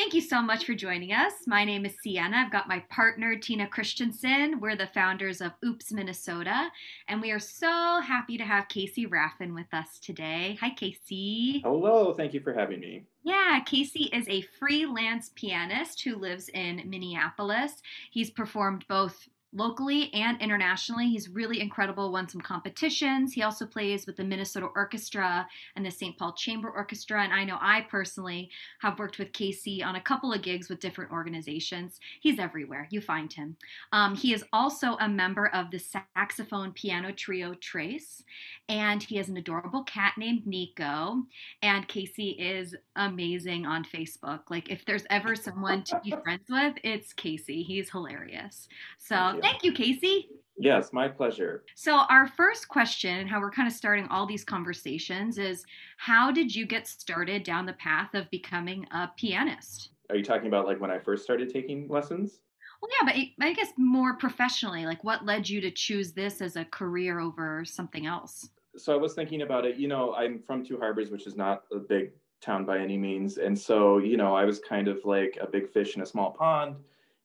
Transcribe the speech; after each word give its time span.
Thank 0.00 0.14
you 0.14 0.22
so 0.22 0.40
much 0.40 0.64
for 0.64 0.72
joining 0.72 1.12
us. 1.12 1.34
My 1.46 1.62
name 1.62 1.84
is 1.84 1.94
Sienna. 2.02 2.38
I've 2.38 2.50
got 2.50 2.66
my 2.66 2.82
partner, 2.88 3.36
Tina 3.36 3.68
Christensen. 3.68 4.58
We're 4.58 4.74
the 4.74 4.86
founders 4.86 5.42
of 5.42 5.52
Oops 5.62 5.92
Minnesota, 5.92 6.70
and 7.06 7.20
we 7.20 7.30
are 7.32 7.38
so 7.38 8.00
happy 8.00 8.38
to 8.38 8.42
have 8.42 8.68
Casey 8.68 9.04
Raffin 9.04 9.54
with 9.54 9.66
us 9.74 9.98
today. 9.98 10.56
Hi, 10.58 10.70
Casey. 10.70 11.60
Hello. 11.62 12.14
Thank 12.14 12.32
you 12.32 12.40
for 12.40 12.54
having 12.54 12.80
me. 12.80 13.04
Yeah, 13.24 13.60
Casey 13.66 14.04
is 14.04 14.26
a 14.30 14.40
freelance 14.58 15.32
pianist 15.34 16.00
who 16.02 16.16
lives 16.16 16.48
in 16.48 16.82
Minneapolis. 16.86 17.82
He's 18.10 18.30
performed 18.30 18.86
both 18.88 19.28
locally 19.52 20.12
and 20.14 20.40
internationally. 20.40 21.08
He's 21.08 21.28
really 21.28 21.60
incredible, 21.60 22.12
won 22.12 22.28
some 22.28 22.40
competitions. 22.40 23.32
He 23.32 23.42
also 23.42 23.66
plays 23.66 24.06
with 24.06 24.16
the 24.16 24.24
Minnesota 24.24 24.66
Orchestra 24.76 25.46
and 25.74 25.84
the 25.84 25.90
St. 25.90 26.16
Paul 26.16 26.32
Chamber 26.34 26.70
Orchestra. 26.70 27.22
And 27.22 27.32
I 27.32 27.44
know 27.44 27.58
I 27.60 27.82
personally 27.82 28.50
have 28.80 28.98
worked 28.98 29.18
with 29.18 29.32
Casey 29.32 29.82
on 29.82 29.96
a 29.96 30.00
couple 30.00 30.32
of 30.32 30.42
gigs 30.42 30.68
with 30.68 30.80
different 30.80 31.10
organizations. 31.10 31.98
He's 32.20 32.38
everywhere, 32.38 32.86
you 32.90 33.00
find 33.00 33.32
him. 33.32 33.56
Um, 33.92 34.14
he 34.14 34.32
is 34.32 34.44
also 34.52 34.96
a 35.00 35.08
member 35.08 35.48
of 35.48 35.70
the 35.70 35.78
saxophone 35.78 36.72
piano 36.72 37.12
trio 37.12 37.54
Trace, 37.54 38.22
and 38.68 39.02
he 39.02 39.16
has 39.16 39.28
an 39.28 39.36
adorable 39.36 39.82
cat 39.82 40.14
named 40.16 40.46
Nico. 40.46 41.24
And 41.62 41.88
Casey 41.88 42.30
is 42.30 42.76
amazing 42.94 43.66
on 43.66 43.84
Facebook. 43.84 44.42
Like, 44.48 44.70
if 44.70 44.84
there's 44.84 45.04
ever 45.10 45.34
someone 45.34 45.82
to 45.84 46.00
be 46.04 46.10
friends 46.22 46.44
with, 46.48 46.74
it's 46.84 47.12
Casey. 47.12 47.62
He's 47.62 47.90
hilarious. 47.90 48.68
So, 48.98 49.39
Thank 49.40 49.64
you, 49.64 49.72
Casey. 49.72 50.28
Yes, 50.62 50.92
my 50.92 51.08
pleasure. 51.08 51.64
So, 51.74 52.02
our 52.10 52.26
first 52.26 52.68
question, 52.68 53.18
and 53.18 53.28
how 53.28 53.40
we're 53.40 53.50
kind 53.50 53.66
of 53.66 53.72
starting 53.72 54.06
all 54.08 54.26
these 54.26 54.44
conversations, 54.44 55.38
is 55.38 55.64
how 55.96 56.30
did 56.30 56.54
you 56.54 56.66
get 56.66 56.86
started 56.86 57.44
down 57.44 57.64
the 57.64 57.72
path 57.74 58.14
of 58.14 58.30
becoming 58.30 58.86
a 58.90 59.08
pianist? 59.16 59.90
Are 60.10 60.16
you 60.16 60.22
talking 60.22 60.48
about 60.48 60.66
like 60.66 60.78
when 60.78 60.90
I 60.90 60.98
first 60.98 61.24
started 61.24 61.50
taking 61.50 61.88
lessons? 61.88 62.40
Well, 62.82 62.90
yeah, 63.00 63.12
but 63.38 63.46
I 63.46 63.54
guess 63.54 63.72
more 63.78 64.16
professionally, 64.16 64.84
like 64.84 65.02
what 65.02 65.24
led 65.24 65.48
you 65.48 65.62
to 65.62 65.70
choose 65.70 66.12
this 66.12 66.42
as 66.42 66.56
a 66.56 66.64
career 66.66 67.20
over 67.20 67.64
something 67.64 68.06
else? 68.06 68.50
So, 68.76 68.92
I 68.92 68.96
was 68.96 69.14
thinking 69.14 69.40
about 69.40 69.64
it. 69.64 69.76
You 69.76 69.88
know, 69.88 70.14
I'm 70.14 70.40
from 70.40 70.62
Two 70.62 70.78
Harbors, 70.78 71.10
which 71.10 71.26
is 71.26 71.36
not 71.36 71.62
a 71.72 71.78
big 71.78 72.10
town 72.42 72.66
by 72.66 72.78
any 72.78 72.98
means. 72.98 73.38
And 73.38 73.58
so, 73.58 73.96
you 73.96 74.18
know, 74.18 74.34
I 74.34 74.44
was 74.44 74.58
kind 74.58 74.88
of 74.88 74.98
like 75.04 75.38
a 75.40 75.46
big 75.46 75.70
fish 75.70 75.96
in 75.96 76.02
a 76.02 76.06
small 76.06 76.32
pond 76.32 76.76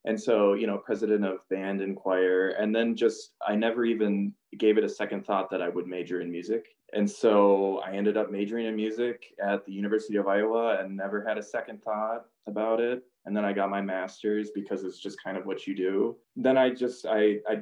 and 0.05 0.19
so 0.19 0.53
you 0.53 0.67
know 0.67 0.77
president 0.77 1.25
of 1.25 1.47
band 1.49 1.81
and 1.81 1.95
choir 1.95 2.49
and 2.49 2.73
then 2.73 2.95
just 2.95 3.31
i 3.45 3.55
never 3.55 3.85
even 3.85 4.33
gave 4.57 4.77
it 4.77 4.83
a 4.83 4.89
second 4.89 5.25
thought 5.25 5.49
that 5.49 5.61
i 5.61 5.67
would 5.67 5.87
major 5.87 6.21
in 6.21 6.31
music. 6.31 6.67
And 6.93 7.09
so 7.09 7.81
i 7.85 7.91
ended 7.91 8.15
up 8.15 8.31
majoring 8.31 8.67
in 8.67 8.75
music 8.75 9.25
at 9.43 9.65
the 9.65 9.73
university 9.73 10.17
of 10.17 10.27
iowa 10.27 10.77
and 10.79 10.95
never 10.95 11.25
had 11.27 11.37
a 11.37 11.43
second 11.43 11.83
thought 11.83 12.25
about 12.47 12.79
it. 12.79 13.03
And 13.25 13.35
then 13.35 13.43
i 13.43 13.51
got 13.51 13.69
my 13.69 13.81
master's 13.81 14.51
because 14.51 14.83
it's 14.83 14.99
just 14.99 15.21
kind 15.21 15.37
of 15.37 15.45
what 15.45 15.67
you 15.67 15.75
do. 15.75 16.15
Then 16.35 16.57
i 16.57 16.69
just 16.69 17.05
i 17.05 17.39
i, 17.49 17.55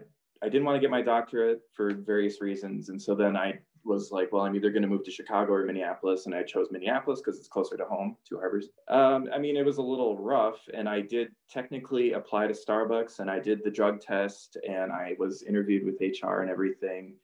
I 0.44 0.50
didn't 0.50 0.66
want 0.66 0.76
to 0.76 0.82
get 0.82 0.92
my 0.92 1.02
doctorate 1.02 1.62
for 1.74 1.94
various 1.94 2.42
reasons. 2.42 2.90
And 2.90 3.02
so 3.02 3.16
then 3.16 3.36
i 3.36 3.60
was 3.86 4.12
like, 4.12 4.32
well, 4.32 4.44
I'm 4.44 4.56
either 4.56 4.72
going 4.72 4.84
to 4.84 4.88
move 4.88 5.04
to 5.06 5.12
Chicago 5.12 5.54
or 5.54 5.66
Minneapolis, 5.66 6.26
and 6.26 6.36
I 6.36 6.44
chose 6.44 6.68
Minneapolis 6.72 7.22
because 7.22 7.40
it's 7.40 7.48
closer 7.48 7.78
to 7.78 7.86
home, 7.86 8.18
Two 8.28 8.38
Harbors. 8.38 8.70
Um, 8.88 9.30
I 9.34 9.38
mean, 9.38 9.58
it 9.58 9.66
was 9.66 9.78
a 9.78 9.82
little 9.82 10.18
rough, 10.18 10.60
and 10.74 10.88
I 10.88 11.02
did 11.02 11.30
technically 11.50 12.14
apply 12.14 12.48
to 12.48 12.54
Starbucks, 12.54 13.20
and 13.20 13.30
I 13.30 13.40
did 13.40 13.64
the 13.64 13.72
drug 13.72 14.02
test, 14.02 14.58
and 14.68 14.92
I 14.92 15.16
was 15.20 15.44
interviewed 15.44 15.86
with 15.86 16.02
HR 16.02 16.42
and 16.42 16.50
everything, 16.50 17.16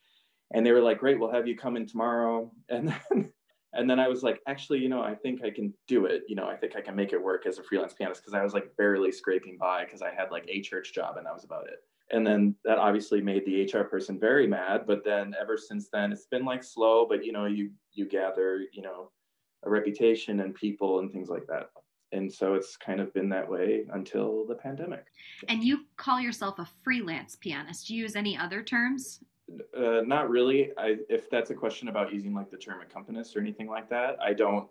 and 0.53 0.65
they 0.65 0.71
were 0.71 0.81
like, 0.81 0.99
great, 0.99 1.19
we'll 1.19 1.31
have 1.31 1.47
you 1.47 1.55
come 1.55 1.77
in 1.77 1.87
tomorrow, 1.87 2.51
and 2.69 2.89
then. 2.89 3.31
And 3.71 3.87
then 3.87 3.99
I 3.99 4.07
was 4.07 4.23
like, 4.23 4.41
actually, 4.47 4.79
you 4.79 4.89
know, 4.89 5.03
I 5.03 5.13
think 5.13 5.43
I 5.43 5.51
can 5.51 5.71
do 5.87 6.07
it. 6.07 6.23
You 6.27 6.35
know, 6.35 6.47
I 6.47 6.55
think 6.55 6.75
I 6.75 6.81
can 6.81 6.95
make 6.95 7.13
it 7.13 7.23
work 7.23 7.45
as 7.45 7.59
a 7.59 7.63
freelance 7.63 7.93
pianist 7.93 8.19
because 8.19 8.33
I 8.33 8.41
was 8.41 8.51
like 8.51 8.75
barely 8.77 9.11
scraping 9.11 9.59
by 9.59 9.85
because 9.85 10.01
I 10.01 10.11
had 10.11 10.31
like 10.31 10.45
a 10.47 10.59
church 10.59 10.91
job 10.91 11.17
and 11.17 11.25
that 11.27 11.35
was 11.35 11.43
about 11.43 11.67
it 11.67 11.83
and 12.11 12.25
then 12.25 12.55
that 12.65 12.77
obviously 12.77 13.21
made 13.21 13.45
the 13.45 13.69
hr 13.73 13.83
person 13.83 14.19
very 14.19 14.47
mad 14.47 14.85
but 14.87 15.03
then 15.03 15.33
ever 15.39 15.57
since 15.57 15.89
then 15.91 16.11
it's 16.11 16.25
been 16.25 16.45
like 16.45 16.63
slow 16.63 17.05
but 17.07 17.23
you 17.23 17.31
know 17.31 17.45
you 17.45 17.71
you 17.93 18.05
gather 18.05 18.61
you 18.73 18.81
know 18.81 19.11
a 19.63 19.69
reputation 19.69 20.39
and 20.41 20.55
people 20.55 20.99
and 20.99 21.11
things 21.11 21.29
like 21.29 21.47
that. 21.47 21.69
And 22.11 22.31
so 22.31 22.55
it's 22.55 22.75
kind 22.75 22.99
of 22.99 23.13
been 23.13 23.29
that 23.29 23.47
way 23.47 23.85
until 23.93 24.45
the 24.47 24.55
pandemic. 24.55 25.05
And 25.47 25.63
you 25.63 25.81
call 25.95 26.19
yourself 26.19 26.57
a 26.57 26.67
freelance 26.83 27.35
pianist. 27.35 27.87
Do 27.87 27.95
you 27.95 28.03
use 28.03 28.15
any 28.15 28.35
other 28.37 28.63
terms? 28.63 29.19
Uh, 29.77 30.01
not 30.05 30.29
really. 30.29 30.71
I, 30.77 30.97
if 31.07 31.29
that's 31.29 31.51
a 31.51 31.55
question 31.55 31.87
about 31.87 32.13
using 32.13 32.33
like 32.33 32.49
the 32.49 32.57
term 32.57 32.81
accompanist 32.81 33.35
or 33.35 33.39
anything 33.39 33.67
like 33.67 33.89
that 33.89 34.15
i 34.21 34.33
don't 34.33 34.67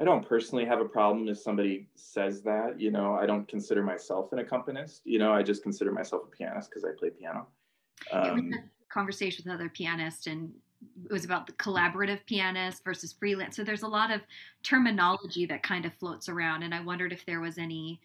I 0.00 0.04
don't 0.04 0.26
personally 0.26 0.64
have 0.64 0.80
a 0.80 0.86
problem 0.86 1.28
if 1.28 1.38
somebody 1.38 1.86
says 1.94 2.40
that. 2.42 2.80
You 2.80 2.90
know, 2.90 3.14
I 3.14 3.26
don't 3.26 3.46
consider 3.46 3.82
myself 3.82 4.32
an 4.32 4.38
accompanist. 4.38 5.02
You 5.04 5.18
know, 5.18 5.32
I 5.32 5.42
just 5.42 5.62
consider 5.62 5.92
myself 5.92 6.22
a 6.24 6.36
pianist 6.36 6.70
because 6.70 6.84
I 6.84 6.98
play 6.98 7.10
piano. 7.10 7.46
Um, 8.10 8.50
conversation 8.88 9.44
with 9.44 9.54
other 9.54 9.68
pianists, 9.68 10.26
and 10.26 10.50
it 11.04 11.12
was 11.12 11.26
about 11.26 11.46
the 11.46 11.52
collaborative 11.52 12.24
pianist 12.24 12.82
versus 12.82 13.12
freelance. 13.12 13.56
So 13.56 13.62
there's 13.62 13.82
a 13.82 13.88
lot 13.88 14.10
of 14.10 14.22
terminology 14.62 15.44
that 15.44 15.62
kind 15.62 15.84
of 15.84 15.92
floats 15.94 16.30
around, 16.30 16.62
and 16.62 16.74
I 16.74 16.80
wondered 16.80 17.12
if 17.12 17.26
there 17.26 17.40
was 17.42 17.58
any 17.58 18.00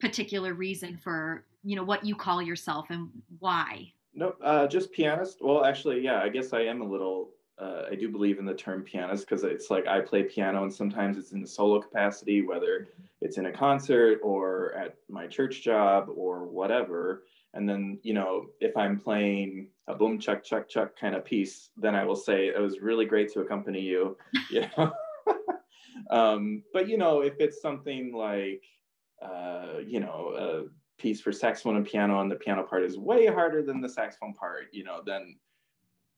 particular 0.00 0.54
reason 0.54 0.96
for 0.96 1.44
you 1.62 1.76
know 1.76 1.84
what 1.84 2.04
you 2.04 2.16
call 2.16 2.42
yourself 2.42 2.86
and 2.90 3.10
why. 3.38 3.92
No, 4.12 4.34
uh, 4.42 4.66
just 4.66 4.90
pianist. 4.90 5.38
Well, 5.40 5.64
actually, 5.64 6.00
yeah, 6.00 6.20
I 6.20 6.30
guess 6.30 6.52
I 6.52 6.62
am 6.62 6.82
a 6.82 6.84
little 6.84 7.30
uh, 7.60 7.82
I 7.90 7.94
do 7.96 8.08
believe 8.08 8.38
in 8.38 8.44
the 8.44 8.54
term 8.54 8.82
pianist 8.82 9.28
because 9.28 9.42
it's 9.42 9.70
like 9.70 9.86
I 9.86 10.00
play 10.00 10.22
piano 10.22 10.62
and 10.62 10.72
sometimes 10.72 11.18
it's 11.18 11.32
in 11.32 11.42
a 11.42 11.46
solo 11.46 11.80
capacity, 11.80 12.42
whether 12.42 12.88
it's 13.20 13.36
in 13.36 13.46
a 13.46 13.52
concert 13.52 14.20
or 14.22 14.74
at 14.74 14.96
my 15.08 15.26
church 15.26 15.62
job 15.62 16.08
or 16.14 16.46
whatever. 16.46 17.24
And 17.54 17.68
then, 17.68 17.98
you 18.02 18.14
know, 18.14 18.46
if 18.60 18.76
I'm 18.76 18.98
playing 18.98 19.68
a 19.88 19.94
boom 19.94 20.20
chuck 20.20 20.44
chuck 20.44 20.68
chuck 20.68 20.96
kind 20.96 21.16
of 21.16 21.24
piece, 21.24 21.70
then 21.76 21.96
I 21.96 22.04
will 22.04 22.16
say 22.16 22.46
it 22.46 22.60
was 22.60 22.80
really 22.80 23.06
great 23.06 23.32
to 23.32 23.40
accompany 23.40 23.80
you. 23.80 24.16
You 24.50 24.66
know? 24.76 24.92
um, 26.10 26.62
but 26.72 26.88
you 26.88 26.96
know, 26.96 27.20
if 27.22 27.34
it's 27.40 27.60
something 27.60 28.12
like, 28.14 28.62
uh, 29.20 29.78
you 29.84 29.98
know, 29.98 30.68
a 30.68 31.02
piece 31.02 31.20
for 31.20 31.32
saxophone 31.32 31.76
and 31.76 31.86
piano, 31.86 32.20
and 32.20 32.30
the 32.30 32.36
piano 32.36 32.62
part 32.62 32.84
is 32.84 32.96
way 32.98 33.26
harder 33.26 33.62
than 33.62 33.80
the 33.80 33.88
saxophone 33.88 34.34
part, 34.34 34.68
you 34.72 34.84
know, 34.84 35.00
then 35.04 35.36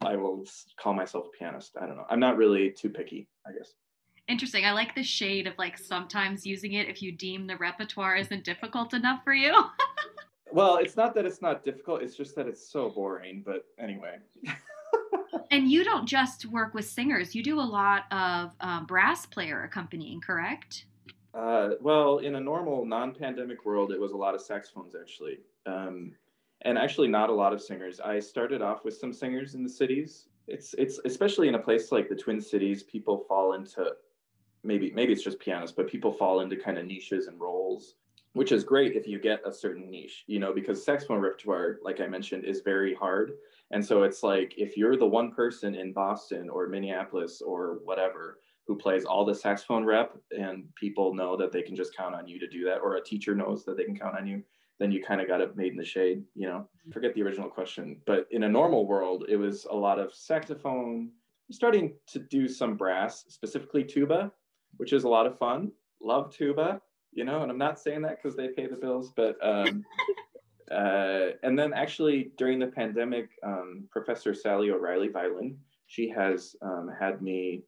I 0.03 0.17
will 0.17 0.45
call 0.79 0.95
myself 0.95 1.27
a 1.27 1.39
pianist. 1.39 1.77
I 1.81 1.87
don't 1.87 1.97
know. 1.97 2.07
I'm 2.09 2.21
not 2.21 2.37
really 2.37 2.71
too 2.71 2.89
picky, 2.89 3.29
I 3.47 3.53
guess. 3.53 3.75
Interesting. 4.29 4.65
I 4.65 4.73
like 4.73 4.95
the 4.95 5.03
shade 5.03 5.47
of 5.47 5.59
like 5.59 5.77
sometimes 5.77 6.47
using 6.47 6.75
it 6.75 6.89
if 6.89 7.03
you 7.03 7.13
deem 7.13 7.47
the 7.47 7.57
repertoire 7.57 8.17
isn't 8.17 8.45
difficult 8.45 8.95
enough 8.95 9.25
for 9.25 9.35
you. 9.35 9.53
well, 10.53 10.77
it's 10.77 10.97
not 10.97 11.15
that 11.15 11.27
it's 11.27 11.43
not 11.43 11.65
difficult, 11.65 12.03
it's 12.03 12.17
just 12.17 12.35
that 12.37 12.47
it's 12.47 12.71
so 12.71 12.89
boring, 12.89 13.43
but 13.45 13.67
anyway. 13.79 14.19
and 15.51 15.71
you 15.71 15.85
don't 15.85 16.07
just 16.07 16.47
work 16.47 16.75
with 16.75 16.85
singers, 16.85 17.35
you 17.35 17.43
do 17.43 17.59
a 17.59 17.63
lot 17.63 18.05
of 18.13 18.53
um, 18.61 18.87
brass 18.87 19.27
player 19.27 19.65
accompanying, 19.65 20.21
correct? 20.21 20.87
Uh, 21.35 21.71
well, 21.81 22.19
in 22.19 22.37
a 22.37 22.41
normal 22.41 22.85
non 22.85 23.15
pandemic 23.15 23.65
world, 23.65 23.93
it 23.93 24.01
was 24.01 24.13
a 24.13 24.17
lot 24.17 24.35
of 24.35 24.41
saxophones 24.41 24.95
actually. 24.95 25.39
Um, 25.67 26.13
and 26.63 26.77
actually 26.79 27.09
not 27.09 27.31
a 27.31 27.35
lot 27.35 27.53
of 27.53 27.63
singers. 27.63 28.01
I 28.01 28.19
started 28.19 28.63
off 28.63 28.85
with 28.85 28.95
some 28.95 29.13
singers 29.13 29.55
in 29.55 29.63
the 29.63 29.69
cities. 29.69 30.29
It's 30.47 30.75
it's 30.75 31.01
especially 31.05 31.49
in 31.49 31.55
a 31.55 31.59
place 31.59 31.93
like 31.93 32.09
the 32.09 32.15
Twin 32.15 32.41
Cities, 32.41 32.83
people 32.83 33.25
fall 33.29 33.55
into 33.55 33.93
maybe 34.63 34.93
maybe 34.95 35.13
it's 35.13 35.25
just 35.25 35.41
pianists, 35.41 35.75
but 35.77 35.89
people 35.89 36.13
fall 36.13 36.41
into 36.41 36.57
kind 36.57 36.79
of 36.79 36.87
niches 36.87 37.27
and 37.29 37.41
roles, 37.41 37.95
which 38.33 38.53
is 38.53 38.65
great 38.65 38.97
if 38.97 39.07
you 39.07 39.19
get 39.19 39.41
a 39.47 39.53
certain 39.53 39.91
niche, 39.91 40.25
you 40.27 40.39
know, 40.39 40.53
because 40.53 40.85
saxophone 40.85 41.21
repertoire, 41.21 41.79
like 41.83 42.01
I 42.01 42.07
mentioned, 42.07 42.45
is 42.45 42.61
very 42.61 42.95
hard. 42.95 43.33
And 43.71 43.85
so 43.85 44.03
it's 44.03 44.23
like 44.23 44.55
if 44.59 44.77
you're 44.77 44.97
the 44.97 45.07
one 45.07 45.31
person 45.33 45.75
in 45.75 45.93
Boston 45.93 46.51
or 46.51 46.67
Minneapolis 46.67 47.41
or 47.41 47.79
whatever 47.85 48.41
who 48.67 48.77
plays 48.77 49.05
all 49.05 49.25
the 49.25 49.35
saxophone 49.35 49.85
rep 49.85 50.17
and 50.37 50.65
people 50.75 51.15
know 51.15 51.37
that 51.37 51.53
they 51.53 51.63
can 51.63 51.75
just 51.75 51.97
count 51.97 52.15
on 52.15 52.27
you 52.29 52.39
to 52.39 52.47
do 52.47 52.65
that 52.65 52.79
or 52.79 52.97
a 52.97 53.03
teacher 53.03 53.35
knows 53.35 53.65
that 53.65 53.77
they 53.77 53.85
can 53.85 53.99
count 53.99 54.17
on 54.17 54.27
you 54.27 54.43
then 54.81 54.91
you 54.91 55.05
kind 55.05 55.21
of 55.21 55.29
got 55.29 55.43
it 55.43 55.57
made 55.57 55.73
in 55.73 55.79
the 55.79 55.85
shade, 55.85 56.25
you 56.35 56.49
know. 56.49 56.67
Mm-hmm. 56.67 56.91
Forget 56.91 57.15
the 57.15 57.23
original 57.23 57.49
question. 57.49 58.01
But 58.07 58.27
in 58.31 58.43
a 58.45 58.49
normal 58.49 58.87
world, 58.87 59.27
it 59.29 59.37
was 59.37 59.67
a 59.71 59.77
lot 59.77 60.01
of 60.01 60.13
saxophone, 60.15 61.11
I'm 61.49 61.53
starting 61.53 61.93
to 62.09 62.19
do 62.19 62.49
some 62.49 62.77
brass, 62.77 63.25
specifically 63.29 63.85
tuba, 63.85 64.33
which 64.79 64.93
is 64.93 65.05
a 65.05 65.09
lot 65.09 65.27
of 65.27 65.39
fun. 65.39 65.71
Love 66.01 66.33
tuba, 66.33 66.81
you 67.13 67.25
know, 67.25 67.43
and 67.43 67.51
I'm 67.51 67.59
not 67.59 67.79
saying 67.79 68.03
that 68.03 68.23
because 68.23 68.37
they 68.37 68.49
pay 68.49 68.67
the 68.67 68.77
bills, 68.77 69.13
but 69.15 69.37
um, 69.43 69.85
uh, 70.71 71.31
and 71.43 71.59
then 71.59 71.73
actually 71.75 72.31
during 72.39 72.59
the 72.59 72.69
pandemic, 72.69 73.29
um, 73.45 73.89
Professor 73.91 74.33
Sally 74.33 74.71
O'Reilly 74.71 75.09
violin, 75.09 75.59
she 75.87 76.09
has 76.09 76.57
um, 76.63 76.89
had 76.99 77.21
me 77.21 77.65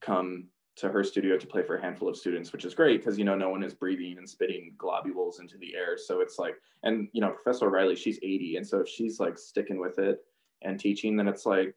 come 0.00 0.44
to 0.74 0.88
her 0.88 1.04
studio 1.04 1.36
to 1.36 1.46
play 1.46 1.62
for 1.62 1.76
a 1.76 1.82
handful 1.82 2.08
of 2.08 2.16
students, 2.16 2.52
which 2.52 2.64
is 2.64 2.74
great 2.74 3.00
because 3.00 3.18
you 3.18 3.24
know 3.24 3.34
no 3.34 3.50
one 3.50 3.62
is 3.62 3.74
breathing 3.74 4.16
and 4.18 4.28
spitting 4.28 4.74
globules 4.78 5.38
into 5.38 5.58
the 5.58 5.74
air. 5.74 5.98
So 5.98 6.20
it's 6.20 6.38
like, 6.38 6.54
and 6.82 7.08
you 7.12 7.20
know, 7.20 7.30
Professor 7.30 7.66
O'Reilly, 7.66 7.96
she's 7.96 8.18
80, 8.22 8.56
and 8.56 8.66
so 8.66 8.80
if 8.80 8.88
she's 8.88 9.20
like 9.20 9.38
sticking 9.38 9.78
with 9.78 9.98
it 9.98 10.20
and 10.62 10.80
teaching, 10.80 11.16
then 11.16 11.28
it's 11.28 11.44
like, 11.44 11.74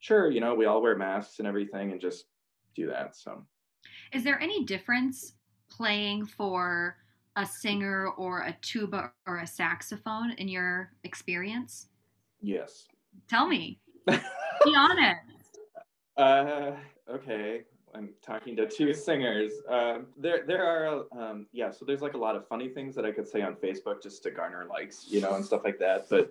sure, 0.00 0.30
you 0.30 0.40
know, 0.40 0.54
we 0.54 0.66
all 0.66 0.82
wear 0.82 0.96
masks 0.96 1.38
and 1.38 1.48
everything, 1.48 1.92
and 1.92 2.00
just 2.00 2.26
do 2.74 2.86
that. 2.88 3.16
So, 3.16 3.44
is 4.12 4.24
there 4.24 4.40
any 4.40 4.64
difference 4.64 5.34
playing 5.70 6.26
for 6.26 6.96
a 7.36 7.46
singer 7.46 8.08
or 8.10 8.40
a 8.40 8.56
tuba 8.60 9.12
or 9.26 9.38
a 9.38 9.46
saxophone 9.46 10.32
in 10.32 10.48
your 10.48 10.92
experience? 11.04 11.88
Yes. 12.40 12.86
Tell 13.28 13.48
me. 13.48 13.80
Be 14.06 14.74
honest. 14.76 15.58
Uh, 16.16 16.72
okay. 17.10 17.62
I'm 17.94 18.10
talking 18.24 18.56
to 18.56 18.68
two 18.68 18.92
singers. 18.94 19.52
Um, 19.68 20.06
there, 20.16 20.44
there 20.46 20.64
are, 20.64 21.04
um, 21.18 21.46
yeah. 21.52 21.70
So 21.70 21.84
there's 21.84 22.02
like 22.02 22.14
a 22.14 22.18
lot 22.18 22.36
of 22.36 22.46
funny 22.48 22.68
things 22.68 22.94
that 22.96 23.04
I 23.04 23.12
could 23.12 23.28
say 23.28 23.42
on 23.42 23.54
Facebook 23.54 24.02
just 24.02 24.22
to 24.24 24.30
garner 24.30 24.66
likes, 24.68 25.06
you 25.08 25.20
know, 25.20 25.34
and 25.34 25.44
stuff 25.44 25.62
like 25.64 25.78
that. 25.78 26.08
But 26.08 26.30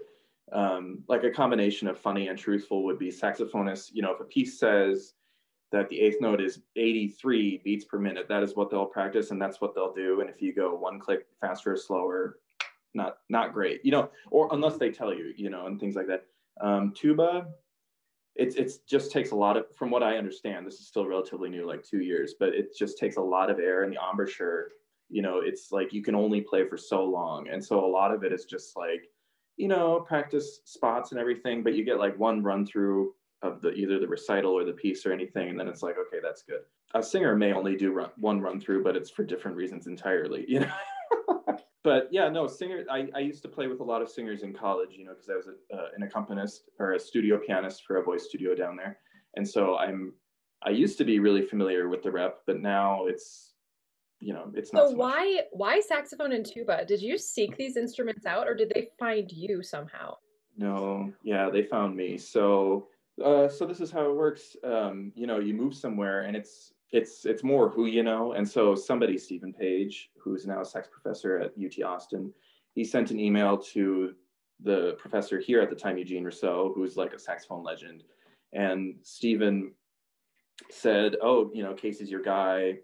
um, 0.52 1.04
like 1.08 1.24
a 1.24 1.32
combination 1.32 1.88
of 1.88 1.98
funny 1.98 2.28
and 2.28 2.38
truthful 2.38 2.84
would 2.84 3.00
be 3.00 3.10
saxophonists. 3.10 3.92
You 3.94 4.02
know, 4.02 4.14
if 4.14 4.20
a 4.20 4.26
piece 4.26 4.60
says 4.60 5.14
that 5.72 5.90
the 5.90 6.00
eighth 6.00 6.22
note 6.22 6.42
is 6.42 6.60
83 6.76 7.62
beats 7.64 7.86
per 7.86 7.98
minute, 7.98 8.28
that 8.28 8.44
is 8.44 8.56
what 8.56 8.70
they'll 8.70 8.86
practice 8.86 9.32
and 9.32 9.42
that's 9.42 9.62
what 9.62 9.74
they'll 9.74 9.94
do. 9.94 10.22
And 10.22 10.30
if 10.30 10.42
you 10.42 10.54
go 10.54 10.76
one 10.76 11.00
click 11.00 11.26
faster 11.42 11.74
or 11.74 11.78
slower, 11.78 12.38
not 12.94 13.18
not 13.30 13.54
great, 13.54 13.84
you 13.84 13.92
know, 13.92 14.10
or 14.30 14.50
unless 14.52 14.78
they 14.78 14.92
tell 14.92 15.14
you, 15.14 15.34
you 15.36 15.50
know, 15.50 15.66
and 15.66 15.80
things 15.80 15.96
like 15.96 16.08
that. 16.08 16.26
Um, 16.62 16.94
tuba, 16.96 17.48
it's 18.36 18.56
it's 18.56 18.78
just 18.80 19.12
takes 19.12 19.32
a 19.32 19.36
lot 19.36 19.58
of 19.58 19.66
from 19.76 19.92
what 19.92 20.04
I 20.04 20.18
understand, 20.18 20.66
this 20.66 20.80
is 20.80 20.88
still 20.88 21.08
relatively 21.08 21.50
new, 21.50 21.68
like 21.68 21.84
two 21.84 22.02
years, 22.02 22.34
but 22.40 22.50
it 22.50 22.76
just 22.76 22.98
takes 22.98 23.18
a 23.18 23.22
lot 23.22 23.50
of 23.50 23.60
air 23.60 23.84
in 23.84 23.92
the 23.92 24.00
embouchure, 24.12 24.70
you 25.10 25.22
know, 25.22 25.42
it's 25.44 25.72
like 25.72 25.94
you 25.94 26.02
can 26.02 26.16
only 26.16 26.42
play 26.42 26.68
for 26.68 26.78
so 26.78 27.04
long. 27.04 27.48
And 27.50 27.64
so 27.64 27.84
a 27.84 27.88
lot 27.88 28.14
of 28.14 28.24
it 28.24 28.34
is 28.34 28.46
just 28.46 28.76
like 28.76 29.10
you 29.58 29.68
know, 29.68 30.00
practice 30.00 30.62
spots 30.66 31.12
and 31.12 31.20
everything, 31.20 31.64
but 31.64 31.76
you 31.76 31.84
get 31.84 32.00
like 32.00 32.18
one 32.18 32.42
run 32.42 32.66
through 32.66 33.14
of 33.42 33.62
the 33.62 33.72
either 33.74 34.00
the 34.00 34.08
recital 34.08 34.52
or 34.52 34.64
the 34.64 34.72
piece 34.72 35.06
or 35.06 35.12
anything, 35.12 35.50
and 35.50 35.60
then 35.60 35.68
it's 35.68 35.84
like, 35.84 35.96
okay, 35.98 36.18
that's 36.24 36.44
good. 36.44 36.62
A 36.96 37.04
singer 37.04 37.36
may 37.36 37.54
only 37.54 37.76
do 37.76 37.92
run, 37.92 38.10
one 38.18 38.42
run 38.42 38.60
through, 38.60 38.84
but 38.84 38.96
it's 38.96 39.10
for 39.10 39.24
different 39.24 39.58
reasons 39.58 39.88
entirely, 39.88 40.46
you 40.48 40.62
know. 40.62 40.72
but 41.84 42.08
yeah, 42.12 42.30
no, 42.30 42.48
singer. 42.48 42.86
I, 42.90 43.10
I 43.14 43.20
used 43.20 43.42
to 43.44 43.50
play 43.50 43.68
with 43.68 43.82
a 43.82 43.84
lot 43.84 44.02
of 44.02 44.10
singers 44.10 44.44
in 44.44 44.54
college, 44.54 44.92
you 44.98 45.06
know, 45.06 45.14
because 45.14 45.30
I 45.30 45.36
was 45.36 45.48
a, 45.48 45.76
uh, 45.76 45.88
an 45.96 46.04
accompanist 46.04 46.70
or 46.80 46.94
a 46.94 47.00
studio 47.00 47.38
pianist 47.38 47.84
for 47.86 47.98
a 47.98 48.04
voice 48.04 48.26
studio 48.26 48.56
down 48.56 48.78
there, 48.78 49.00
and 49.36 49.48
so 49.48 49.78
I'm 49.78 50.14
I 50.66 50.70
used 50.70 50.98
to 51.00 51.04
be 51.04 51.20
really 51.20 51.42
familiar 51.42 51.90
with 51.90 52.04
the 52.04 52.12
rep, 52.12 52.40
but 52.48 52.62
now 52.62 53.06
it's 53.06 53.54
you 54.20 54.34
know 54.34 54.52
it's 54.56 54.72
not 54.72 54.84
so, 54.84 54.92
so 54.92 54.96
why 54.96 55.42
why 55.52 55.82
saxophone 55.82 56.32
and 56.32 56.46
tuba? 56.46 56.86
Did 56.86 57.02
you 57.02 57.18
seek 57.18 57.58
these 57.58 57.76
instruments 57.76 58.26
out 58.26 58.48
or 58.48 58.56
did 58.56 58.72
they 58.74 58.90
find 58.98 59.30
you 59.32 59.62
somehow? 59.62 60.16
No 60.58 61.12
yeah 61.24 61.50
they 61.50 61.64
found 61.64 61.96
me. 61.96 62.18
So 62.18 62.88
uh, 63.24 63.48
so 63.50 63.66
this 63.66 63.82
is 63.82 63.92
how 63.92 64.10
it 64.10 64.16
works. 64.16 64.56
Um, 64.64 65.12
you 65.16 65.28
know 65.28 65.40
you 65.40 65.54
move 65.54 65.76
somewhere 65.76 66.22
and 66.22 66.38
it's 66.38 66.74
it's 66.94 67.26
it's 67.26 67.44
more 67.44 67.70
who 67.70 67.88
you 67.88 68.04
know. 68.04 68.34
And 68.34 68.48
so 68.48 68.76
somebody 68.76 69.18
stephen 69.18 69.52
page 69.52 70.12
who's 70.18 70.48
now 70.48 70.62
a 70.62 70.66
sax 70.66 70.88
professor 70.88 71.40
at 71.40 71.52
ut 71.64 71.84
austin 71.84 72.32
he 72.76 72.84
sent 72.84 73.12
an 73.12 73.20
email 73.20 73.58
to 73.58 74.14
the 74.62 74.96
professor 74.98 75.40
here 75.40 75.60
at 75.60 75.70
the 75.70 75.76
time 75.76 75.98
eugene 75.98 76.24
rousseau 76.24 76.72
who's 76.74 76.96
like 76.96 77.14
a 77.14 77.20
saxophone 77.20 77.64
legend. 77.64 78.04
And 78.54 78.96
stephen 79.02 79.74
said 80.70 81.18
oh 81.22 81.52
you 81.54 81.64
know 81.64 81.74
casey's 81.74 82.12
your 82.12 82.22
guy. 82.22 82.78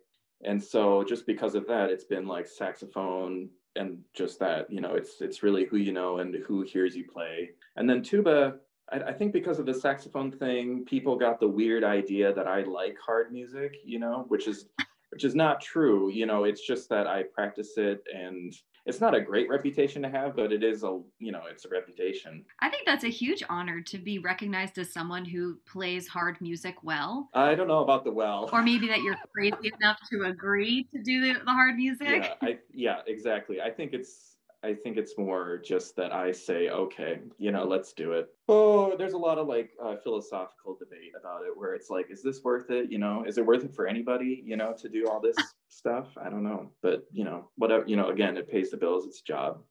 And 0.43 0.61
so 0.61 1.03
just 1.03 1.27
because 1.27 1.53
of 1.53 1.67
that 1.67 1.89
it's 1.89 2.05
been 2.05 2.27
like 2.27 2.47
saxophone 2.47 3.49
and 3.75 3.99
just 4.15 4.39
that 4.39 4.71
you 4.71 4.81
know 4.81 4.95
it's 4.95 5.21
it's 5.21 5.43
really 5.43 5.65
who 5.65 5.77
you 5.77 5.93
know 5.93 6.17
and 6.17 6.35
who 6.47 6.63
hears 6.63 6.95
you 6.95 7.05
play. 7.05 7.51
And 7.75 7.87
then 7.87 8.01
tuba 8.01 8.55
I, 8.91 8.97
I, 9.09 9.13
think 9.13 9.33
because 9.33 9.59
of 9.59 9.65
the 9.65 9.73
saxophone 9.73 10.31
thing 10.31 10.85
people 10.85 11.15
got 11.15 11.39
the 11.39 11.47
weird 11.47 11.83
idea 11.83 12.33
that 12.33 12.47
i 12.47 12.63
like 12.63 12.97
hard 13.03 13.31
music 13.31 13.77
you 13.83 13.99
know 13.99 14.25
which 14.27 14.47
is 14.47 14.65
which 15.09 15.23
is 15.23 15.35
not 15.35 15.61
true 15.61 16.09
you 16.09 16.25
know 16.25 16.43
it's 16.43 16.65
just 16.65 16.89
that 16.89 17.07
i 17.07 17.23
practice 17.23 17.77
it 17.77 18.03
and 18.13 18.53
it's 18.89 18.99
not 18.99 19.13
a 19.13 19.21
great 19.21 19.47
reputation 19.49 20.01
to 20.01 20.09
have, 20.09 20.35
but 20.35 20.51
it 20.51 20.63
is 20.63 20.83
a 20.83 20.99
you 21.19 21.31
know 21.31 21.43
it's 21.49 21.65
a 21.65 21.69
reputation. 21.69 22.43
I 22.59 22.69
think 22.69 22.85
that's 22.85 23.03
a 23.03 23.09
huge 23.09 23.43
honor 23.49 23.81
to 23.81 23.97
be 23.97 24.19
recognized 24.19 24.77
as 24.77 24.91
someone 24.91 25.25
who 25.25 25.57
plays 25.65 26.07
hard 26.07 26.41
music 26.41 26.75
well. 26.83 27.29
I 27.33 27.55
don't 27.55 27.67
know 27.67 27.83
about 27.83 28.03
the 28.03 28.11
well, 28.11 28.49
or 28.51 28.61
maybe 28.61 28.87
that 28.87 29.01
you're 29.01 29.17
crazy 29.33 29.71
enough 29.81 29.99
to 30.11 30.23
agree 30.23 30.87
to 30.93 31.01
do 31.01 31.21
the, 31.21 31.39
the 31.39 31.51
hard 31.51 31.75
music. 31.75 32.23
Yeah, 32.23 32.33
I, 32.41 32.57
yeah, 32.73 33.01
exactly. 33.07 33.61
I 33.61 33.69
think 33.69 33.93
it's 33.93 34.37
I 34.61 34.73
think 34.73 34.97
it's 34.97 35.17
more 35.17 35.57
just 35.63 35.95
that 35.95 36.11
I 36.11 36.33
say, 36.33 36.69
okay, 36.69 37.19
you 37.37 37.51
know, 37.51 37.63
let's 37.63 37.93
do 37.93 38.11
it. 38.11 38.27
Oh, 38.49 38.95
there's 38.97 39.13
a 39.13 39.17
lot 39.17 39.37
of 39.37 39.47
like 39.47 39.71
uh, 39.81 39.95
philosophical 40.03 40.75
debate 40.77 41.13
about 41.17 41.43
it 41.43 41.55
where 41.55 41.73
it's 41.73 41.89
like, 41.89 42.11
is 42.11 42.21
this 42.21 42.43
worth 42.43 42.69
it? 42.69 42.91
You 42.91 42.97
know, 42.97 43.23
is 43.25 43.37
it 43.37 43.45
worth 43.45 43.63
it 43.63 43.73
for 43.73 43.87
anybody, 43.87 44.43
you 44.45 44.57
know, 44.57 44.73
to 44.77 44.89
do 44.89 45.07
all 45.07 45.21
this 45.21 45.37
stuff? 45.69 46.07
I 46.17 46.29
don't 46.29 46.43
know. 46.43 46.69
But, 46.81 47.05
you 47.11 47.23
know, 47.23 47.49
whatever, 47.55 47.85
you 47.87 47.95
know, 47.95 48.09
again, 48.09 48.35
it 48.35 48.51
pays 48.51 48.69
the 48.69 48.77
bills, 48.77 49.05
it's 49.05 49.21
a 49.21 49.23
job. 49.23 49.61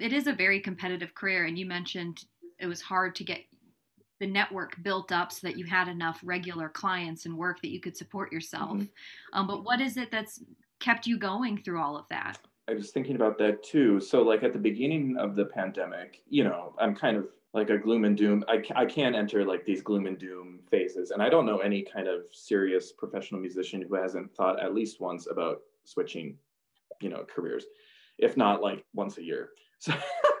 It 0.00 0.12
is 0.12 0.26
a 0.26 0.32
very 0.32 0.58
competitive 0.58 1.14
career. 1.14 1.44
And 1.44 1.56
you 1.56 1.66
mentioned 1.66 2.24
it 2.58 2.66
was 2.66 2.80
hard 2.80 3.14
to 3.16 3.24
get 3.24 3.40
the 4.18 4.26
network 4.26 4.82
built 4.82 5.12
up 5.12 5.30
so 5.30 5.46
that 5.46 5.56
you 5.56 5.64
had 5.64 5.86
enough 5.86 6.20
regular 6.24 6.68
clients 6.68 7.26
and 7.26 7.36
work 7.36 7.60
that 7.62 7.70
you 7.70 7.80
could 7.80 7.96
support 7.96 8.32
yourself. 8.32 8.78
Mm-hmm. 8.78 9.38
Um, 9.38 9.46
but 9.46 9.64
what 9.64 9.80
is 9.80 9.96
it 9.96 10.10
that's 10.10 10.42
kept 10.80 11.06
you 11.06 11.18
going 11.18 11.58
through 11.62 11.80
all 11.80 11.96
of 11.96 12.08
that? 12.08 12.38
I 12.68 12.74
was 12.74 12.90
thinking 12.90 13.16
about 13.16 13.38
that 13.38 13.62
too. 13.62 14.00
So, 14.00 14.22
like 14.22 14.42
at 14.42 14.52
the 14.52 14.58
beginning 14.58 15.16
of 15.18 15.36
the 15.36 15.44
pandemic, 15.44 16.22
you 16.28 16.44
know, 16.44 16.74
I'm 16.78 16.94
kind 16.94 17.16
of 17.16 17.26
like 17.52 17.70
a 17.70 17.78
gloom 17.78 18.04
and 18.04 18.16
doom. 18.16 18.44
I, 18.48 18.62
I 18.74 18.86
can 18.86 19.14
enter 19.14 19.44
like 19.44 19.64
these 19.64 19.82
gloom 19.82 20.06
and 20.06 20.18
doom 20.18 20.60
phases. 20.70 21.10
And 21.10 21.22
I 21.22 21.28
don't 21.28 21.46
know 21.46 21.58
any 21.58 21.82
kind 21.82 22.08
of 22.08 22.22
serious 22.32 22.92
professional 22.92 23.40
musician 23.40 23.82
who 23.82 23.94
hasn't 23.94 24.34
thought 24.34 24.62
at 24.62 24.74
least 24.74 25.00
once 25.00 25.28
about 25.30 25.60
switching, 25.84 26.36
you 27.00 27.10
know, 27.10 27.24
careers, 27.32 27.66
if 28.18 28.36
not 28.36 28.62
like 28.62 28.84
once 28.94 29.18
a 29.18 29.22
year. 29.22 29.50
So, 29.78 29.92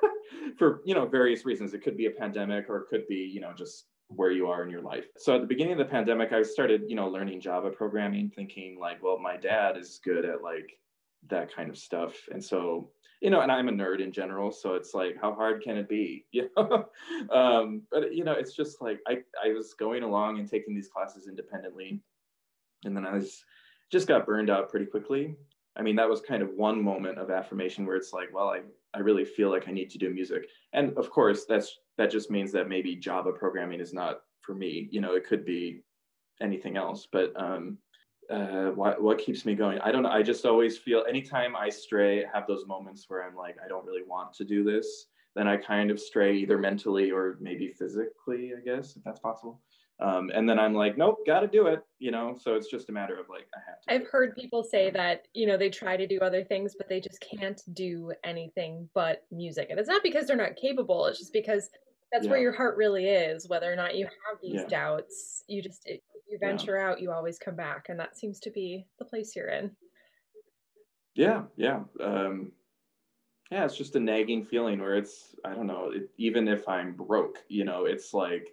for, 0.58 0.80
you 0.84 0.94
know, 0.94 1.06
various 1.06 1.44
reasons, 1.44 1.74
it 1.74 1.82
could 1.82 1.96
be 1.96 2.06
a 2.06 2.10
pandemic 2.10 2.68
or 2.70 2.78
it 2.78 2.88
could 2.88 3.06
be, 3.06 3.16
you 3.16 3.40
know, 3.40 3.52
just 3.54 3.86
where 4.08 4.30
you 4.30 4.48
are 4.48 4.62
in 4.62 4.70
your 4.70 4.82
life. 4.82 5.06
So 5.16 5.34
at 5.34 5.40
the 5.40 5.46
beginning 5.46 5.72
of 5.72 5.78
the 5.78 5.84
pandemic, 5.84 6.32
I 6.32 6.42
started, 6.42 6.82
you 6.88 6.96
know, 6.96 7.08
learning 7.08 7.40
Java 7.40 7.70
programming, 7.70 8.30
thinking 8.30 8.78
like, 8.78 9.02
well, 9.02 9.18
my 9.18 9.36
dad 9.36 9.76
is 9.76 10.00
good 10.02 10.24
at 10.24 10.42
like 10.42 10.78
that 11.28 11.54
kind 11.54 11.70
of 11.70 11.78
stuff. 11.78 12.14
And 12.30 12.42
so, 12.42 12.90
you 13.20 13.30
know, 13.30 13.40
and 13.40 13.50
I'm 13.50 13.68
a 13.68 13.72
nerd 13.72 14.00
in 14.00 14.12
general, 14.12 14.52
so 14.52 14.74
it's 14.74 14.92
like, 14.94 15.16
how 15.20 15.32
hard 15.34 15.62
can 15.62 15.76
it 15.76 15.88
be? 15.88 16.26
You 16.32 16.50
know, 16.56 16.86
um, 17.32 17.82
but 17.90 18.14
you 18.14 18.24
know, 18.24 18.32
it's 18.32 18.54
just 18.54 18.82
like 18.82 19.00
I 19.06 19.18
I 19.42 19.52
was 19.52 19.74
going 19.74 20.02
along 20.02 20.38
and 20.38 20.48
taking 20.48 20.74
these 20.74 20.88
classes 20.88 21.28
independently, 21.28 22.00
and 22.84 22.96
then 22.96 23.06
I 23.06 23.14
was 23.14 23.44
just 23.90 24.08
got 24.08 24.26
burned 24.26 24.50
out 24.50 24.68
pretty 24.68 24.86
quickly. 24.86 25.36
I 25.76 25.82
mean, 25.82 25.96
that 25.96 26.08
was 26.08 26.20
kind 26.20 26.42
of 26.42 26.50
one 26.50 26.82
moment 26.82 27.18
of 27.18 27.30
affirmation 27.30 27.86
where 27.86 27.96
it's 27.96 28.12
like, 28.12 28.28
well, 28.32 28.48
I 28.48 28.60
I 28.94 29.00
really 29.00 29.24
feel 29.24 29.50
like 29.50 29.68
I 29.68 29.72
need 29.72 29.90
to 29.90 29.98
do 29.98 30.10
music, 30.10 30.46
and 30.72 30.96
of 30.98 31.10
course, 31.10 31.46
that's 31.46 31.78
that 31.96 32.10
just 32.10 32.30
means 32.30 32.52
that 32.52 32.68
maybe 32.68 32.96
Java 32.96 33.32
programming 33.32 33.80
is 33.80 33.92
not 33.92 34.20
for 34.40 34.54
me. 34.54 34.88
You 34.90 35.00
know, 35.00 35.14
it 35.14 35.26
could 35.26 35.44
be 35.44 35.82
anything 36.42 36.76
else, 36.76 37.08
but 37.10 37.32
um, 37.40 37.78
uh, 38.30 38.70
what, 38.70 39.02
what 39.02 39.18
keeps 39.18 39.44
me 39.44 39.54
going? 39.54 39.78
I 39.80 39.92
don't 39.92 40.02
know. 40.02 40.10
I 40.10 40.22
just 40.22 40.44
always 40.46 40.78
feel 40.78 41.04
anytime 41.08 41.56
I 41.56 41.68
stray, 41.68 42.24
have 42.32 42.46
those 42.46 42.66
moments 42.66 43.04
where 43.08 43.24
I'm 43.24 43.36
like, 43.36 43.56
I 43.64 43.68
don't 43.68 43.84
really 43.84 44.02
want 44.06 44.32
to 44.34 44.44
do 44.44 44.64
this. 44.64 45.06
Then 45.34 45.48
I 45.48 45.56
kind 45.56 45.90
of 45.90 45.98
stray 45.98 46.36
either 46.36 46.58
mentally 46.58 47.10
or 47.10 47.38
maybe 47.40 47.72
physically, 47.72 48.52
I 48.56 48.60
guess, 48.64 48.96
if 48.96 49.02
that's 49.02 49.20
possible. 49.20 49.60
Um, 50.00 50.30
and 50.34 50.48
then 50.48 50.58
I'm 50.58 50.74
like, 50.74 50.98
nope, 50.98 51.18
got 51.26 51.40
to 51.40 51.46
do 51.46 51.66
it, 51.66 51.80
you 51.98 52.10
know. 52.10 52.36
So 52.40 52.54
it's 52.54 52.68
just 52.68 52.88
a 52.88 52.92
matter 52.92 53.18
of 53.18 53.28
like, 53.28 53.46
I 53.54 53.58
have 53.66 53.80
to. 53.80 53.94
I've 53.94 54.10
heard 54.10 54.34
people 54.34 54.64
say 54.64 54.90
that 54.90 55.28
you 55.34 55.46
know 55.46 55.56
they 55.56 55.70
try 55.70 55.96
to 55.96 56.06
do 56.06 56.18
other 56.18 56.42
things, 56.42 56.74
but 56.76 56.88
they 56.88 57.00
just 57.00 57.20
can't 57.20 57.60
do 57.74 58.12
anything 58.24 58.88
but 58.94 59.22
music, 59.30 59.68
and 59.70 59.78
it's 59.78 59.88
not 59.88 60.02
because 60.02 60.26
they're 60.26 60.36
not 60.36 60.56
capable. 60.56 61.06
It's 61.06 61.18
just 61.18 61.32
because 61.32 61.70
that's 62.12 62.24
yeah. 62.24 62.30
where 62.30 62.40
your 62.40 62.52
heart 62.52 62.76
really 62.76 63.06
is. 63.06 63.48
Whether 63.48 63.72
or 63.72 63.76
not 63.76 63.96
you 63.96 64.04
have 64.06 64.38
these 64.42 64.62
yeah. 64.62 64.68
doubts, 64.68 65.44
you 65.48 65.62
just 65.62 65.82
it, 65.86 66.02
you 66.28 66.38
venture 66.38 66.78
yeah. 66.78 66.88
out, 66.88 67.00
you 67.00 67.10
always 67.10 67.38
come 67.38 67.56
back, 67.56 67.86
and 67.88 67.98
that 67.98 68.16
seems 68.16 68.40
to 68.40 68.50
be 68.50 68.86
the 68.98 69.04
place 69.04 69.34
you're 69.34 69.48
in. 69.48 69.70
Yeah, 71.14 71.42
yeah, 71.56 71.80
um, 72.02 72.52
yeah. 73.50 73.64
It's 73.64 73.76
just 73.76 73.96
a 73.96 74.00
nagging 74.00 74.44
feeling 74.44 74.80
where 74.80 74.96
it's 74.96 75.34
I 75.44 75.54
don't 75.54 75.66
know. 75.66 75.90
It, 75.94 76.10
even 76.18 76.48
if 76.48 76.68
I'm 76.68 76.92
broke, 76.92 77.38
you 77.48 77.64
know, 77.64 77.84
it's 77.84 78.12
like 78.12 78.48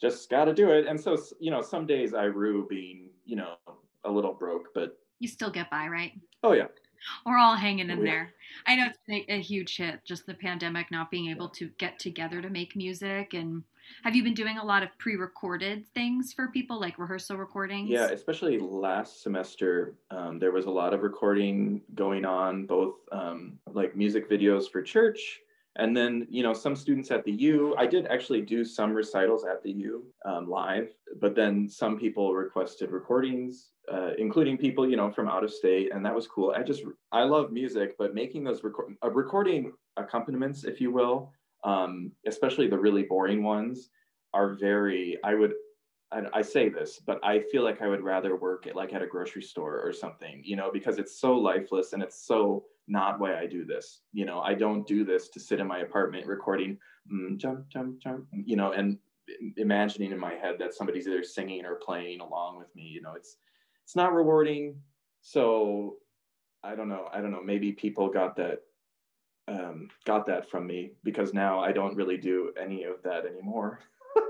just 0.00 0.30
got 0.30 0.46
to 0.46 0.54
do 0.54 0.70
it. 0.70 0.86
And 0.86 0.98
so 0.98 1.18
you 1.38 1.50
know, 1.50 1.60
some 1.60 1.86
days 1.86 2.14
I 2.14 2.24
rue 2.24 2.66
being 2.68 3.10
you 3.24 3.36
know 3.36 3.54
a 4.04 4.10
little 4.10 4.32
broke, 4.32 4.68
but 4.74 4.96
you 5.18 5.28
still 5.28 5.50
get 5.50 5.70
by, 5.70 5.86
right? 5.86 6.12
Oh 6.42 6.52
yeah. 6.52 6.68
We're 7.24 7.38
all 7.38 7.56
hanging 7.56 7.90
in 7.90 8.04
there. 8.04 8.32
I 8.66 8.76
know 8.76 8.86
it's 8.86 8.98
a, 9.08 9.34
a 9.34 9.40
huge 9.40 9.76
hit, 9.76 10.04
just 10.04 10.26
the 10.26 10.34
pandemic, 10.34 10.90
not 10.90 11.10
being 11.10 11.30
able 11.30 11.48
to 11.50 11.68
get 11.78 11.98
together 11.98 12.42
to 12.42 12.50
make 12.50 12.76
music 12.76 13.34
and 13.34 13.62
have 14.04 14.14
you 14.14 14.22
been 14.22 14.34
doing 14.34 14.58
a 14.58 14.64
lot 14.64 14.82
of 14.82 14.96
pre-recorded 14.98 15.86
things 15.94 16.32
for 16.32 16.48
people, 16.48 16.80
like 16.80 16.98
rehearsal 16.98 17.36
recordings? 17.36 17.90
Yeah, 17.90 18.06
especially 18.06 18.58
last 18.58 19.22
semester, 19.22 19.94
um, 20.10 20.38
there 20.38 20.52
was 20.52 20.66
a 20.66 20.70
lot 20.70 20.94
of 20.94 21.02
recording 21.02 21.82
going 21.94 22.24
on, 22.24 22.66
both 22.66 22.94
um, 23.12 23.58
like 23.72 23.96
music 23.96 24.30
videos 24.30 24.70
for 24.70 24.82
church, 24.82 25.40
And 25.76 25.96
then, 25.96 26.26
you 26.28 26.42
know, 26.42 26.52
some 26.52 26.74
students 26.74 27.10
at 27.10 27.24
the 27.24 27.32
U, 27.32 27.76
I 27.78 27.86
did 27.86 28.06
actually 28.08 28.42
do 28.42 28.64
some 28.64 28.92
recitals 28.92 29.44
at 29.44 29.62
the 29.62 29.70
U 29.70 30.04
um, 30.24 30.48
live, 30.48 30.92
but 31.20 31.36
then 31.36 31.68
some 31.68 31.96
people 31.96 32.34
requested 32.34 32.90
recordings, 32.90 33.70
uh, 33.90 34.10
including 34.18 34.58
people, 34.58 34.88
you 34.88 34.96
know, 34.96 35.10
from 35.10 35.28
out 35.28 35.44
of 35.44 35.52
state. 35.52 35.92
And 35.94 36.04
that 36.04 36.14
was 36.14 36.26
cool. 36.26 36.52
I 36.56 36.64
just, 36.64 36.82
I 37.12 37.22
love 37.22 37.52
music, 37.52 37.94
but 37.98 38.14
making 38.14 38.42
those 38.42 38.60
uh, 38.64 39.10
recording 39.10 39.72
accompaniments, 39.96 40.64
if 40.64 40.80
you 40.80 40.90
will, 40.90 41.32
um, 41.62 42.10
especially 42.26 42.66
the 42.66 42.78
really 42.78 43.04
boring 43.04 43.44
ones, 43.44 43.90
are 44.34 44.54
very, 44.54 45.18
I 45.22 45.34
would, 45.34 45.54
I, 46.10 46.22
I 46.32 46.42
say 46.42 46.68
this, 46.68 46.98
but 46.98 47.20
I 47.22 47.40
feel 47.52 47.62
like 47.62 47.80
I 47.80 47.86
would 47.86 48.02
rather 48.02 48.34
work 48.34 48.66
at 48.66 48.74
like 48.74 48.92
at 48.92 49.02
a 49.02 49.06
grocery 49.06 49.42
store 49.42 49.80
or 49.80 49.92
something, 49.92 50.42
you 50.44 50.56
know, 50.56 50.70
because 50.72 50.98
it's 50.98 51.20
so 51.20 51.34
lifeless 51.34 51.92
and 51.92 52.02
it's 52.02 52.26
so 52.26 52.64
not 52.90 53.20
why 53.20 53.38
I 53.38 53.46
do 53.46 53.64
this. 53.64 54.00
You 54.12 54.26
know, 54.26 54.40
I 54.40 54.54
don't 54.54 54.86
do 54.86 55.04
this 55.04 55.28
to 55.30 55.40
sit 55.40 55.60
in 55.60 55.66
my 55.66 55.78
apartment 55.78 56.26
recording, 56.26 56.76
mm, 57.10 57.36
jump, 57.38 57.68
jump, 57.68 58.00
jump, 58.02 58.26
you 58.32 58.56
know, 58.56 58.72
and 58.72 58.98
imagining 59.56 60.10
in 60.10 60.18
my 60.18 60.34
head 60.34 60.56
that 60.58 60.74
somebody's 60.74 61.06
either 61.06 61.22
singing 61.22 61.64
or 61.64 61.76
playing 61.76 62.20
along 62.20 62.58
with 62.58 62.74
me. 62.74 62.82
You 62.82 63.00
know, 63.00 63.14
it's 63.16 63.36
it's 63.84 63.96
not 63.96 64.12
rewarding. 64.12 64.76
So 65.22 65.96
I 66.62 66.74
don't 66.74 66.88
know. 66.88 67.08
I 67.12 67.20
don't 67.20 67.30
know. 67.30 67.42
Maybe 67.42 67.72
people 67.72 68.08
got 68.08 68.36
that 68.36 68.60
um, 69.48 69.88
got 70.04 70.26
that 70.26 70.50
from 70.50 70.66
me 70.66 70.92
because 71.04 71.32
now 71.32 71.60
I 71.60 71.72
don't 71.72 71.96
really 71.96 72.16
do 72.16 72.52
any 72.60 72.84
of 72.84 73.02
that 73.04 73.24
anymore. 73.26 73.80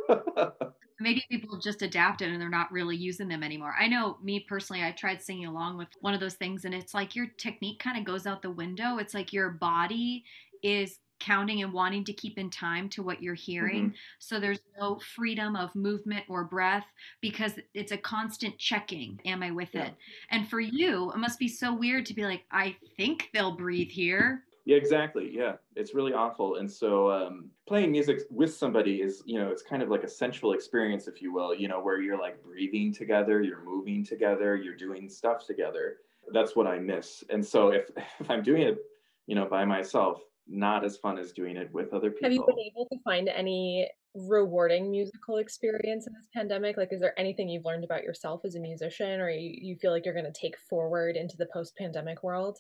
maybe 1.01 1.25
people 1.31 1.55
have 1.55 1.63
just 1.63 1.83
adapted 1.83 2.31
and 2.31 2.41
they're 2.41 2.49
not 2.49 2.71
really 2.71 2.97
using 2.97 3.29
them 3.29 3.43
anymore. 3.43 3.75
I 3.79 3.89
know 3.89 4.19
me 4.23 4.41
personally, 4.41 4.83
I 4.83 4.93
tried 4.93 5.23
singing 5.23 5.47
along 5.47 5.79
with 5.79 5.89
one 6.01 6.15
of 6.15 6.21
those 6.21 6.35
things, 6.35 6.65
and 6.65 6.75
it's 6.75 6.95
like 6.95 7.17
your 7.17 7.27
technique 7.39 7.79
kind 7.79 7.99
of 7.99 8.05
goes 8.05 8.27
out 8.27 8.43
the 8.43 8.51
window. 8.51 8.99
It's 8.99 9.15
like 9.15 9.33
your 9.33 9.51
body 9.51 10.25
is 10.63 10.99
counting 11.21 11.63
and 11.63 11.73
wanting 11.73 12.03
to 12.05 12.13
keep 12.13 12.39
in 12.39 12.51
time 12.51 12.89
to 12.89 13.03
what 13.03 13.23
you're 13.23 13.35
hearing. 13.35 13.87
Mm-hmm. 13.87 13.97
So 14.19 14.41
there's 14.41 14.61
no 14.79 14.99
freedom 15.15 15.55
of 15.55 15.75
movement 15.75 16.25
or 16.29 16.45
breath 16.45 16.87
because 17.21 17.53
it's 17.75 17.93
a 17.93 17.99
constant 17.99 18.59
checking. 18.59 19.21
Am 19.27 19.43
I 19.43 19.51
with 19.51 19.69
yeah. 19.75 19.89
it? 19.89 19.95
And 20.31 20.49
for 20.49 20.61
you, 20.61 21.13
it 21.13 21.19
must 21.19 21.39
be 21.39 21.49
so 21.49 21.75
weird 21.75 22.07
to 22.07 22.15
be 22.15 22.25
like, 22.25 22.45
I 22.51 22.75
think 22.97 23.29
they'll 23.33 23.57
breathe 23.57 23.91
here. 23.91 24.45
Yeah, 24.65 24.77
exactly. 24.77 25.31
Yeah, 25.33 25.55
it's 25.75 25.95
really 25.95 26.13
awful. 26.13 26.57
And 26.57 26.71
so 26.71 27.11
um, 27.11 27.51
playing 27.67 27.93
music 27.93 28.21
with 28.31 28.55
somebody 28.55 29.01
is, 29.03 29.23
you 29.25 29.39
know, 29.39 29.51
it's 29.51 29.63
kind 29.63 29.83
of 29.83 29.89
like 29.89 30.05
a 30.05 30.09
sensual 30.09 30.53
experience, 30.53 31.09
if 31.09 31.23
you 31.23 31.33
will, 31.33 31.55
you 31.55 31.69
know, 31.69 31.81
where 31.81 32.01
you're 32.01 32.19
like 32.19 32.43
breathing 32.43 32.93
together, 32.93 33.43
you're 33.43 33.65
moving 33.65 34.05
together, 34.05 34.57
you're 34.57 34.77
doing 34.77 35.09
stuff 35.09 35.47
together. 35.47 35.97
That's 36.33 36.55
what 36.55 36.67
I 36.67 36.79
miss. 36.79 37.25
And 37.31 37.45
so 37.45 37.69
if, 37.71 37.91
if 38.21 38.31
I'm 38.31 38.43
doing 38.43 38.63
it, 38.63 38.79
you 39.27 39.35
know, 39.35 39.47
by 39.47 39.65
myself, 39.65 40.23
not 40.47 40.85
as 40.85 40.97
fun 40.97 41.19
as 41.19 41.33
doing 41.33 41.57
it 41.57 41.73
with 41.73 41.93
other 41.95 42.11
people. 42.11 42.29
Have 42.29 42.33
you 42.33 42.45
been 42.45 42.59
able 42.59 42.87
to 42.91 42.99
find 43.05 43.29
any 43.29 43.89
rewarding 44.15 44.91
musical 44.91 45.37
experience 45.37 46.07
in 46.07 46.13
this 46.13 46.27
pandemic? 46.35 46.77
Like, 46.77 46.93
is 46.93 47.01
there 47.01 47.19
anything 47.19 47.49
you've 47.49 47.65
learned 47.65 47.85
about 47.85 48.03
yourself 48.03 48.43
as 48.45 48.57
a 48.57 48.61
musician 48.61 49.21
or 49.21 49.31
you, 49.31 49.57
you 49.61 49.77
feel 49.77 49.93
like 49.93 50.05
you're 50.05 50.15
going 50.15 50.31
to 50.31 50.41
take 50.41 50.59
forward 50.69 51.17
into 51.17 51.37
the 51.37 51.47
post 51.53 51.77
pandemic 51.77 52.23
world? 52.23 52.59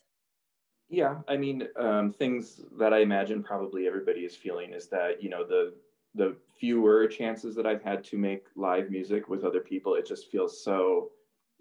Yeah, 0.90 1.20
I 1.28 1.36
mean, 1.36 1.68
um, 1.76 2.12
things 2.12 2.60
that 2.78 2.92
I 2.92 2.98
imagine 2.98 3.44
probably 3.44 3.86
everybody 3.86 4.22
is 4.22 4.34
feeling 4.34 4.72
is 4.72 4.88
that 4.88 5.22
you 5.22 5.30
know 5.30 5.46
the 5.46 5.74
the 6.16 6.36
fewer 6.58 7.06
chances 7.06 7.54
that 7.54 7.64
I've 7.66 7.82
had 7.82 8.02
to 8.04 8.18
make 8.18 8.46
live 8.56 8.90
music 8.90 9.28
with 9.28 9.44
other 9.44 9.60
people, 9.60 9.94
it 9.94 10.04
just 10.04 10.30
feels 10.32 10.64
so 10.64 11.10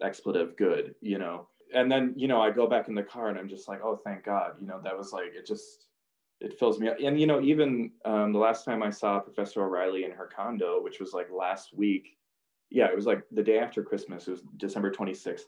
expletive 0.01 0.57
good, 0.57 0.95
you 1.01 1.19
know. 1.19 1.47
And 1.75 1.91
then 1.91 2.15
you 2.17 2.27
know 2.27 2.41
I 2.41 2.49
go 2.49 2.65
back 2.65 2.87
in 2.87 2.95
the 2.95 3.03
car 3.03 3.29
and 3.29 3.37
I'm 3.37 3.47
just 3.47 3.67
like, 3.67 3.81
oh, 3.83 3.95
thank 4.03 4.23
God, 4.23 4.55
you 4.59 4.65
know, 4.65 4.81
that 4.83 4.97
was 4.97 5.13
like 5.13 5.31
it 5.35 5.45
just 5.45 5.85
it 6.41 6.57
fills 6.57 6.79
me 6.79 6.87
up. 6.87 6.97
And 7.03 7.19
you 7.19 7.27
know, 7.27 7.39
even 7.41 7.91
um, 8.05 8.33
the 8.33 8.39
last 8.39 8.65
time 8.65 8.81
I 8.81 8.89
saw 8.89 9.19
Professor 9.19 9.63
O'Reilly 9.63 10.05
in 10.05 10.11
her 10.11 10.27
condo, 10.35 10.81
which 10.81 10.99
was 10.99 11.13
like 11.13 11.27
last 11.31 11.71
week, 11.77 12.17
yeah, 12.71 12.87
it 12.87 12.95
was 12.95 13.05
like 13.05 13.23
the 13.31 13.43
day 13.43 13.59
after 13.59 13.83
Christmas. 13.83 14.27
It 14.27 14.31
was 14.31 14.41
December 14.57 14.89
26th 14.89 15.43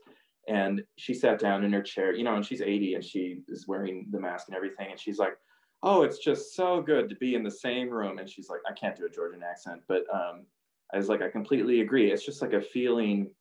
and 0.48 0.81
she 0.98 1.13
sat 1.13 1.39
down 1.39 1.63
in 1.63 1.74
her 1.74 1.81
chair 1.81 2.13
you 2.13 2.24
know 2.24 2.36
and 2.36 2.45
she's 2.45 2.62
80 2.62 2.95
and 2.95 3.03
she 3.03 3.41
is 3.48 3.67
wearing 3.67 4.07
the 4.12 4.19
mask 4.19 4.48
and 4.48 4.55
everything. 4.55 4.88
And 4.91 5.00
she's 5.00 5.19
like 5.19 5.38
oh 5.83 6.03
it's 6.03 6.19
just 6.19 6.55
so 6.55 6.81
good 6.81 7.10
to 7.10 7.15
be 7.15 7.36
in 7.36 7.43
the 7.43 7.51
same 7.51 7.89
room. 7.89 8.19
And 8.19 8.29
she's 8.29 8.50
like 8.50 8.62
i 8.67 8.74
can't 8.74 8.95
do 8.95 9.05
a 9.05 9.10
georgian 9.10 9.43
accent 9.43 9.81
but 9.88 10.03
um, 10.13 10.45
i 10.93 10.98
was 10.98 11.10
like 11.10 11.21
i 11.21 11.29
completely 11.29 11.81
agree. 11.81 12.12
It's 12.12 12.25
just 12.25 12.41
like 12.41 12.53
a 12.53 12.62
feeling 12.62 13.31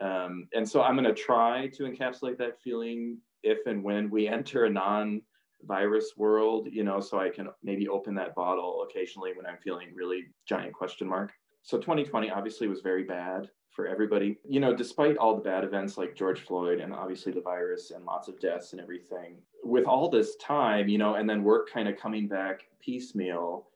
um, 0.00 0.48
and 0.54 0.68
so 0.68 0.82
i'm 0.82 0.94
going 0.94 1.12
to 1.12 1.22
try 1.22 1.68
to 1.74 1.82
encapsulate 1.84 2.38
that 2.38 2.60
feeling 2.62 3.18
if 3.42 3.66
and 3.66 3.82
when 3.82 4.10
we 4.10 4.28
enter 4.28 4.64
a 4.64 4.70
non 4.70 5.22
virus 5.62 6.12
world 6.16 6.68
you 6.70 6.84
know 6.84 7.00
so 7.00 7.18
i 7.18 7.28
can 7.28 7.48
maybe 7.64 7.88
open 7.88 8.14
that 8.14 8.32
bottle 8.36 8.86
occasionally 8.88 9.32
when 9.34 9.44
i'm 9.44 9.58
feeling 9.58 9.88
really 9.94 10.26
giant 10.46 10.72
question 10.72 11.08
mark. 11.08 11.32
So 11.62 11.78
2020 11.78 12.30
obviously 12.30 12.68
was 12.68 12.80
very 12.80 13.02
bad 13.02 13.50
for 13.78 13.86
everybody. 13.86 14.36
You 14.44 14.58
know, 14.58 14.74
despite 14.74 15.16
all 15.18 15.36
the 15.36 15.40
bad 15.40 15.62
events 15.62 15.96
like 15.96 16.16
George 16.16 16.40
Floyd 16.40 16.80
and 16.80 16.92
obviously 16.92 17.30
the 17.30 17.40
virus 17.40 17.92
and 17.92 18.04
lots 18.04 18.26
of 18.26 18.40
deaths 18.40 18.72
and 18.72 18.80
everything, 18.80 19.36
with 19.62 19.84
all 19.84 20.10
this 20.10 20.34
time, 20.34 20.88
you 20.88 20.98
know, 20.98 21.14
and 21.14 21.30
then 21.30 21.44
work 21.44 21.70
kind 21.70 21.88
of 21.88 21.96
coming 21.96 22.26
back 22.26 22.62
piecemeal, 22.80 23.68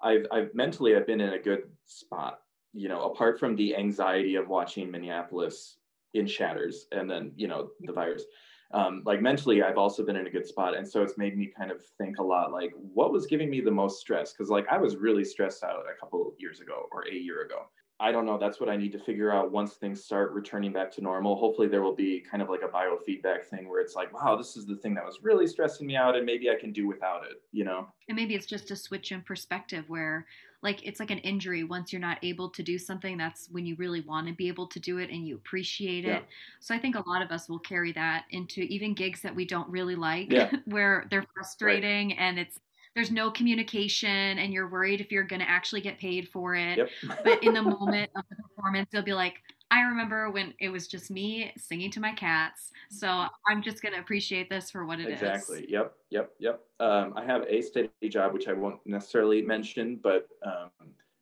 I've, 0.00 0.24
I've 0.32 0.54
mentally 0.54 0.96
I've 0.96 1.06
been 1.06 1.20
in 1.20 1.34
a 1.34 1.38
good 1.38 1.64
spot. 1.84 2.40
You 2.72 2.88
know, 2.88 3.02
apart 3.02 3.38
from 3.38 3.54
the 3.54 3.76
anxiety 3.76 4.36
of 4.36 4.48
watching 4.48 4.90
Minneapolis 4.90 5.76
in 6.14 6.26
shatters 6.26 6.86
and 6.92 7.10
then 7.10 7.32
you 7.36 7.46
know 7.46 7.68
the 7.82 7.92
virus. 7.92 8.24
Um, 8.72 9.02
like 9.04 9.20
mentally 9.20 9.64
i've 9.64 9.78
also 9.78 10.06
been 10.06 10.14
in 10.14 10.28
a 10.28 10.30
good 10.30 10.46
spot 10.46 10.76
and 10.76 10.86
so 10.88 11.02
it's 11.02 11.18
made 11.18 11.36
me 11.36 11.52
kind 11.58 11.72
of 11.72 11.84
think 11.98 12.18
a 12.18 12.22
lot 12.22 12.52
like 12.52 12.72
what 12.94 13.10
was 13.10 13.26
giving 13.26 13.50
me 13.50 13.60
the 13.60 13.70
most 13.72 13.98
stress 13.98 14.32
because 14.32 14.48
like 14.48 14.64
i 14.70 14.78
was 14.78 14.94
really 14.94 15.24
stressed 15.24 15.64
out 15.64 15.82
a 15.92 15.98
couple 15.98 16.32
years 16.38 16.60
ago 16.60 16.86
or 16.92 17.02
a 17.08 17.12
year 17.12 17.42
ago 17.42 17.66
I 18.00 18.12
don't 18.12 18.24
know. 18.24 18.38
That's 18.38 18.58
what 18.58 18.70
I 18.70 18.76
need 18.76 18.92
to 18.92 18.98
figure 18.98 19.30
out 19.30 19.52
once 19.52 19.74
things 19.74 20.02
start 20.02 20.32
returning 20.32 20.72
back 20.72 20.90
to 20.92 21.02
normal. 21.02 21.36
Hopefully, 21.36 21.68
there 21.68 21.82
will 21.82 21.94
be 21.94 22.20
kind 22.20 22.42
of 22.42 22.48
like 22.48 22.62
a 22.62 22.68
biofeedback 22.68 23.44
thing 23.44 23.68
where 23.68 23.80
it's 23.80 23.94
like, 23.94 24.12
wow, 24.12 24.36
this 24.36 24.56
is 24.56 24.64
the 24.64 24.76
thing 24.76 24.94
that 24.94 25.04
was 25.04 25.18
really 25.22 25.46
stressing 25.46 25.86
me 25.86 25.96
out, 25.96 26.16
and 26.16 26.24
maybe 26.24 26.48
I 26.48 26.54
can 26.58 26.72
do 26.72 26.88
without 26.88 27.24
it, 27.24 27.42
you 27.52 27.64
know? 27.64 27.86
And 28.08 28.16
maybe 28.16 28.34
it's 28.34 28.46
just 28.46 28.70
a 28.70 28.76
switch 28.76 29.12
in 29.12 29.20
perspective 29.20 29.84
where, 29.88 30.26
like, 30.62 30.86
it's 30.86 30.98
like 30.98 31.10
an 31.10 31.18
injury. 31.18 31.62
Once 31.62 31.92
you're 31.92 32.00
not 32.00 32.18
able 32.22 32.48
to 32.48 32.62
do 32.62 32.78
something, 32.78 33.18
that's 33.18 33.48
when 33.52 33.66
you 33.66 33.76
really 33.76 34.00
want 34.00 34.26
to 34.28 34.32
be 34.32 34.48
able 34.48 34.66
to 34.68 34.80
do 34.80 34.96
it 34.96 35.10
and 35.10 35.26
you 35.26 35.36
appreciate 35.36 36.06
it. 36.06 36.08
Yeah. 36.08 36.20
So 36.60 36.74
I 36.74 36.78
think 36.78 36.96
a 36.96 37.06
lot 37.06 37.20
of 37.20 37.30
us 37.30 37.50
will 37.50 37.58
carry 37.58 37.92
that 37.92 38.24
into 38.30 38.62
even 38.62 38.94
gigs 38.94 39.20
that 39.20 39.34
we 39.34 39.44
don't 39.44 39.68
really 39.68 39.94
like, 39.94 40.32
yeah. 40.32 40.50
where 40.64 41.06
they're 41.10 41.26
frustrating 41.34 42.08
right. 42.08 42.16
and 42.18 42.38
it's 42.38 42.60
there's 42.94 43.10
no 43.10 43.30
communication 43.30 44.38
and 44.38 44.52
you're 44.52 44.68
worried 44.68 45.00
if 45.00 45.12
you're 45.12 45.24
going 45.24 45.40
to 45.40 45.48
actually 45.48 45.80
get 45.80 45.98
paid 45.98 46.28
for 46.28 46.54
it. 46.54 46.78
Yep. 46.78 46.90
but 47.24 47.42
in 47.42 47.54
the 47.54 47.62
moment 47.80 48.10
of 48.16 48.24
the 48.28 48.36
performance, 48.36 48.88
you'll 48.92 49.02
be 49.02 49.14
like, 49.14 49.34
I 49.70 49.82
remember 49.82 50.30
when 50.30 50.52
it 50.58 50.68
was 50.68 50.88
just 50.88 51.10
me 51.10 51.52
singing 51.56 51.92
to 51.92 52.00
my 52.00 52.12
cats. 52.12 52.72
So 52.90 53.26
I'm 53.48 53.62
just 53.62 53.82
going 53.82 53.94
to 53.94 54.00
appreciate 54.00 54.50
this 54.50 54.70
for 54.70 54.84
what 54.84 54.98
it 54.98 55.08
exactly. 55.08 55.58
is. 55.58 55.64
exactly. 55.64 55.72
Yep. 55.72 55.94
Yep. 56.10 56.30
Yep. 56.40 56.60
Um, 56.80 57.12
I 57.16 57.24
have 57.24 57.44
a 57.48 57.62
steady 57.62 57.90
job, 58.08 58.32
which 58.32 58.48
I 58.48 58.52
won't 58.52 58.84
necessarily 58.84 59.42
mention, 59.42 60.00
but 60.02 60.26
um, 60.44 60.70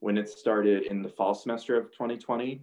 when 0.00 0.16
it 0.16 0.30
started 0.30 0.84
in 0.84 1.02
the 1.02 1.08
fall 1.10 1.34
semester 1.34 1.76
of 1.76 1.92
2020, 1.92 2.62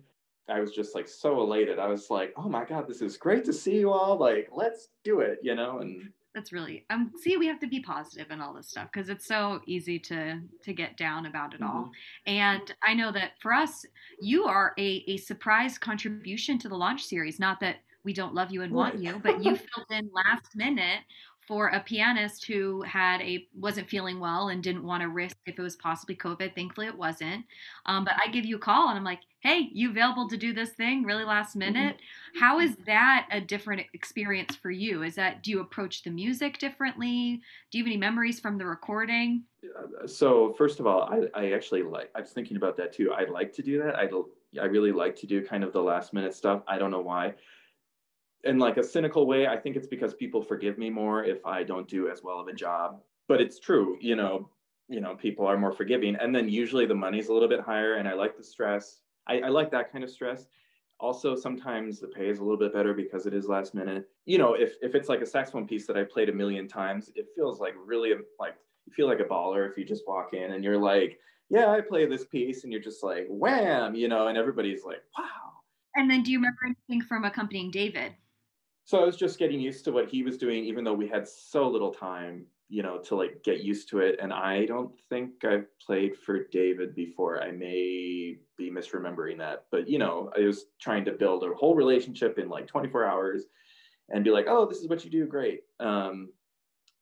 I 0.50 0.60
was 0.60 0.72
just 0.72 0.96
like 0.96 1.08
so 1.08 1.42
elated. 1.42 1.78
I 1.78 1.88
was 1.88 2.10
like, 2.10 2.34
oh 2.36 2.50
my 2.50 2.66
God, 2.66 2.88
this 2.88 3.02
is 3.02 3.18
great 3.18 3.46
to 3.46 3.54
see 3.54 3.78
you 3.78 3.92
all. 3.92 4.18
Like, 4.18 4.50
let's 4.52 4.90
do 5.04 5.20
it, 5.20 5.40
you 5.44 5.54
know? 5.54 5.80
And 5.80 6.10
that's 6.36 6.52
really 6.52 6.86
um 6.92 7.12
see 7.20 7.38
we 7.38 7.48
have 7.48 7.60
to 7.60 7.68
be 7.68 7.80
positive 7.80 8.28
and 8.30 8.42
all 8.42 8.54
this 8.54 8.70
stuff 8.70 8.88
because 8.94 9.10
it's 9.10 9.26
so 9.26 9.62
easy 9.66 9.98
to 9.98 10.40
to 10.62 10.74
get 10.74 10.96
down 10.98 11.26
about 11.26 11.54
it 11.54 11.62
mm-hmm. 11.62 11.78
all 11.78 11.90
and 12.28 12.76
i 12.84 12.94
know 12.94 13.12
that 13.12 13.32
for 13.42 13.52
us 13.52 13.86
you 14.20 14.46
are 14.46 14.74
a, 14.78 15.04
a 15.08 15.18
surprise 15.18 15.78
contribution 15.78 16.58
to 16.60 16.70
the 16.70 16.76
launch 16.76 17.04
series. 17.04 17.40
Not 17.40 17.60
that 17.62 17.78
we 18.04 18.14
don't 18.14 18.36
love 18.36 18.52
you 18.52 18.62
and 18.62 18.72
want 18.72 19.00
you 19.00 19.20
but 19.24 19.44
you 19.44 19.56
filled 19.56 19.88
in 19.92 20.10
last 20.14 20.56
minute 20.56 21.02
for 21.48 21.68
a 21.68 21.80
pianist 21.80 22.46
who 22.46 22.82
had 22.82 23.22
a 23.22 23.48
wasn't 23.54 23.90
feeling 23.90 24.20
well 24.20 24.50
and 24.50 24.64
didn't 24.64 24.84
want 24.84 25.02
to 25.02 25.10
risk 25.10 25.38
if 25.46 25.60
it 25.60 25.62
was 25.62 25.76
possibly 25.76 26.16
COVID. 26.16 26.56
Thankfully, 26.56 26.88
it 26.88 26.98
wasn't. 26.98 27.46
Um, 27.86 28.04
but 28.04 28.16
I 28.24 28.30
give 28.32 28.46
you 28.46 28.56
a 28.56 28.60
call 28.60 28.90
and 28.90 28.98
I'm 28.98 29.04
like, 29.04 29.22
"Hey, 29.40 29.70
you 29.72 29.92
available 29.92 30.28
to 30.30 30.38
do 30.38 30.54
this 30.54 30.72
thing 30.72 31.04
really 31.04 31.24
last 31.24 31.52
mm-hmm. 31.52 31.60
minute?" 31.60 31.96
Mm-hmm. 31.96 32.40
How 32.40 32.60
is 32.60 32.76
that 32.86 33.28
a 33.32 33.40
different 33.40 33.84
experience 33.94 34.56
for 34.56 34.72
you? 34.72 35.04
Is 35.04 35.16
that 35.16 35.44
do 35.44 35.52
you 35.52 35.62
approach 35.62 36.04
the 36.04 36.12
music 36.12 36.58
differently? 36.58 37.42
Do 37.72 37.78
you 37.78 37.84
have 37.84 37.90
any 37.90 37.98
memories 37.98 38.40
from 38.40 38.58
the 38.58 38.66
recording? 38.66 39.44
Uh, 39.64 40.08
so 40.08 40.54
first 40.58 40.80
of 40.80 40.88
all, 40.88 41.04
I, 41.04 41.28
I 41.40 41.52
actually 41.52 41.84
like. 41.84 42.10
I 42.16 42.22
was 42.22 42.32
thinking 42.32 42.58
about 42.58 42.76
that 42.78 42.94
too. 42.94 43.14
I 43.14 43.26
like 43.26 43.54
to 43.54 43.62
do 43.62 43.82
that. 43.84 43.96
I 43.96 44.10
I 44.60 44.66
really 44.66 44.92
like 44.92 45.16
to 45.18 45.28
do 45.28 45.46
kind 45.46 45.64
of 45.64 45.74
the 45.74 45.82
last 45.82 46.14
minute 46.14 46.34
stuff. 46.34 46.64
I 46.68 46.78
don't 46.78 46.92
know 46.92 47.02
why 47.02 47.36
in 48.46 48.60
like 48.60 48.78
a 48.78 48.84
cynical 48.84 49.28
way, 49.28 49.48
I 49.48 49.58
think 49.58 49.76
it's 49.76 49.88
because 49.88 50.14
people 50.14 50.42
forgive 50.42 50.78
me 50.78 50.90
more 50.90 51.24
if 51.24 51.46
I 51.46 51.64
don't 51.64 51.88
do 51.88 52.10
as 52.10 52.24
well 52.24 52.40
of 52.40 52.48
a 52.48 52.54
job. 52.54 53.02
But 53.28 53.42
it's 53.42 53.60
true, 53.60 53.98
you 54.00 54.16
know, 54.16 54.50
you 54.88 55.02
know, 55.02 55.16
people 55.16 55.48
are 55.48 55.58
more 55.58 55.72
forgiving. 55.72 56.16
And 56.16 56.34
then 56.34 56.48
usually 56.48 56.86
the 56.86 56.96
money's 56.96 57.30
a 57.30 57.34
little 57.34 57.50
bit 57.50 57.62
higher 57.62 57.96
and 57.96 58.08
I 58.08 58.14
like 58.14 58.38
the 58.38 58.44
stress. 58.44 59.02
I, 59.28 59.40
I 59.40 59.48
like 59.50 59.72
that 59.72 59.92
kind 59.92 60.04
of 60.04 60.10
stress. 60.10 60.46
Also, 61.00 61.36
sometimes 61.36 62.00
the 62.00 62.08
pay 62.08 62.30
is 62.30 62.40
a 62.40 62.44
little 62.44 62.58
bit 62.58 62.72
better 62.72 62.94
because 62.94 63.26
it 63.26 63.34
is 63.34 63.48
last 63.48 63.74
minute. 63.74 64.08
You 64.26 64.38
know, 64.38 64.54
if 64.54 64.76
if 64.82 64.96
it's 64.96 65.10
like 65.10 65.22
a 65.22 65.26
saxophone 65.26 65.68
piece 65.68 65.88
that 65.88 65.98
I 65.98 66.04
played 66.04 66.30
a 66.30 66.34
million 66.34 66.68
times, 66.68 67.12
it 67.16 67.26
feels 67.36 67.60
like 67.60 67.74
really 67.84 68.14
like 68.40 68.56
you 68.86 68.94
feel 68.94 69.08
like 69.08 69.20
a 69.20 69.26
baller 69.26 69.70
if 69.70 69.78
you 69.78 69.84
just 69.84 70.08
walk 70.08 70.34
in 70.34 70.54
and 70.54 70.64
you're 70.64 70.78
like, 70.78 71.20
yeah, 71.50 71.70
I 71.70 71.82
play 71.82 72.06
this 72.06 72.26
piece, 72.26 72.64
and 72.64 72.72
you're 72.72 72.82
just 72.82 73.04
like, 73.04 73.28
wham, 73.30 73.94
you 73.94 74.08
know, 74.08 74.28
and 74.28 74.38
everybody's 74.38 74.84
like, 74.84 75.04
wow. 75.18 75.26
And 75.96 76.10
then, 76.10 76.24
do 76.24 76.32
you 76.32 76.38
remember 76.38 76.62
anything 76.66 77.06
from 77.06 77.26
accompanying 77.26 77.72
David? 77.72 78.14
So 78.86 79.02
I 79.02 79.06
was 79.06 79.18
just 79.18 79.40
getting 79.40 79.60
used 79.60 79.84
to 79.86 79.92
what 79.92 80.10
he 80.10 80.22
was 80.22 80.38
doing, 80.38 80.64
even 80.64 80.84
though 80.84 80.94
we 80.94 81.08
had 81.08 81.28
so 81.28 81.68
little 81.68 81.92
time, 81.92 82.46
you 82.70 82.84
know, 82.84 83.00
to 83.00 83.16
like 83.16 83.44
get 83.44 83.64
used 83.64 83.90
to 83.90 84.00
it. 84.00 84.20
And 84.22 84.32
I 84.32 84.66
don't 84.66 84.92
think 85.10 85.44
I've 85.44 85.66
played 85.80 86.16
for 86.16 86.44
David 86.52 86.94
before. 86.94 87.42
I 87.42 87.50
may 87.50 88.38
be 88.58 88.72
misremembering 88.72 89.40
that, 89.40 89.66
but 89.72 89.90
you 89.90 89.98
know, 89.98 90.32
I 90.38 90.42
was 90.42 90.66
trying 90.80 91.04
to 91.06 91.14
build 91.14 91.44
a 91.44 91.54
whole 91.56 91.76
relationship 91.76 92.38
in 92.38 92.48
like 92.48 92.68
24 92.68 93.06
hours 93.06 93.46
and 94.10 94.24
be 94.24 94.30
like, 94.30 94.46
oh, 94.48 94.68
this 94.68 94.78
is 94.80 94.88
what 94.88 95.04
you 95.04 95.10
do, 95.10 95.26
great. 95.26 95.62
Um, 95.80 96.30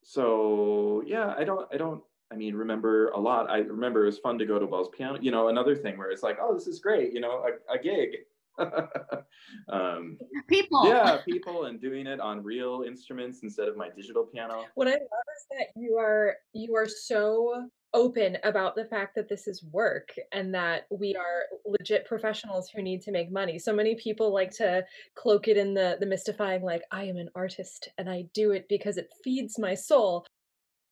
so 0.03 1.03
yeah, 1.05 1.33
I 1.37 1.43
don't, 1.43 1.67
I 1.73 1.75
don't, 1.75 2.01
I 2.31 2.35
mean, 2.35 2.55
remember 2.55 3.09
a 3.09 3.19
lot. 3.19 3.49
I 3.49 3.57
remember 3.57 4.03
it 4.03 4.07
was 4.07 4.19
fun 4.19 4.39
to 4.39 4.45
go 4.45 4.57
to 4.57 4.65
Wells 4.65 4.89
Piano. 4.89 5.19
You 5.21 5.31
know, 5.31 5.49
another 5.49 5.75
thing 5.75 5.97
where 5.97 6.11
it's 6.11 6.23
like, 6.23 6.37
oh, 6.41 6.53
this 6.53 6.65
is 6.65 6.79
great. 6.79 7.13
You 7.13 7.19
know, 7.19 7.45
a, 7.45 7.73
a 7.73 7.77
gig. 7.77 8.19
um, 9.69 10.17
people. 10.47 10.87
Yeah, 10.87 11.17
people, 11.25 11.65
and 11.65 11.81
doing 11.81 12.07
it 12.07 12.19
on 12.19 12.43
real 12.43 12.83
instruments 12.85 13.39
instead 13.43 13.67
of 13.67 13.77
my 13.77 13.89
digital 13.89 14.23
piano. 14.23 14.65
What 14.75 14.87
I 14.87 14.91
love 14.91 14.99
is 14.99 15.45
that 15.51 15.67
you 15.75 15.97
are 15.97 16.35
you 16.53 16.75
are 16.75 16.87
so 16.87 17.69
open 17.93 18.37
about 18.43 18.75
the 18.75 18.85
fact 18.85 19.15
that 19.15 19.29
this 19.29 19.47
is 19.47 19.63
work 19.71 20.13
and 20.31 20.53
that 20.53 20.87
we 20.89 21.15
are 21.15 21.43
legit 21.65 22.05
professionals 22.05 22.69
who 22.69 22.81
need 22.81 23.01
to 23.03 23.11
make 23.11 23.31
money. 23.31 23.59
So 23.59 23.73
many 23.73 23.95
people 23.95 24.33
like 24.33 24.51
to 24.57 24.83
cloak 25.15 25.47
it 25.47 25.57
in 25.57 25.73
the 25.73 25.97
the 25.99 26.05
mystifying 26.05 26.63
like 26.63 26.83
I 26.91 27.03
am 27.03 27.17
an 27.17 27.29
artist 27.35 27.89
and 27.97 28.09
I 28.09 28.25
do 28.33 28.51
it 28.51 28.67
because 28.67 28.97
it 28.97 29.09
feeds 29.23 29.59
my 29.59 29.75
soul. 29.75 30.25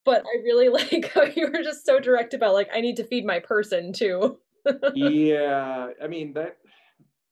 But 0.05 0.23
I 0.25 0.43
really 0.43 0.69
like 0.69 1.11
how 1.13 1.23
you 1.23 1.47
were 1.51 1.63
just 1.63 1.85
so 1.85 1.99
direct 1.99 2.33
about 2.33 2.53
like 2.53 2.69
I 2.73 2.81
need 2.81 2.97
to 2.97 3.03
feed 3.03 3.25
my 3.25 3.39
person 3.39 3.93
too. 3.93 4.39
yeah, 4.93 5.87
I 6.01 6.07
mean 6.07 6.33
that 6.33 6.57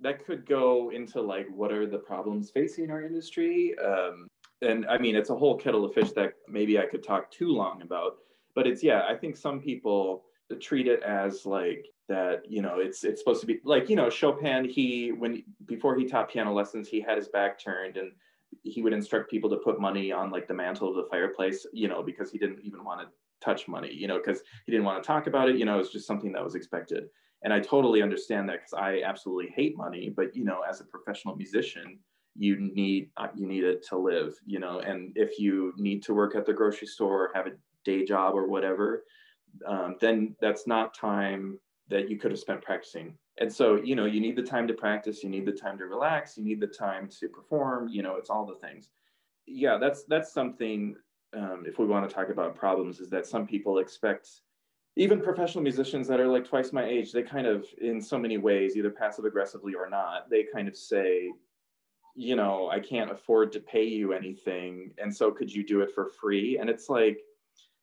that 0.02 0.26
could 0.26 0.46
go 0.46 0.92
into 0.92 1.22
like 1.22 1.48
what 1.54 1.72
are 1.72 1.86
the 1.86 1.98
problems 1.98 2.50
facing 2.52 2.90
our 2.92 3.04
industry 3.04 3.76
um, 3.80 4.28
and 4.62 4.86
i 4.88 4.98
mean 4.98 5.16
it's 5.16 5.30
a 5.30 5.36
whole 5.36 5.56
kettle 5.56 5.86
of 5.86 5.94
fish 5.94 6.12
that 6.12 6.34
maybe 6.48 6.80
i 6.80 6.86
could 6.86 7.04
talk 7.04 7.30
too 7.32 7.50
long 7.50 7.82
about 7.82 8.18
but 8.56 8.68
it's 8.68 8.84
yeah 8.84 9.04
i 9.08 9.16
think 9.16 9.36
some 9.36 9.60
people 9.60 10.24
treat 10.60 10.88
it 10.88 11.04
as 11.04 11.46
like 11.46 11.86
that 12.08 12.42
you 12.50 12.62
know 12.62 12.80
it's 12.80 13.04
it's 13.04 13.22
supposed 13.22 13.40
to 13.40 13.48
be 13.48 13.60
like 13.64 13.90
you 13.90 13.96
know 13.96 14.10
chopin 14.10 14.68
he 14.68 15.12
when 15.12 15.44
before 15.66 15.96
he 15.96 16.06
taught 16.06 16.30
piano 16.30 16.52
lessons 16.52 16.88
he 16.88 17.00
had 17.00 17.18
his 17.18 17.28
back 17.28 17.60
turned 17.60 17.98
and 17.98 18.12
he 18.64 18.82
would 18.82 18.94
instruct 18.94 19.30
people 19.30 19.50
to 19.50 19.58
put 19.58 19.80
money 19.80 20.12
on 20.12 20.32
like 20.32 20.48
the 20.48 20.54
mantle 20.54 20.90
of 20.90 20.96
the 20.96 21.08
fireplace 21.10 21.68
you 21.72 21.88
know 21.88 22.02
because 22.02 22.32
he 22.32 22.40
didn't 22.40 22.60
even 22.64 22.84
want 22.84 23.00
to 23.00 23.08
touch 23.42 23.68
money 23.68 23.94
you 23.94 24.08
know 24.08 24.18
because 24.18 24.42
he 24.66 24.72
didn't 24.72 24.86
want 24.86 25.02
to 25.02 25.06
talk 25.06 25.28
about 25.28 25.50
it 25.50 25.56
you 25.56 25.66
know 25.66 25.80
it's 25.80 25.92
just 25.92 26.08
something 26.08 26.32
that 26.32 26.44
was 26.44 26.56
expected 26.56 27.06
and 27.44 27.54
i 27.54 27.60
totally 27.60 28.02
understand 28.02 28.48
that 28.48 28.60
because 28.60 28.74
i 28.74 29.02
absolutely 29.06 29.52
hate 29.56 29.78
money 29.78 30.12
but 30.16 30.36
you 30.36 30.44
know 30.44 30.62
as 30.68 30.82
a 30.82 30.86
professional 30.86 31.36
musician 31.36 32.00
you 32.36 32.58
need 32.60 33.10
uh, 33.18 33.28
you 33.36 33.48
need 33.48 33.64
it 33.64 33.86
to 33.86 33.98
live 33.98 34.34
you 34.46 34.60
know 34.60 34.80
and 34.80 35.12
if 35.16 35.40
you 35.40 35.74
need 35.78 36.02
to 36.04 36.14
work 36.14 36.36
at 36.36 36.46
the 36.46 36.54
grocery 36.54 36.88
store 36.88 37.26
or 37.26 37.32
have 37.34 37.48
a 37.48 37.52
day 37.86 38.06
job 38.06 38.36
or 38.36 38.48
whatever, 38.48 39.04
um, 39.66 39.96
then 40.00 40.36
that's 40.42 40.68
not 40.68 40.94
time 40.94 41.60
that 41.90 42.10
you 42.10 42.18
could 42.18 42.32
have 42.32 42.40
spent 42.40 42.62
practicing. 42.62 43.16
And 43.40 43.52
so, 43.52 43.76
you 43.76 43.96
know, 43.96 44.06
you 44.06 44.20
need 44.20 44.36
the 44.36 44.44
time 44.44 44.68
to 44.68 44.74
practice, 44.74 45.24
you 45.24 45.30
need 45.30 45.46
the 45.46 45.52
time 45.52 45.78
to 45.78 45.86
relax, 45.86 46.38
you 46.38 46.44
need 46.44 46.60
the 46.60 46.68
time 46.68 47.10
to 47.20 47.30
perform, 47.30 47.88
you 47.88 48.04
know, 48.04 48.16
it's 48.16 48.30
all 48.30 48.46
the 48.46 48.56
things. 48.56 48.90
Yeah, 49.48 49.78
that's 49.78 50.04
that's 50.04 50.32
something 50.32 50.96
um, 51.36 51.64
if 51.66 51.80
we 51.80 51.86
want 51.86 52.08
to 52.08 52.14
talk 52.14 52.30
about 52.30 52.56
problems 52.56 53.00
is 53.00 53.10
that 53.10 53.26
some 53.26 53.48
people 53.48 53.80
expect 53.80 54.30
even 55.00 55.22
professional 55.22 55.64
musicians 55.64 56.10
that 56.10 56.20
are 56.20 56.28
like 56.28 56.46
twice 56.46 56.74
my 56.74 56.84
age, 56.84 57.14
they 57.14 57.24
kind 57.24 57.48
of 57.48 57.66
in 57.80 58.02
so 58.02 58.18
many 58.18 58.38
ways, 58.38 58.76
either 58.76 58.90
passive 58.90 59.24
aggressively 59.24 59.74
or 59.74 59.90
not, 59.90 60.30
they 60.30 60.44
kind 60.44 60.68
of 60.68 60.76
say, 60.76 61.32
you 62.16 62.36
know, 62.36 62.70
I 62.70 62.82
can't 62.82 63.10
afford 63.10 63.54
to 63.54 63.62
pay 63.62 63.86
you 63.86 64.12
anything. 64.12 64.92
And 65.02 65.16
so 65.16 65.32
could 65.32 65.54
you 65.54 65.66
do 65.66 65.80
it 65.80 65.96
for 65.96 66.08
free? 66.08 66.58
And 66.58 66.70
it's 66.70 66.90
like, 66.90 67.22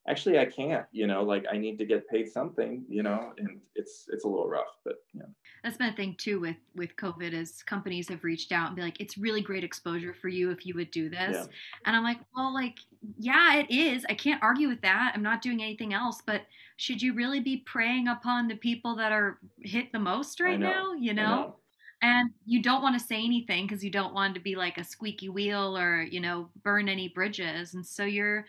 actually 0.09 0.39
i 0.39 0.45
can't 0.45 0.85
you 0.93 1.07
know 1.07 1.23
like 1.23 1.45
i 1.50 1.57
need 1.57 1.78
to 1.78 1.85
get 1.85 2.09
paid 2.09 2.28
something 2.30 2.85
you 2.89 3.02
know 3.02 3.33
and 3.39 3.61
it's 3.75 4.07
it's 4.09 4.25
a 4.25 4.28
little 4.28 4.49
rough 4.49 4.76
but 4.85 4.97
yeah. 5.15 5.23
That's 5.65 5.78
been 5.78 5.93
a 5.93 5.97
thing 5.97 6.15
too 6.17 6.39
with 6.39 6.57
with 6.76 6.95
covid 6.97 7.33
is 7.33 7.63
companies 7.65 8.09
have 8.09 8.23
reached 8.23 8.52
out 8.52 8.69
and 8.69 8.76
be 8.76 8.83
like 8.83 9.00
it's 9.00 9.19
really 9.19 9.41
great 9.41 9.65
exposure 9.65 10.15
for 10.15 10.28
you 10.28 10.50
if 10.50 10.65
you 10.65 10.75
would 10.75 10.93
do 10.93 11.09
this. 11.09 11.35
Yeah. 11.35 11.47
and 11.87 11.97
i'm 11.97 12.04
like 12.04 12.19
well 12.37 12.54
like 12.54 12.78
yeah 13.19 13.57
it 13.57 13.71
is. 13.71 14.07
I 14.09 14.15
can't 14.15 14.43
argue 14.43 14.69
with 14.69 14.80
that. 14.83 15.13
I'm 15.15 15.23
not 15.23 15.43
doing 15.43 15.63
anything 15.63 15.93
else 15.93 16.23
but 16.25 16.43
should 16.76 17.02
you 17.02 17.15
really 17.15 17.41
be 17.41 17.59
preying 17.59 18.09
upon 18.09 18.49
the 18.49 18.57
people 18.57 18.95
that 18.97 19.11
are 19.11 19.39
hit 19.61 19.91
the 19.93 19.99
most 19.99 20.41
right 20.41 20.61
now? 20.61 20.93
You 20.93 21.15
know? 21.15 21.37
know? 21.37 21.57
and 22.02 22.30
you 22.45 22.63
don't 22.63 22.83
want 22.83 22.99
to 22.99 23.04
say 23.04 23.17
anything 23.17 23.67
because 23.67 23.83
you 23.83 23.91
don't 23.91 24.13
want 24.13 24.35
to 24.35 24.41
be 24.41 24.54
like 24.54 24.76
a 24.78 24.85
squeaky 24.85 25.28
wheel 25.28 25.76
or 25.76 26.02
you 26.02 26.21
know 26.21 26.49
burn 26.63 26.89
any 26.89 27.09
bridges. 27.09 27.75
And 27.75 27.85
so 27.85 28.04
you're 28.04 28.45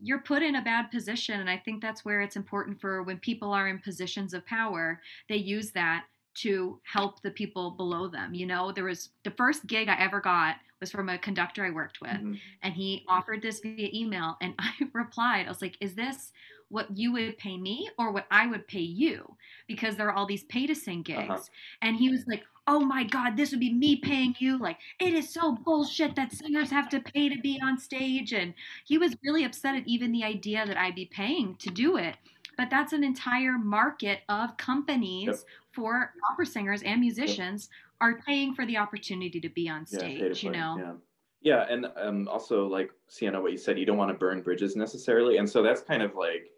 you're 0.00 0.20
put 0.20 0.42
in 0.42 0.56
a 0.56 0.62
bad 0.62 0.90
position 0.90 1.40
and 1.40 1.50
i 1.50 1.56
think 1.56 1.80
that's 1.80 2.04
where 2.04 2.20
it's 2.20 2.36
important 2.36 2.80
for 2.80 3.02
when 3.02 3.18
people 3.18 3.52
are 3.52 3.68
in 3.68 3.78
positions 3.78 4.34
of 4.34 4.44
power 4.46 5.00
they 5.28 5.36
use 5.36 5.70
that 5.70 6.04
to 6.34 6.80
help 6.84 7.20
the 7.22 7.30
people 7.30 7.72
below 7.72 8.08
them 8.08 8.34
you 8.34 8.46
know 8.46 8.72
there 8.72 8.84
was 8.84 9.10
the 9.24 9.30
first 9.32 9.66
gig 9.66 9.88
i 9.88 9.96
ever 9.98 10.20
got 10.20 10.56
was 10.80 10.90
from 10.90 11.08
a 11.08 11.18
conductor 11.18 11.64
i 11.64 11.70
worked 11.70 12.00
with 12.00 12.10
mm-hmm. 12.10 12.34
and 12.62 12.74
he 12.74 13.04
offered 13.08 13.42
this 13.42 13.60
via 13.60 13.88
email 13.92 14.36
and 14.40 14.54
i 14.58 14.72
replied 14.92 15.46
i 15.46 15.48
was 15.48 15.62
like 15.62 15.76
is 15.80 15.94
this 15.94 16.32
what 16.70 16.86
you 16.96 17.12
would 17.12 17.36
pay 17.38 17.56
me 17.56 17.88
or 17.98 18.12
what 18.12 18.26
i 18.30 18.46
would 18.46 18.66
pay 18.68 18.78
you 18.78 19.36
because 19.66 19.96
there 19.96 20.08
are 20.08 20.14
all 20.14 20.26
these 20.26 20.44
pay 20.44 20.66
to 20.66 20.74
sing 20.74 21.04
uh-huh. 21.08 21.20
gigs 21.20 21.30
uh-huh. 21.30 21.42
and 21.82 21.96
he 21.96 22.10
was 22.10 22.24
like 22.26 22.44
oh 22.68 22.78
my 22.78 23.02
god 23.02 23.36
this 23.36 23.50
would 23.50 23.58
be 23.58 23.72
me 23.72 23.96
paying 23.96 24.34
you 24.38 24.58
like 24.58 24.76
it 25.00 25.14
is 25.14 25.32
so 25.32 25.56
bullshit 25.64 26.14
that 26.14 26.30
singers 26.30 26.70
have 26.70 26.88
to 26.88 27.00
pay 27.00 27.28
to 27.28 27.40
be 27.40 27.58
on 27.64 27.78
stage 27.78 28.32
and 28.32 28.54
he 28.84 28.98
was 28.98 29.16
really 29.24 29.44
upset 29.44 29.74
at 29.74 29.88
even 29.88 30.12
the 30.12 30.22
idea 30.22 30.64
that 30.66 30.76
i'd 30.76 30.94
be 30.94 31.06
paying 31.06 31.56
to 31.56 31.70
do 31.70 31.96
it 31.96 32.14
but 32.56 32.68
that's 32.70 32.92
an 32.92 33.02
entire 33.02 33.58
market 33.58 34.20
of 34.28 34.56
companies 34.58 35.26
yep. 35.26 35.36
for 35.72 36.12
opera 36.30 36.46
singers 36.46 36.82
and 36.82 37.00
musicians 37.00 37.68
yep. 37.72 38.08
are 38.08 38.20
paying 38.26 38.54
for 38.54 38.66
the 38.66 38.76
opportunity 38.76 39.40
to 39.40 39.48
be 39.48 39.68
on 39.68 39.86
stage 39.86 40.44
yeah, 40.44 40.50
you 40.50 40.56
know 40.56 40.76
yeah. 40.78 40.92
Yeah, 41.40 41.66
and 41.70 41.86
um, 41.96 42.26
also 42.26 42.66
like 42.66 42.90
Sienna, 43.06 43.40
what 43.40 43.52
you 43.52 43.58
said, 43.58 43.78
you 43.78 43.86
don't 43.86 43.96
want 43.96 44.10
to 44.10 44.18
burn 44.18 44.42
bridges 44.42 44.74
necessarily, 44.74 45.36
and 45.36 45.48
so 45.48 45.62
that's 45.62 45.80
kind 45.80 46.02
of 46.02 46.16
like 46.16 46.50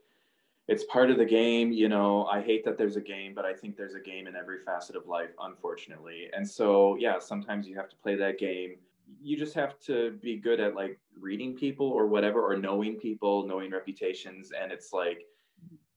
it's 0.69 0.85
part 0.85 1.11
of 1.11 1.17
the 1.19 1.25
game 1.25 1.73
you 1.73 1.89
know 1.89 2.27
i 2.27 2.41
hate 2.41 2.65
that 2.65 2.79
there's 2.79 2.97
a 2.97 3.01
game 3.01 3.35
but 3.35 3.45
i 3.45 3.53
think 3.53 3.77
there's 3.77 3.95
a 3.95 4.01
game 4.01 4.27
in 4.27 4.37
every 4.37 4.59
facet 4.65 4.97
of 4.97 5.07
life 5.07 5.31
unfortunately. 5.43 6.29
And 6.33 6.49
so 6.49 6.97
yeah 6.99 7.19
sometimes 7.19 7.67
you 7.67 7.77
have 7.77 7.89
to 7.89 7.97
play 7.97 8.17
that 8.17 8.39
game. 8.39 8.77
You 9.21 9.37
just 9.37 9.55
have 9.55 9.79
to 9.81 10.13
be 10.23 10.37
good 10.37 10.61
at 10.61 10.75
like 10.75 10.99
reading 11.19 11.55
people 11.55 11.87
or 11.87 12.07
whatever 12.07 12.41
or 12.41 12.57
knowing 12.57 12.97
people 12.97 13.47
knowing 13.47 13.73
reputations. 13.73 14.53
And 14.59 14.71
it's 14.71 14.93
like 14.93 15.23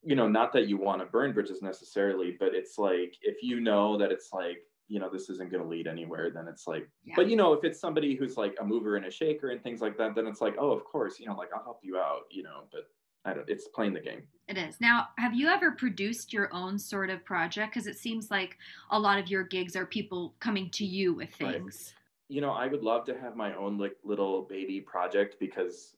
you 0.03 0.15
know 0.15 0.27
not 0.27 0.51
that 0.53 0.67
you 0.67 0.77
want 0.77 0.99
to 1.01 1.05
burn 1.05 1.31
bridges 1.31 1.61
necessarily 1.61 2.35
but 2.39 2.53
it's 2.53 2.77
like 2.77 3.15
if 3.21 3.41
you 3.41 3.61
know 3.61 3.97
that 3.97 4.11
it's 4.11 4.33
like 4.33 4.57
you 4.89 4.99
know 4.99 5.09
this 5.09 5.29
isn't 5.29 5.49
going 5.49 5.63
to 5.63 5.69
lead 5.69 5.87
anywhere 5.87 6.29
then 6.29 6.47
it's 6.47 6.67
like 6.67 6.87
yeah. 7.05 7.13
but 7.15 7.29
you 7.29 7.37
know 7.37 7.53
if 7.53 7.63
it's 7.63 7.79
somebody 7.79 8.15
who's 8.15 8.35
like 8.35 8.55
a 8.59 8.65
mover 8.65 8.97
and 8.97 9.05
a 9.05 9.11
shaker 9.11 9.51
and 9.51 9.63
things 9.63 9.79
like 9.79 9.97
that 9.97 10.13
then 10.13 10.27
it's 10.27 10.41
like 10.41 10.55
oh 10.59 10.71
of 10.71 10.83
course 10.83 11.19
you 11.19 11.25
know 11.25 11.35
like 11.35 11.49
i'll 11.55 11.63
help 11.63 11.79
you 11.81 11.97
out 11.97 12.23
you 12.29 12.43
know 12.43 12.63
but 12.71 12.81
I 13.25 13.33
don't, 13.33 13.49
it's 13.49 13.67
playing 13.67 13.93
the 13.93 14.01
game. 14.01 14.23
It 14.47 14.57
is. 14.57 14.79
Now, 14.81 15.09
have 15.17 15.33
you 15.33 15.47
ever 15.47 15.71
produced 15.71 16.33
your 16.33 16.53
own 16.53 16.77
sort 16.77 17.09
of 17.09 17.23
project? 17.23 17.73
Because 17.73 17.87
it 17.87 17.97
seems 17.97 18.29
like 18.29 18.57
a 18.91 18.99
lot 18.99 19.17
of 19.17 19.29
your 19.29 19.43
gigs 19.43 19.73
are 19.75 19.85
people 19.85 20.35
coming 20.39 20.69
to 20.71 20.85
you 20.85 21.13
with 21.13 21.33
things. 21.33 21.93
Right. 21.93 22.35
You 22.35 22.41
know, 22.41 22.51
I 22.51 22.67
would 22.67 22.83
love 22.83 23.05
to 23.05 23.17
have 23.17 23.37
my 23.37 23.55
own 23.55 23.77
like 23.77 23.95
little 24.03 24.41
baby 24.43 24.81
project 24.81 25.37
because 25.39 25.95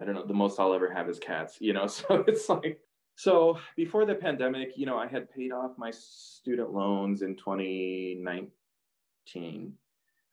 I 0.00 0.04
don't 0.04 0.14
know, 0.14 0.26
the 0.26 0.34
most 0.34 0.60
I'll 0.60 0.74
ever 0.74 0.92
have 0.92 1.08
is 1.08 1.18
cats, 1.18 1.56
you 1.60 1.72
know? 1.72 1.86
So 1.88 2.22
it's 2.26 2.50
like, 2.50 2.80
so 3.14 3.58
before 3.76 4.04
the 4.04 4.14
pandemic, 4.14 4.72
you 4.76 4.84
know, 4.84 4.98
I 4.98 5.06
had 5.06 5.32
paid 5.32 5.52
off 5.52 5.78
my 5.78 5.90
student 5.90 6.72
loans 6.72 7.22
in 7.22 7.34
2019. 7.36 9.72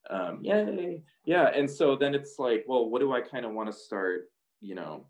Um, 0.10 0.40
yay. 0.42 1.02
Yeah. 1.24 1.48
And 1.48 1.72
so 1.72 1.96
then 1.96 2.14
it's 2.14 2.40
like, 2.40 2.66
well, 2.68 2.90
what 2.90 3.00
do 3.00 3.14
I 3.14 3.22
kind 3.22 3.46
of 3.46 3.54
want 3.54 3.72
to 3.72 3.78
start, 3.78 4.30
you 4.60 4.76
know, 4.76 5.06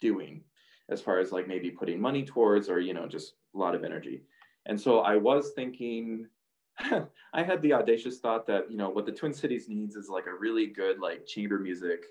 doing? 0.00 0.42
As 0.90 1.00
far 1.00 1.18
as 1.18 1.32
like 1.32 1.48
maybe 1.48 1.70
putting 1.70 2.00
money 2.00 2.24
towards 2.24 2.68
or 2.68 2.80
you 2.80 2.94
know 2.94 3.06
just 3.06 3.34
a 3.54 3.58
lot 3.58 3.74
of 3.74 3.84
energy. 3.84 4.22
And 4.66 4.80
so 4.80 5.00
i 5.00 5.16
was 5.16 5.52
thinking 5.56 6.26
i 7.34 7.42
had 7.42 7.60
the 7.62 7.72
audacious 7.72 8.18
thought 8.20 8.46
that 8.46 8.70
you 8.70 8.76
know 8.76 8.88
what 8.88 9.06
the 9.06 9.12
twin 9.12 9.32
cities 9.32 9.68
needs 9.68 9.96
is 9.96 10.08
like 10.08 10.26
a 10.26 10.34
really 10.34 10.66
good 10.66 10.98
like 11.00 11.26
chamber 11.26 11.58
music 11.58 12.04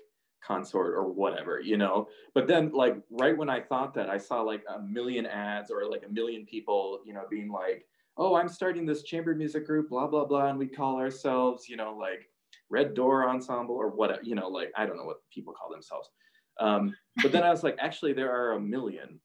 consort 0.46 0.94
or 0.94 1.08
whatever 1.08 1.60
you 1.60 1.76
know? 1.76 2.08
But 2.34 2.48
then 2.48 2.70
like 2.72 2.96
right 3.10 3.36
when 3.36 3.48
i 3.48 3.60
thought 3.60 3.94
that 3.94 4.10
i 4.10 4.18
saw 4.18 4.42
like 4.42 4.64
a 4.74 4.80
million 4.80 5.26
ads 5.26 5.70
or 5.70 5.88
like 5.90 6.04
a 6.08 6.12
million 6.12 6.44
people 6.44 7.00
you 7.04 7.14
know 7.14 7.24
being 7.30 7.50
like 7.50 7.86
oh 8.16 8.34
i'm 8.34 8.48
starting 8.48 8.84
this 8.84 9.02
chamber 9.02 9.34
music 9.34 9.66
group 9.66 9.88
blah 9.88 10.06
blah 10.06 10.24
blah 10.24 10.48
and 10.48 10.58
we 10.58 10.66
call 10.66 10.96
ourselves 10.96 11.68
you 11.68 11.76
know 11.76 11.96
like 11.98 12.28
red 12.70 12.94
door 12.94 13.28
ensemble 13.28 13.74
or 13.74 13.88
whatever 13.88 14.22
you 14.22 14.34
know 14.34 14.48
like 14.48 14.72
i 14.76 14.84
don't 14.84 14.96
know 14.96 15.04
what 15.04 15.20
people 15.30 15.52
call 15.52 15.70
themselves 15.70 16.10
um, 16.60 16.94
but 17.22 17.32
then 17.32 17.42
I 17.42 17.50
was 17.50 17.62
like, 17.62 17.76
actually, 17.80 18.12
there 18.12 18.32
are 18.32 18.52
a 18.52 18.60
million. 18.60 19.20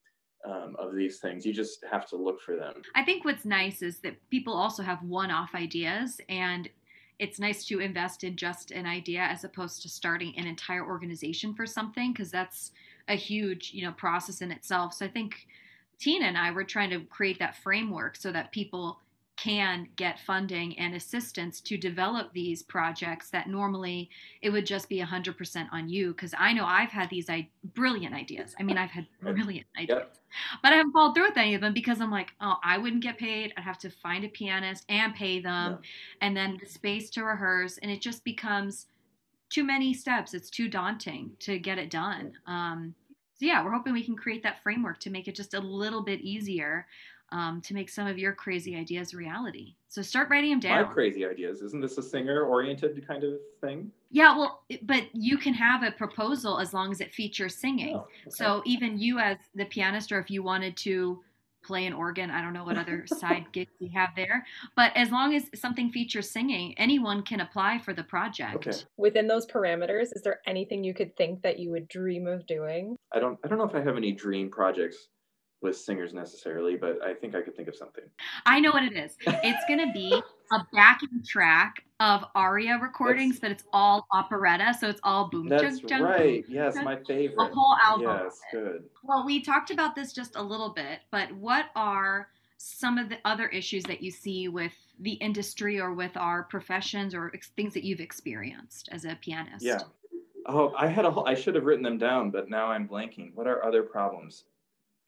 um, 0.45 0.75
of 0.79 0.95
these 0.95 1.19
things. 1.19 1.45
You 1.45 1.53
just 1.53 1.83
have 1.91 2.07
to 2.09 2.15
look 2.15 2.39
for 2.41 2.55
them. 2.55 2.81
I 2.95 3.03
think 3.03 3.25
what's 3.25 3.43
nice 3.43 3.81
is 3.81 3.99
that 3.99 4.15
people 4.29 4.53
also 4.53 4.81
have 4.83 5.01
one 5.03 5.31
off 5.31 5.55
ideas 5.55 6.21
and 6.29 6.69
it's 7.19 7.39
nice 7.39 7.65
to 7.65 7.79
invest 7.79 8.23
in 8.23 8.35
just 8.35 8.71
an 8.71 8.85
idea 8.85 9.21
as 9.21 9.43
opposed 9.43 9.81
to 9.81 9.89
starting 9.89 10.33
an 10.37 10.45
entire 10.45 10.85
organization 10.85 11.53
for 11.53 11.65
something 11.65 12.13
because 12.13 12.31
that's 12.31 12.71
a 13.07 13.15
huge 13.15 13.71
you 13.73 13.83
know 13.83 13.91
process 13.93 14.41
in 14.41 14.51
itself 14.51 14.93
so 14.93 15.05
i 15.05 15.07
think 15.07 15.47
tina 15.97 16.25
and 16.25 16.37
i 16.37 16.51
were 16.51 16.63
trying 16.63 16.89
to 16.89 16.99
create 17.05 17.39
that 17.39 17.55
framework 17.55 18.15
so 18.15 18.31
that 18.31 18.51
people 18.51 18.99
can 19.38 19.88
get 19.95 20.19
funding 20.19 20.78
and 20.80 20.95
assistance 20.95 21.62
to 21.62 21.78
develop 21.78 22.34
these 22.34 22.63
projects 22.63 23.30
that 23.30 23.47
normally 23.47 24.10
it 24.41 24.50
would 24.50 24.65
just 24.65 24.89
be 24.89 25.00
100% 25.00 25.67
on 25.71 25.88
you. 25.88 26.08
Because 26.10 26.34
i 26.38 26.52
know 26.52 26.65
i've 26.65 26.89
had 26.89 27.10
these 27.10 27.30
I- 27.30 27.50
brilliant 27.76 28.13
ideas. 28.13 28.56
I 28.60 28.63
mean 28.63 28.78
i've 28.78 28.89
had 28.89 29.08
brilliant 29.21 29.67
ideas. 29.78 30.00
Yep. 30.00 30.17
but 30.63 30.73
i 30.73 30.76
haven't 30.76 30.91
followed 30.91 31.13
through 31.13 31.30
with 31.30 31.38
any 31.38 31.56
of 31.56 31.62
them 31.62 31.73
because 31.73 32.02
i'm 32.02 32.12
like 32.12 32.34
oh 32.41 32.56
i 32.63 32.78
wouldn't 32.78 33.04
get 33.04 33.17
paid. 33.17 33.54
I'd 33.56 33.63
have 33.63 33.78
to 33.80 33.89
find 33.89 34.26
a 34.26 34.30
pianist 34.30 34.84
and 34.89 35.13
pay 35.13 35.39
them 35.39 35.80
and 36.21 36.36
then 36.36 36.58
the 36.60 36.67
space 36.67 37.10
to 37.12 37.23
rehearse. 37.23 37.78
And 37.78 37.91
it 37.91 38.02
just 38.02 38.23
becomes 38.23 38.88
too 39.50 39.63
many 39.63 39.93
steps. 39.93 40.34
It's 40.34 40.50
too 40.50 40.67
daunting 40.67 41.32
to 41.39 41.58
get 41.58 41.78
it 41.78 41.89
done. 41.89 42.34
Um, 42.47 42.95
so 43.39 43.45
yeah 43.45 43.63
we're 43.63 43.71
hoping 43.71 43.93
we 43.93 44.04
can 44.04 44.15
create 44.15 44.41
that 44.43 44.63
framework 44.63 45.00
to 45.00 45.12
make 45.12 45.28
it 45.28 45.36
just 45.36 45.54
a 45.54 45.60
little 45.60 46.02
bit 46.02 46.21
easier 46.21 46.88
um, 47.31 47.61
to 47.61 47.73
make 47.73 47.89
some 47.89 48.07
of 48.07 48.17
your 48.17 48.33
crazy 48.33 48.75
ideas 48.75 49.13
reality. 49.13 49.75
So 49.89 50.01
start 50.01 50.29
writing 50.29 50.51
them 50.51 50.59
down. 50.59 50.85
My 50.85 50.93
crazy 50.93 51.25
ideas. 51.25 51.61
Isn't 51.61 51.81
this 51.81 51.97
a 51.97 52.03
singer 52.03 52.43
oriented 52.43 53.05
kind 53.07 53.23
of 53.23 53.33
thing? 53.61 53.91
Yeah, 54.11 54.37
well, 54.37 54.63
but 54.83 55.03
you 55.13 55.37
can 55.37 55.53
have 55.53 55.83
a 55.83 55.91
proposal 55.91 56.59
as 56.59 56.73
long 56.73 56.91
as 56.91 57.01
it 57.01 57.13
features 57.13 57.55
singing. 57.55 57.95
Oh, 57.95 57.99
okay. 57.99 58.29
So 58.29 58.61
even 58.65 58.97
you 58.97 59.19
as 59.19 59.37
the 59.55 59.65
pianist, 59.65 60.11
or 60.11 60.19
if 60.19 60.29
you 60.29 60.43
wanted 60.43 60.77
to 60.77 61.21
play 61.63 61.85
an 61.85 61.91
organ, 61.91 62.31
I 62.31 62.41
don't 62.41 62.53
know 62.53 62.63
what 62.63 62.77
other 62.77 63.05
side 63.07 63.47
gigs 63.51 63.71
you 63.79 63.89
have 63.93 64.09
there, 64.15 64.45
but 64.77 64.95
as 64.95 65.11
long 65.11 65.35
as 65.35 65.49
something 65.53 65.89
features 65.89 66.29
singing, 66.29 66.73
anyone 66.77 67.23
can 67.23 67.41
apply 67.41 67.79
for 67.79 67.93
the 67.93 68.03
project. 68.03 68.67
Okay. 68.67 68.77
Within 68.95 69.27
those 69.27 69.45
parameters, 69.45 70.15
is 70.15 70.21
there 70.23 70.39
anything 70.47 70.85
you 70.85 70.93
could 70.93 71.17
think 71.17 71.41
that 71.41 71.59
you 71.59 71.71
would 71.71 71.89
dream 71.89 72.27
of 72.27 72.47
doing? 72.47 72.95
I 73.11 73.19
don't. 73.19 73.37
I 73.43 73.49
don't 73.49 73.57
know 73.57 73.65
if 73.65 73.75
I 73.75 73.81
have 73.81 73.97
any 73.97 74.13
dream 74.13 74.49
projects 74.49 75.09
with 75.67 75.77
singers 75.77 76.13
necessarily, 76.13 76.75
but 76.75 77.03
I 77.03 77.13
think 77.13 77.36
I 77.36 77.41
could 77.41 77.56
think 77.56 77.67
of 77.67 77.75
something. 77.75 78.03
I 78.45 78.60
know 78.60 78.71
what 78.71 78.84
it 78.84 78.93
is. 78.93 79.17
It's 79.25 79.63
going 79.67 79.86
to 79.86 79.91
be 79.93 80.21
a 80.51 80.60
backing 80.73 81.23
track 81.25 81.84
of 81.99 82.23
aria 82.36 82.80
recordings, 82.82 83.39
that's, 83.39 83.41
but 83.41 83.51
it's 83.51 83.63
all 83.73 84.08
operetta, 84.12 84.73
so 84.80 84.88
it's 84.88 85.01
all 85.03 85.30
boom. 85.30 85.47
That's 85.49 85.80
junk, 85.80 86.03
right. 86.03 86.45
yes, 86.47 86.75
junk, 86.75 86.86
my 86.86 86.97
favorite. 87.08 87.51
A 87.51 87.53
whole 87.53 87.75
album. 87.84 88.21
Yes, 88.23 88.39
good. 88.51 88.84
Well, 89.03 89.25
we 89.25 89.41
talked 89.41 89.71
about 89.71 89.95
this 89.95 90.13
just 90.13 90.36
a 90.36 90.41
little 90.41 90.69
bit, 90.73 90.99
but 91.12 91.32
what 91.34 91.65
are 91.75 92.30
some 92.58 92.97
of 92.97 93.10
the 93.10 93.17
other 93.25 93.47
issues 93.47 93.84
that 93.84 94.01
you 94.01 94.12
see 94.12 94.47
with 94.47 94.73
the 94.99 95.13
industry 95.13 95.80
or 95.80 95.93
with 95.93 96.15
our 96.17 96.43
professions 96.43 97.13
or 97.13 97.32
ex- 97.34 97.51
things 97.56 97.73
that 97.73 97.84
you've 97.84 97.99
experienced 97.99 98.89
as 98.91 99.06
a 99.06 99.15
pianist? 99.21 99.65
Yeah. 99.65 99.80
Oh, 100.45 100.73
I 100.77 100.88
had 100.88 101.03
a 101.03 101.12
whole, 101.12 101.27
I 101.27 101.36
should 101.36 101.56
have 101.56 101.65
written 101.65 101.84
them 101.84 101.97
down, 101.97 102.32
but 102.32 102.49
now 102.49 102.67
I'm 102.67 102.88
blanking. 102.88 103.36
What 103.36 103.47
are 103.47 103.65
other 103.65 103.84
problems? 103.84 104.45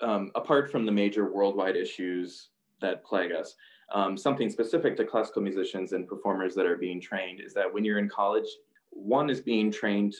Um, 0.01 0.31
apart 0.35 0.71
from 0.71 0.85
the 0.85 0.91
major 0.91 1.31
worldwide 1.31 1.75
issues 1.75 2.49
that 2.81 3.03
plague 3.03 3.31
us, 3.31 3.55
um, 3.93 4.15
something 4.15 4.49
specific 4.49 4.95
to 4.97 5.05
classical 5.05 5.41
musicians 5.41 5.93
and 5.93 6.07
performers 6.07 6.53
that 6.55 6.65
are 6.65 6.77
being 6.77 7.01
trained 7.01 7.39
is 7.39 7.53
that 7.53 7.71
when 7.71 7.83
you're 7.83 7.97
in 7.97 8.09
college, 8.09 8.47
one 8.91 9.29
is 9.29 9.41
being 9.41 9.71
trained 9.71 10.15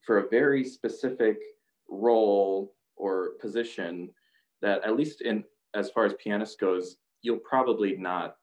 for 0.00 0.18
a 0.18 0.28
very 0.28 0.64
specific 0.64 1.38
role 1.88 2.74
or 2.96 3.32
position 3.40 4.10
that, 4.60 4.84
at 4.84 4.96
least 4.96 5.20
in 5.22 5.44
as 5.74 5.90
far 5.90 6.04
as 6.04 6.14
pianist 6.14 6.60
goes, 6.60 6.96
you'll 7.22 7.38
probably 7.38 7.96
not 7.96 8.36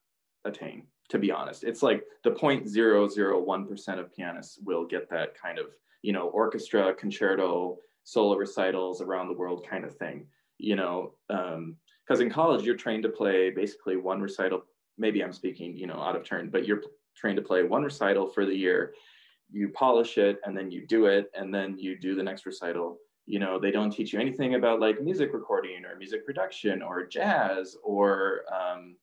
attain. 0.45 0.83
To 1.09 1.19
be 1.19 1.31
honest, 1.31 1.63
it's 1.63 1.81
like 1.81 2.03
the 2.23 2.31
0.001% 2.31 3.99
of 3.99 4.15
pianists 4.15 4.59
will 4.63 4.85
get 4.85 5.09
that 5.09 5.39
kind 5.39 5.59
of 5.59 5.65
you 6.01 6.13
know 6.13 6.27
orchestra, 6.27 6.93
concerto, 6.93 7.77
solo 8.03 8.37
recitals 8.37 9.01
around 9.01 9.27
the 9.27 9.33
world 9.33 9.65
kind 9.67 9.83
of 9.83 9.95
thing 9.95 10.25
you 10.59 10.75
know, 10.75 11.13
because 11.27 12.19
um, 12.19 12.21
in 12.21 12.29
college 12.29 12.63
you're 12.63 12.75
trained 12.75 13.03
to 13.03 13.09
play 13.09 13.49
basically 13.49 13.95
one 13.95 14.21
recital. 14.21 14.63
Maybe 14.97 15.23
I'm 15.23 15.33
speaking, 15.33 15.75
you 15.75 15.87
know, 15.87 15.99
out 15.99 16.15
of 16.15 16.23
turn, 16.23 16.49
but 16.49 16.67
you're 16.67 16.83
trained 17.15 17.37
to 17.37 17.41
play 17.41 17.63
one 17.63 17.83
recital 17.83 18.27
for 18.27 18.45
the 18.45 18.55
year. 18.55 18.93
You 19.51 19.69
polish 19.69 20.17
it, 20.17 20.39
and 20.45 20.55
then 20.55 20.69
you 20.69 20.85
do 20.85 21.05
it, 21.05 21.31
and 21.33 21.53
then 21.53 21.77
you 21.79 21.97
do 21.97 22.13
the 22.13 22.21
next 22.21 22.45
recital. 22.45 22.97
You 23.25 23.39
know, 23.39 23.59
they 23.59 23.71
don't 23.71 23.91
teach 23.91 24.13
you 24.13 24.19
anything 24.19 24.55
about 24.55 24.79
like 24.79 25.01
music 25.01 25.33
recording 25.33 25.85
or 25.85 25.97
music 25.97 26.25
production 26.25 26.81
or 26.81 27.05
jazz 27.05 27.75
or 27.83 28.41
um, 28.53 28.95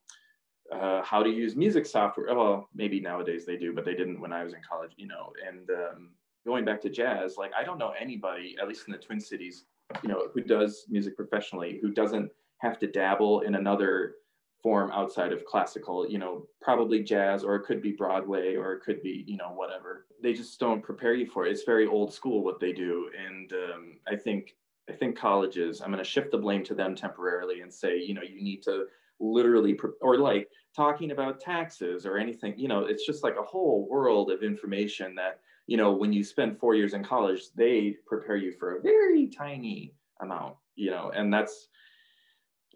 uh, 0.72 1.02
how 1.02 1.22
to 1.22 1.30
use 1.30 1.56
music 1.56 1.86
software. 1.86 2.34
Well, 2.34 2.68
maybe 2.74 3.00
nowadays 3.00 3.46
they 3.46 3.56
do, 3.56 3.72
but 3.72 3.84
they 3.84 3.94
didn't 3.94 4.20
when 4.20 4.32
I 4.32 4.44
was 4.44 4.52
in 4.52 4.60
college. 4.68 4.92
You 4.96 5.08
know, 5.08 5.32
and 5.46 5.70
um, 5.70 6.10
going 6.44 6.64
back 6.64 6.80
to 6.82 6.90
jazz, 6.90 7.36
like 7.36 7.52
I 7.58 7.64
don't 7.64 7.78
know 7.78 7.94
anybody, 7.98 8.56
at 8.60 8.68
least 8.68 8.86
in 8.86 8.92
the 8.92 8.98
Twin 8.98 9.20
Cities, 9.20 9.64
you 10.02 10.08
know, 10.08 10.28
who 10.34 10.42
does 10.42 10.86
music 10.88 11.16
professionally, 11.16 11.78
who 11.80 11.90
doesn't 11.90 12.30
have 12.58 12.78
to 12.78 12.86
dabble 12.86 13.40
in 13.40 13.54
another 13.54 14.14
form 14.62 14.90
outside 14.92 15.32
of 15.32 15.44
classical, 15.44 16.08
you 16.08 16.18
know, 16.18 16.46
probably 16.60 17.02
jazz 17.02 17.44
or 17.44 17.56
it 17.56 17.64
could 17.64 17.80
be 17.82 17.92
Broadway 17.92 18.56
or 18.56 18.72
it 18.72 18.80
could 18.82 19.02
be, 19.02 19.24
you 19.26 19.36
know, 19.36 19.50
whatever. 19.50 20.06
They 20.22 20.32
just 20.32 20.58
don't 20.58 20.82
prepare 20.82 21.14
you 21.14 21.26
for 21.26 21.46
it. 21.46 21.52
It's 21.52 21.62
very 21.62 21.86
old 21.86 22.12
school 22.12 22.42
what 22.42 22.58
they 22.58 22.72
do. 22.72 23.10
And 23.16 23.52
um, 23.52 23.92
I 24.08 24.16
think, 24.16 24.56
I 24.88 24.92
think 24.92 25.16
colleges, 25.16 25.80
I'm 25.80 25.92
going 25.92 26.02
to 26.02 26.10
shift 26.10 26.30
the 26.30 26.38
blame 26.38 26.64
to 26.64 26.74
them 26.74 26.94
temporarily 26.94 27.60
and 27.60 27.72
say, 27.72 27.98
you 27.98 28.14
know, 28.14 28.22
you 28.22 28.42
need 28.42 28.62
to 28.64 28.86
literally, 29.20 29.74
pre- 29.74 29.90
or 30.00 30.18
like 30.18 30.48
talking 30.74 31.10
about 31.10 31.40
taxes 31.40 32.04
or 32.06 32.18
anything, 32.18 32.54
you 32.56 32.68
know, 32.68 32.80
it's 32.86 33.06
just 33.06 33.22
like 33.22 33.36
a 33.38 33.42
whole 33.42 33.86
world 33.88 34.30
of 34.30 34.42
information 34.42 35.14
that 35.14 35.40
you 35.66 35.76
know, 35.76 35.92
when 35.92 36.12
you 36.12 36.22
spend 36.22 36.58
four 36.58 36.74
years 36.74 36.94
in 36.94 37.02
college, 37.02 37.52
they 37.54 37.96
prepare 38.06 38.36
you 38.36 38.52
for 38.52 38.76
a 38.76 38.82
very 38.82 39.26
tiny 39.28 39.94
amount, 40.20 40.56
you 40.76 40.90
know, 40.90 41.10
and 41.14 41.32
that's 41.32 41.68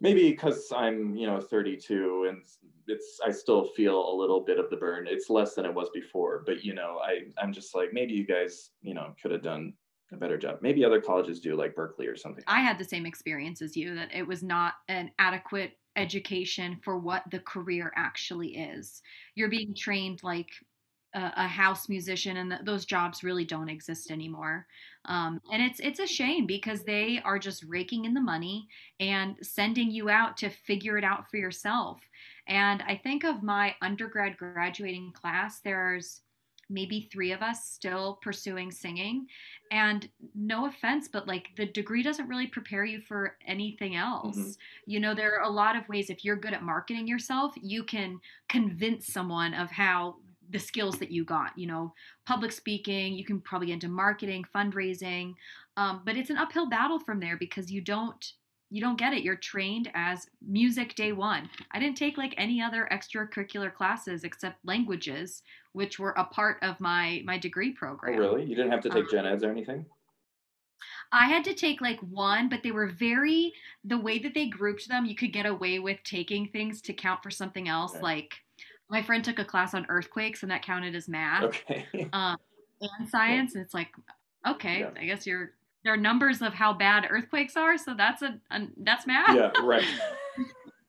maybe 0.00 0.30
because 0.30 0.72
I'm, 0.74 1.14
you 1.14 1.26
know, 1.26 1.40
32 1.40 2.26
and 2.28 2.42
it's, 2.88 3.20
I 3.24 3.30
still 3.30 3.66
feel 3.76 4.12
a 4.12 4.14
little 4.14 4.40
bit 4.40 4.58
of 4.58 4.70
the 4.70 4.76
burn. 4.76 5.06
It's 5.06 5.30
less 5.30 5.54
than 5.54 5.64
it 5.64 5.74
was 5.74 5.88
before, 5.94 6.42
but 6.44 6.64
you 6.64 6.74
know, 6.74 6.98
I, 7.02 7.26
I'm 7.40 7.52
just 7.52 7.74
like, 7.74 7.90
maybe 7.92 8.14
you 8.14 8.26
guys, 8.26 8.70
you 8.82 8.94
know, 8.94 9.14
could 9.22 9.30
have 9.30 9.42
done 9.42 9.74
a 10.12 10.16
better 10.16 10.38
job. 10.38 10.58
Maybe 10.60 10.84
other 10.84 11.00
colleges 11.00 11.38
do 11.40 11.54
like 11.54 11.76
Berklee 11.76 12.10
or 12.10 12.16
something. 12.16 12.42
I 12.48 12.60
had 12.60 12.78
the 12.78 12.84
same 12.84 13.06
experience 13.06 13.62
as 13.62 13.76
you 13.76 13.94
that 13.94 14.12
it 14.12 14.26
was 14.26 14.42
not 14.42 14.74
an 14.88 15.12
adequate 15.18 15.72
education 15.96 16.80
for 16.82 16.98
what 16.98 17.22
the 17.30 17.40
career 17.40 17.92
actually 17.96 18.56
is. 18.56 19.02
You're 19.34 19.48
being 19.48 19.74
trained 19.74 20.20
like 20.22 20.50
a, 21.14 21.32
a 21.36 21.48
house 21.48 21.88
musician, 21.88 22.36
and 22.38 22.50
th- 22.50 22.62
those 22.64 22.84
jobs 22.84 23.24
really 23.24 23.44
don't 23.44 23.68
exist 23.68 24.10
anymore. 24.10 24.66
Um, 25.06 25.40
and 25.52 25.62
it's 25.62 25.80
it's 25.80 26.00
a 26.00 26.06
shame 26.06 26.46
because 26.46 26.84
they 26.84 27.20
are 27.24 27.38
just 27.38 27.64
raking 27.64 28.04
in 28.04 28.14
the 28.14 28.20
money 28.20 28.68
and 28.98 29.36
sending 29.42 29.90
you 29.90 30.10
out 30.10 30.36
to 30.38 30.50
figure 30.50 30.98
it 30.98 31.04
out 31.04 31.30
for 31.30 31.36
yourself. 31.36 32.00
And 32.46 32.82
I 32.82 32.96
think 32.96 33.24
of 33.24 33.42
my 33.42 33.74
undergrad 33.80 34.36
graduating 34.36 35.12
class, 35.12 35.60
there's 35.60 36.20
maybe 36.70 37.08
three 37.12 37.32
of 37.32 37.42
us 37.42 37.64
still 37.64 38.18
pursuing 38.22 38.70
singing. 38.70 39.26
And 39.72 40.08
no 40.34 40.66
offense, 40.66 41.08
but 41.08 41.26
like 41.26 41.48
the 41.56 41.66
degree 41.66 42.02
doesn't 42.02 42.28
really 42.28 42.46
prepare 42.46 42.84
you 42.84 43.00
for 43.00 43.36
anything 43.46 43.96
else. 43.96 44.36
Mm-hmm. 44.36 44.50
You 44.86 45.00
know, 45.00 45.14
there 45.14 45.38
are 45.38 45.44
a 45.44 45.50
lot 45.50 45.76
of 45.76 45.88
ways 45.88 46.10
if 46.10 46.24
you're 46.24 46.36
good 46.36 46.54
at 46.54 46.62
marketing 46.62 47.06
yourself, 47.06 47.52
you 47.60 47.82
can 47.82 48.20
convince 48.48 49.12
someone 49.12 49.52
of 49.54 49.70
how 49.70 50.16
the 50.50 50.58
skills 50.58 50.98
that 50.98 51.10
you 51.10 51.24
got 51.24 51.56
you 51.56 51.66
know 51.66 51.92
public 52.26 52.52
speaking 52.52 53.14
you 53.14 53.24
can 53.24 53.40
probably 53.40 53.68
get 53.68 53.74
into 53.74 53.88
marketing 53.88 54.44
fundraising 54.54 55.34
um, 55.76 56.02
but 56.04 56.16
it's 56.16 56.30
an 56.30 56.36
uphill 56.36 56.68
battle 56.68 56.98
from 56.98 57.20
there 57.20 57.36
because 57.36 57.70
you 57.70 57.80
don't 57.80 58.32
you 58.70 58.80
don't 58.80 58.98
get 58.98 59.12
it 59.12 59.22
you're 59.22 59.36
trained 59.36 59.90
as 59.94 60.28
music 60.46 60.94
day 60.94 61.12
one 61.12 61.48
i 61.72 61.78
didn't 61.78 61.96
take 61.96 62.16
like 62.16 62.34
any 62.36 62.60
other 62.60 62.88
extracurricular 62.92 63.72
classes 63.72 64.24
except 64.24 64.64
languages 64.64 65.42
which 65.72 65.98
were 65.98 66.14
a 66.16 66.24
part 66.24 66.58
of 66.62 66.78
my 66.80 67.22
my 67.24 67.38
degree 67.38 67.72
program 67.72 68.14
oh, 68.14 68.18
really 68.18 68.44
you 68.44 68.56
didn't 68.56 68.70
have 68.70 68.82
to 68.82 68.90
take 68.90 69.04
um, 69.04 69.10
gen 69.10 69.26
eds 69.26 69.44
or 69.44 69.50
anything 69.50 69.84
I 71.12 71.26
had 71.26 71.44
to 71.44 71.54
take 71.54 71.80
like 71.80 71.98
one, 72.00 72.48
but 72.48 72.62
they 72.62 72.70
were 72.70 72.86
very 72.86 73.52
the 73.84 73.98
way 73.98 74.20
that 74.20 74.32
they 74.32 74.46
grouped 74.46 74.88
them. 74.88 75.04
You 75.04 75.16
could 75.16 75.32
get 75.32 75.44
away 75.44 75.80
with 75.80 75.98
taking 76.04 76.46
things 76.48 76.80
to 76.82 76.92
count 76.92 77.22
for 77.22 77.30
something 77.30 77.68
else, 77.68 77.94
okay. 77.94 78.02
like 78.02 78.34
my 78.90 79.02
friend 79.02 79.24
took 79.24 79.38
a 79.38 79.44
class 79.44 79.74
on 79.74 79.86
earthquakes 79.88 80.42
and 80.42 80.50
that 80.50 80.62
counted 80.62 80.94
as 80.94 81.08
math. 81.08 81.44
Okay. 81.44 81.86
Um, 82.12 82.36
and 82.82 83.08
science 83.10 83.54
and 83.54 83.62
it's 83.62 83.74
like 83.74 83.88
okay 84.48 84.80
yeah. 84.80 84.90
i 84.98 85.04
guess 85.04 85.26
you're 85.26 85.52
there 85.84 85.92
are 85.92 85.98
numbers 85.98 86.40
of 86.40 86.54
how 86.54 86.72
bad 86.72 87.06
earthquakes 87.10 87.54
are 87.54 87.76
so 87.76 87.92
that's 87.92 88.22
a, 88.22 88.40
a 88.50 88.68
that's 88.78 89.06
math. 89.06 89.36
Yeah 89.36 89.50
right. 89.62 89.84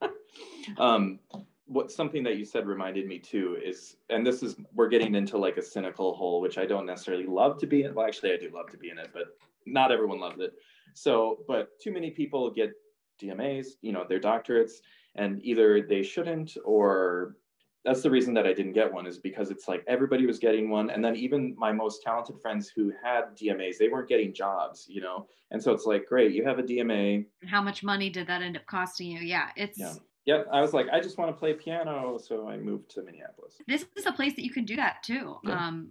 Um 0.78 1.20
what 1.66 1.92
something 1.92 2.24
that 2.24 2.38
you 2.38 2.46
said 2.46 2.66
reminded 2.66 3.08
me 3.08 3.20
too 3.20 3.58
is 3.62 3.98
and 4.10 4.26
this 4.26 4.42
is 4.42 4.56
we're 4.74 4.88
getting 4.88 5.16
into 5.16 5.38
like 5.38 5.58
a 5.58 5.62
cynical 5.62 6.14
hole 6.14 6.40
which 6.40 6.58
i 6.58 6.66
don't 6.66 6.86
necessarily 6.86 7.26
love 7.26 7.58
to 7.58 7.68
be 7.68 7.84
in 7.84 7.94
well 7.94 8.08
actually 8.08 8.32
i 8.32 8.38
do 8.38 8.50
love 8.54 8.70
to 8.70 8.78
be 8.78 8.90
in 8.90 8.98
it 8.98 9.10
but 9.14 9.36
not 9.66 9.92
everyone 9.92 10.20
loves 10.20 10.40
it. 10.40 10.54
So 10.94 11.40
but 11.48 11.80
too 11.80 11.92
many 11.92 12.12
people 12.12 12.50
get 12.52 12.74
DMAs, 13.22 13.68
you 13.82 13.92
know, 13.92 14.06
their 14.08 14.20
doctorates, 14.20 14.74
and 15.16 15.44
either 15.44 15.82
they 15.82 16.04
shouldn't 16.04 16.58
or 16.66 17.36
that's 17.84 18.02
the 18.02 18.12
reason 18.12 18.34
that 18.36 18.46
I 18.46 18.54
didn't 18.54 18.74
get 18.74 18.92
one 18.92 19.08
is 19.08 19.18
because 19.18 19.50
it's 19.50 19.68
like 19.68 19.84
everybody 19.88 20.26
was 20.26 20.38
getting 20.38 20.70
one. 20.70 20.92
And 20.92 21.04
then 21.04 21.16
even 21.16 21.56
my 21.58 21.72
most 21.72 22.04
talented 22.04 22.40
friends 22.40 22.70
who 22.70 22.94
had 23.04 23.36
DMAs, 23.36 23.78
they 23.78 23.90
weren't 23.90 24.08
getting 24.08 24.34
jobs, 24.34 24.86
you 24.88 25.02
know? 25.02 25.28
And 25.50 25.62
so 25.62 25.72
it's 25.72 25.86
like, 25.86 26.06
great, 26.08 26.32
you 26.32 26.46
have 26.46 26.60
a 26.60 26.64
DMA. 26.64 27.26
How 27.46 27.62
much 27.62 27.84
money 27.84 28.10
did 28.10 28.28
that 28.28 28.42
end 28.42 28.56
up 28.56 28.66
costing 28.68 29.08
you? 29.08 29.20
Yeah, 29.20 29.50
it's. 29.56 29.80
Yeah. 29.80 29.94
Yeah, 30.24 30.44
I 30.52 30.62
was 30.62 30.72
like, 30.72 30.86
I 30.94 31.00
just 31.00 31.18
want 31.18 31.32
to 31.32 31.40
play 31.40 31.54
piano, 31.54 32.20
so 32.20 32.48
I 32.48 32.56
moved 32.56 32.92
to 32.92 33.02
Minneapolis. 33.02 33.56
This 33.68 33.88
is 33.98 34.06
a 34.06 34.12
place 34.12 34.36
that 34.36 34.44
you 34.44 34.52
can 34.52 34.66
do 34.66 34.76
that 34.76 35.02
too. 35.02 35.38
Yeah. 35.44 35.54
Um, 35.58 35.90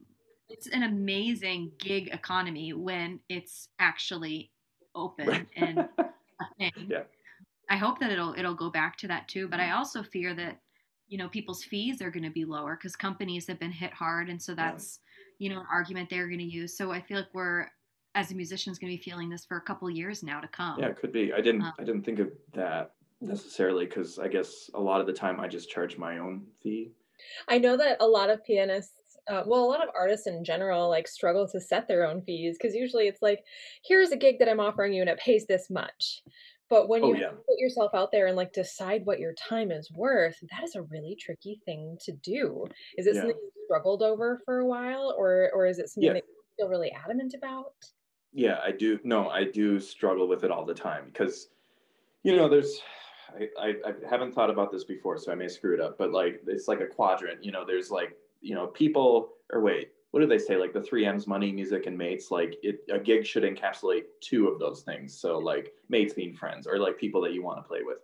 it's 0.49 0.69
an 0.69 0.85
amazing 0.85 1.73
gig 1.81 2.11
economy 2.13 2.73
when 2.73 3.19
it's 3.29 3.71
actually 3.81 4.53
open 4.95 5.27
right. 5.27 5.47
and. 5.57 5.89
Yeah. 6.59 7.03
I 7.69 7.77
hope 7.77 8.01
that 8.01 8.11
it'll 8.11 8.35
it'll 8.35 8.55
go 8.55 8.71
back 8.71 8.97
to 8.99 9.09
that 9.09 9.29
too, 9.29 9.47
but 9.47 9.61
I 9.61 9.65
mm-hmm. 9.65 9.79
also 9.79 10.03
fear 10.03 10.35
that 10.35 10.59
you 11.11 11.19
know 11.19 11.29
people's 11.29 11.63
fees 11.63 12.01
are 12.01 12.11
going 12.11 12.23
to 12.23 12.31
be 12.31 12.45
lower 12.47 12.77
because 12.77 12.97
companies 12.97 13.47
have 13.49 13.59
been 13.59 13.73
hit 13.73 13.93
hard, 13.93 14.31
and 14.31 14.41
so 14.41 14.55
that's 14.55 15.01
yeah. 15.39 15.49
you 15.49 15.55
know 15.55 15.61
an 15.61 15.67
argument 15.71 16.09
they're 16.09 16.29
going 16.29 16.39
to 16.39 16.45
use. 16.45 16.77
So 16.77 16.91
I 16.91 17.03
feel 17.03 17.19
like 17.19 17.35
we're 17.35 17.67
as 18.15 18.31
a 18.31 18.35
musician 18.35 18.73
is 18.73 18.79
going 18.79 18.93
to 18.93 18.97
be 18.97 19.03
feeling 19.03 19.29
this 19.29 19.45
for 19.45 19.59
a 19.59 19.61
couple 19.61 19.91
years 19.91 20.23
now 20.23 20.41
to 20.41 20.49
come. 20.49 20.81
Yeah, 20.81 20.87
it 20.87 20.97
could 20.97 21.13
be. 21.13 21.33
I 21.33 21.41
didn't 21.41 21.63
um, 21.63 21.73
I 21.79 21.85
didn't 21.85 22.05
think 22.05 22.21
of 22.21 22.31
that 22.55 22.93
necessarily 23.21 23.85
because 23.85 24.19
I 24.19 24.29
guess 24.29 24.71
a 24.75 24.81
lot 24.81 25.01
of 25.01 25.07
the 25.07 25.13
time 25.13 25.41
I 25.41 25.49
just 25.49 25.69
charge 25.69 25.99
my 25.99 26.19
own 26.19 26.47
fee. 26.63 26.93
I 27.49 27.59
know 27.59 27.77
that 27.77 27.99
a 28.01 28.07
lot 28.07 28.31
of 28.31 28.45
pianists, 28.45 29.19
uh, 29.29 29.43
well, 29.47 29.63
a 29.63 29.67
lot 29.67 29.83
of 29.83 29.95
artists 29.95 30.27
in 30.27 30.45
general, 30.45 30.89
like 30.89 31.07
struggle 31.07 31.47
to 31.49 31.61
set 31.61 31.87
their 31.87 32.07
own 32.07 32.23
fees 32.23 32.57
because 32.57 32.75
usually 32.75 33.09
it's 33.09 33.21
like, 33.21 33.45
here's 33.85 34.11
a 34.11 34.17
gig 34.17 34.39
that 34.39 34.49
I'm 34.49 34.61
offering 34.61 34.93
you 34.93 35.03
and 35.03 35.11
it 35.11 35.19
pays 35.19 35.47
this 35.47 35.69
much. 35.69 36.23
But 36.71 36.89
when 36.89 37.03
oh, 37.03 37.13
you 37.13 37.21
yeah. 37.21 37.31
put 37.31 37.59
yourself 37.59 37.95
out 37.95 38.13
there 38.13 38.29
and 38.29 38.37
like 38.37 38.53
decide 38.53 39.05
what 39.05 39.19
your 39.19 39.35
time 39.35 39.73
is 39.73 39.91
worth, 39.91 40.37
that 40.53 40.63
is 40.63 40.77
a 40.77 40.83
really 40.83 41.17
tricky 41.17 41.61
thing 41.67 41.99
to 42.05 42.13
do. 42.13 42.67
Is 42.97 43.07
it 43.07 43.17
yeah. 43.17 43.23
something 43.23 43.37
you 43.37 43.51
struggled 43.67 44.03
over 44.03 44.41
for 44.45 44.61
a 44.61 44.67
while, 44.67 45.15
or 45.19 45.51
or 45.53 45.67
is 45.67 45.81
it 45.81 45.89
something 45.89 46.07
yeah. 46.07 46.13
that 46.15 46.25
you 46.27 46.35
feel 46.57 46.69
really 46.69 46.93
adamant 46.93 47.35
about? 47.35 47.75
Yeah, 48.33 48.61
I 48.65 48.71
do. 48.71 49.01
No, 49.03 49.29
I 49.29 49.45
do 49.45 49.81
struggle 49.81 50.29
with 50.29 50.45
it 50.45 50.53
all 50.53 50.65
the 50.65 50.73
time 50.73 51.07
because, 51.07 51.49
you 52.23 52.37
know, 52.37 52.49
there's 52.49 52.81
I, 53.37 53.49
I, 53.61 53.69
I 53.87 53.93
haven't 54.09 54.33
thought 54.33 54.51
about 54.51 54.71
this 54.71 54.85
before, 54.85 55.19
so 55.19 55.33
I 55.33 55.35
may 55.35 55.49
screw 55.49 55.75
it 55.75 55.81
up. 55.81 55.99
But 55.99 56.13
like, 56.13 56.41
it's 56.47 56.69
like 56.69 56.81
a 56.81 56.87
quadrant. 56.87 57.45
You 57.45 57.51
know, 57.51 57.65
there's 57.67 57.91
like, 57.91 58.17
you 58.41 58.55
know, 58.55 58.69
people. 58.69 59.31
Or 59.53 59.61
wait, 59.61 59.91
what 60.11 60.21
do 60.21 60.27
they 60.27 60.39
say? 60.39 60.57
Like 60.57 60.73
the 60.73 60.83
three 60.83 61.07
M's: 61.07 61.27
money, 61.27 61.53
music, 61.53 61.87
and 61.87 61.97
mates. 61.97 62.31
Like 62.31 62.57
it, 62.63 62.81
a 62.93 62.99
gig 62.99 63.25
should 63.25 63.45
encapsulate 63.45 64.05
two 64.21 64.49
of 64.49 64.59
those 64.59 64.83
things. 64.83 65.21
So 65.21 65.39
like 65.39 65.73
mates 65.89 66.15
being 66.15 66.35
friends, 66.35 66.67
or 66.67 66.79
like 66.79 66.99
people 66.99 67.21
that 67.23 67.33
you 67.33 67.43
want 67.43 67.59
to 67.59 67.69
play 67.69 67.81
with. 67.83 67.99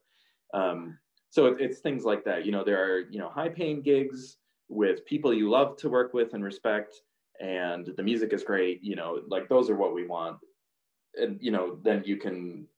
Um, 0.55 0.99
so 1.31 1.47
it, 1.47 1.61
it's 1.61 1.81
things 1.81 2.05
like 2.05 2.25
that. 2.25 2.47
You 2.47 2.53
know, 2.53 2.64
there 2.64 2.83
are 2.83 3.01
you 3.11 3.19
know 3.19 3.29
high-paying 3.29 3.83
gigs 3.83 4.37
with 4.69 5.05
people 5.07 5.35
you 5.35 5.51
love 5.51 5.77
to 5.79 5.88
work 5.88 6.14
with 6.14 6.35
and 6.35 6.45
respect, 6.45 6.95
and 7.40 7.92
the 7.97 8.03
music 8.03 8.33
is 8.33 8.45
great. 8.45 8.83
You 8.83 8.97
know, 8.97 9.21
like 9.29 9.49
those 9.49 9.69
are 9.69 9.77
what 9.77 9.95
we 9.95 10.07
want. 10.07 10.38
And 11.16 11.38
you 11.40 11.51
know, 11.51 11.79
then 11.83 12.03
you 12.07 12.16
can 12.19 12.69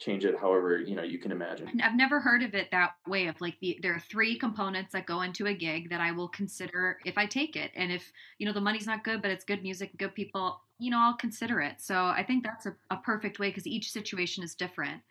change 0.00 0.24
it 0.24 0.34
however 0.36 0.78
you 0.78 0.96
know 0.96 1.02
you 1.02 1.18
can 1.18 1.30
imagine. 1.30 1.80
I've 1.84 1.94
never 1.94 2.20
heard 2.20 2.42
of 2.42 2.54
it 2.54 2.70
that 2.72 2.92
way 3.06 3.26
of 3.26 3.40
like 3.40 3.60
the 3.60 3.78
there 3.82 3.94
are 3.94 4.00
three 4.00 4.36
components 4.36 4.92
that 4.94 5.06
go 5.06 5.20
into 5.20 5.46
a 5.46 5.54
gig 5.54 5.90
that 5.90 6.00
i 6.00 6.10
will 6.10 6.28
consider 6.28 6.98
if 7.04 7.18
i 7.18 7.26
take 7.26 7.54
it. 7.54 7.70
And 7.76 7.92
if 7.92 8.10
you 8.38 8.46
know 8.46 8.52
the 8.52 8.60
money's 8.60 8.86
not 8.86 9.04
good 9.04 9.22
but 9.22 9.30
it's 9.30 9.44
good 9.44 9.62
music 9.62 9.96
good 9.98 10.14
people 10.14 10.62
you 10.78 10.90
know 10.90 10.98
i'll 10.98 11.16
consider 11.16 11.60
it. 11.60 11.74
So 11.78 12.06
i 12.06 12.24
think 12.26 12.42
that's 12.42 12.66
a, 12.66 12.74
a 12.90 12.96
perfect 12.96 13.38
way 13.38 13.50
because 13.50 13.66
each 13.66 13.92
situation 13.92 14.42
is 14.42 14.54
different. 14.54 15.02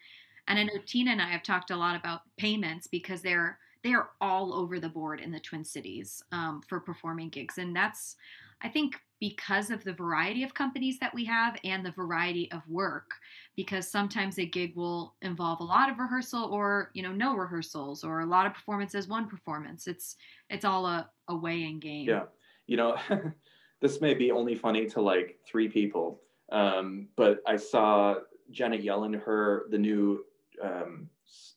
And 0.48 0.58
i 0.58 0.64
know 0.64 0.74
tina 0.86 1.12
and 1.12 1.22
i 1.22 1.30
have 1.30 1.44
talked 1.44 1.72
a 1.72 1.78
lot 1.78 1.96
about 1.96 2.22
payments 2.38 2.88
because 2.88 3.22
they're 3.22 3.60
they 3.84 3.94
are 3.94 4.10
all 4.20 4.54
over 4.54 4.80
the 4.80 4.90
board 4.90 5.22
in 5.22 5.32
the 5.32 5.40
twin 5.40 5.64
cities 5.64 6.22
um, 6.34 6.62
for 6.68 6.82
performing 6.82 7.30
gigs. 7.30 7.60
And 7.60 7.76
that's 7.76 8.16
i 8.62 8.68
think 8.68 9.00
because 9.20 9.70
of 9.70 9.84
the 9.84 9.94
variety 9.94 10.44
of 10.44 10.54
companies 10.54 10.98
that 11.00 11.14
we 11.14 11.26
have 11.26 11.58
and 11.64 11.86
the 11.86 11.92
variety 11.92 12.50
of 12.52 12.62
work 12.70 13.12
because 13.56 13.90
sometimes 13.90 14.40
a 14.40 14.46
gig 14.46 14.76
will 14.76 15.16
involve 15.22 15.60
a 15.60 15.64
lot 15.64 15.90
of 15.90 16.00
rehearsal 16.00 16.46
or 16.46 16.92
you 16.94 17.04
know 17.04 17.12
no 17.12 17.36
rehearsals 17.36 18.04
or 18.04 18.22
a 18.22 18.26
lot 18.26 18.46
of 18.46 18.54
performances 18.54 19.08
one 19.08 19.28
performance. 19.28 19.88
It's 19.88 20.16
it's 20.50 20.66
all 20.66 20.86
a, 20.86 21.10
a 21.28 21.36
weighing 21.36 21.80
game. 21.80 22.08
Yeah. 22.08 22.24
You 22.68 22.78
know 22.78 22.98
this 23.82 24.02
may 24.02 24.14
be 24.14 24.32
only 24.32 24.56
funny 24.56 24.86
to 24.88 25.02
like 25.02 25.38
three 25.46 25.68
people 25.68 26.22
um, 26.52 27.08
but 27.16 27.40
i 27.48 27.56
saw 27.56 28.16
janet 28.52 28.84
yellen 28.84 29.20
her 29.20 29.66
the 29.70 29.78
new 29.78 30.24
um, 30.64 31.10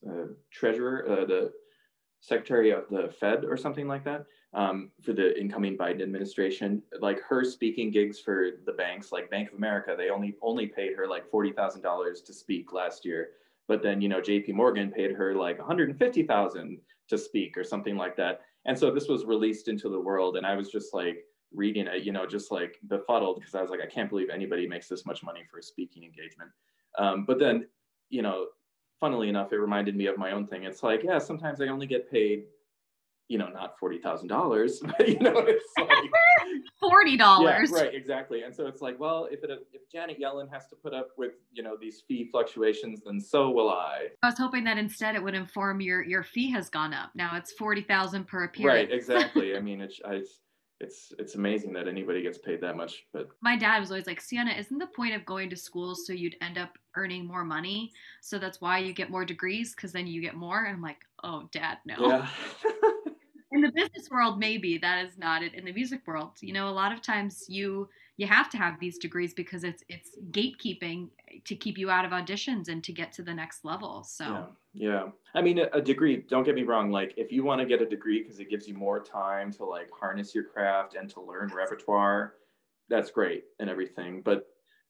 uh, 0.09 0.27
treasurer 0.51 1.07
uh, 1.09 1.25
the 1.25 1.53
secretary 2.21 2.71
of 2.71 2.85
the 2.91 3.13
fed 3.19 3.45
or 3.45 3.57
something 3.57 3.89
like 3.89 4.05
that 4.05 4.25
um, 4.55 4.91
for 5.01 5.13
the 5.13 5.39
incoming 5.41 5.77
Biden 5.77 6.03
administration. 6.03 6.83
Like 7.01 7.21
her 7.23 7.45
speaking 7.45 7.91
gigs 7.91 8.19
for 8.19 8.51
the 8.67 8.73
banks, 8.73 9.13
like 9.13 9.31
Bank 9.31 9.51
of 9.51 9.59
America, 9.59 9.95
they 9.97 10.11
only 10.11 10.37
only 10.43 10.67
paid 10.67 10.95
her 10.97 11.07
like 11.07 11.31
forty 11.31 11.53
thousand 11.53 11.83
dollars 11.83 12.21
to 12.23 12.33
speak 12.33 12.73
last 12.73 13.05
year. 13.05 13.31
But 13.69 13.83
then 13.83 14.01
you 14.01 14.09
know 14.09 14.21
J.P. 14.21 14.53
Morgan 14.53 14.91
paid 14.91 15.13
her 15.13 15.35
like 15.35 15.59
one 15.59 15.67
hundred 15.67 15.91
and 15.91 15.99
fifty 15.99 16.23
thousand 16.23 16.79
to 17.09 17.19
speak 17.19 17.57
or 17.57 17.65
something 17.65 17.97
like 17.97 18.17
that. 18.17 18.43
And 18.65 18.79
so 18.79 18.91
this 18.91 19.09
was 19.09 19.25
released 19.25 19.69
into 19.69 19.89
the 19.89 20.01
world, 20.01 20.37
and 20.37 20.47
I 20.47 20.55
was 20.55 20.71
just 20.71 20.95
like 20.95 21.25
reading 21.55 21.87
it, 21.87 22.03
you 22.03 22.13
know, 22.13 22.27
just 22.27 22.51
like 22.51 22.79
befuddled 22.89 23.39
because 23.39 23.55
I 23.55 23.61
was 23.61 23.71
like, 23.71 23.81
I 23.83 23.87
can't 23.87 24.09
believe 24.09 24.31
anybody 24.31 24.67
makes 24.67 24.89
this 24.89 25.05
much 25.07 25.23
money 25.23 25.43
for 25.51 25.59
a 25.59 25.63
speaking 25.63 26.05
engagement. 26.05 26.51
Um, 26.99 27.25
but 27.25 27.39
then, 27.39 27.67
you 28.09 28.23
know, 28.23 28.47
funnily 29.01 29.29
enough, 29.29 29.53
it 29.53 29.57
reminded 29.57 29.97
me 29.97 30.07
of 30.07 30.19
my 30.19 30.33
own 30.33 30.47
thing. 30.47 30.65
It's 30.65 30.83
like, 30.83 31.03
yeah, 31.03 31.19
sometimes 31.19 31.61
I 31.61 31.67
only 31.67 31.87
get 31.87 32.11
paid 32.11 32.45
you 33.33 33.39
know, 33.39 33.49
not 33.49 33.79
forty 33.79 33.97
thousand 33.97 34.29
dollars, 34.29 34.81
but 34.99 35.09
you 35.09 35.19
know, 35.19 35.33
it's 35.39 35.65
like 35.79 36.11
forty 36.79 37.17
dollars. 37.17 37.71
Yeah, 37.73 37.85
right, 37.85 37.95
exactly. 37.95 38.43
And 38.43 38.55
so 38.55 38.67
it's 38.67 38.83
like, 38.83 39.01
well, 39.01 39.27
if 39.31 39.43
it 39.43 39.51
if 39.73 39.91
Janet 39.91 40.21
Yellen 40.21 40.53
has 40.53 40.67
to 40.69 40.77
put 40.77 40.93
up 40.93 41.09
with 41.17 41.33
you 41.55 41.63
know 41.63 41.75
these 41.81 42.03
fee 42.07 42.29
fluctuations, 42.31 43.01
then 43.07 43.19
so 43.19 43.51
will 43.51 43.71
I. 43.71 44.09
I 44.23 44.27
was 44.27 44.37
hoping 44.37 44.65
that 44.65 44.77
instead 44.77 45.15
it 45.15 45.23
would 45.23 45.35
inform 45.35 45.81
your 45.81 46.03
your 46.05 46.23
fee 46.23 46.51
has 46.51 46.69
gone 46.69 46.93
up. 46.93 47.11
Now 47.15 47.35
it's 47.37 47.53
forty 47.53 47.81
thousand 47.81 48.27
per 48.27 48.45
appearance. 48.45 48.91
Right, 48.91 48.93
exactly. 48.99 49.57
I 49.57 49.61
mean, 49.61 49.81
it's 49.81 49.99
I, 50.05 50.21
it's 50.83 51.15
it's 51.19 51.37
amazing 51.37 51.73
that 51.73 51.89
anybody 51.89 52.21
gets 52.23 52.37
paid 52.37 52.61
that 52.61 52.77
much. 52.77 53.07
But 53.15 53.29
my 53.41 53.57
dad 53.57 53.81
was 53.81 53.91
always 53.91 54.07
like, 54.07 54.21
Sienna, 54.21 54.53
isn't 54.53 54.79
the 54.79 54.89
point 54.89 55.15
of 55.15 55.25
going 55.25 55.49
to 55.49 55.57
school 55.57 55.95
so 55.95 56.13
you'd 56.13 56.37
end 56.43 56.59
up 56.59 56.77
earning 56.97 57.27
more 57.27 57.45
money? 57.45 57.93
So 58.21 58.39
that's 58.39 58.61
why 58.61 58.79
you 58.79 58.93
get 58.93 59.11
more 59.11 59.25
degrees 59.25 59.75
because 59.75 59.93
then 59.93 60.07
you 60.07 60.21
get 60.21 60.35
more. 60.35 60.65
And 60.65 60.75
I'm 60.75 60.83
like, 60.83 60.99
oh, 61.25 61.49
dad, 61.53 61.79
no. 61.87 61.97
Yeah. 61.99 62.29
Business 63.75 64.09
world 64.11 64.39
maybe 64.39 64.79
that 64.79 65.05
is 65.05 65.19
not 65.19 65.43
it 65.43 65.55
in 65.55 65.65
the 65.65 65.73
music 65.73 66.01
world. 66.07 66.33
You 66.41 66.53
know 66.53 66.69
a 66.69 66.71
lot 66.71 66.93
of 66.93 67.03
times 67.03 67.45
you 67.49 67.89
you 68.17 68.27
have 68.27 68.51
to 68.51 68.57
have 68.57 68.79
these 68.79 68.99
degrees 68.99 69.35
because 69.35 69.65
it's 69.65 69.83
it's 69.89 70.11
gatekeeping 70.31 71.09
to 71.45 71.55
keep 71.55 71.79
you 71.79 71.91
out 71.91 72.05
of 72.05 72.13
auditions 72.13 72.69
and 72.69 72.85
to 72.85 72.93
get 72.93 73.13
to 73.13 73.23
the 73.23 73.33
next 73.33 73.65
level 73.65 74.05
so. 74.05 74.25
Yeah, 74.75 74.91
yeah. 74.91 75.05
i 75.35 75.43
mean 75.43 75.59
a 75.59 75.81
degree 75.81 76.25
don't 76.29 76.45
get 76.45 76.55
me 76.55 76.63
wrong 76.63 76.91
like 76.91 77.15
if 77.17 77.33
you 77.33 77.43
want 77.43 77.61
to 77.61 77.67
get 77.67 77.83
a 77.83 77.87
degree 77.87 78.23
because 78.23 78.39
it 78.39 78.51
gives 78.51 78.69
you 78.69 78.75
more 78.75 79.03
time 79.03 79.51
to 79.55 79.65
like 79.65 79.91
harness 79.99 80.35
your 80.35 80.45
craft 80.45 80.95
and 80.95 81.09
to 81.11 81.21
learn 81.21 81.51
repertoire 81.55 82.35
that's 82.89 83.11
great 83.11 83.45
and 83.61 83.71
everything 83.71 84.21
but 84.23 84.47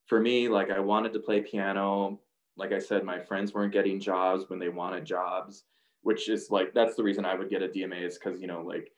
for 0.06 0.20
me 0.20 0.48
like 0.48 0.70
i 0.70 0.78
wanted 0.78 1.12
to 1.12 1.20
play 1.20 1.40
piano. 1.40 2.20
Like 2.56 2.72
i 2.72 2.78
said 2.78 3.04
my 3.04 3.18
friends 3.18 3.54
weren't 3.54 3.72
getting 3.72 3.98
jobs 3.98 4.50
when 4.50 4.58
they 4.58 4.68
wanted 4.68 5.04
jobs 5.04 5.64
which 6.02 6.28
is 6.28 6.50
like 6.50 6.74
that's 6.74 6.94
the 6.96 7.02
reason 7.02 7.24
I 7.24 7.34
would 7.34 7.50
get 7.50 7.62
a 7.62 7.68
DMA 7.68 8.06
is 8.06 8.18
because 8.18 8.40
you 8.40 8.46
know 8.46 8.62
like 8.62 8.92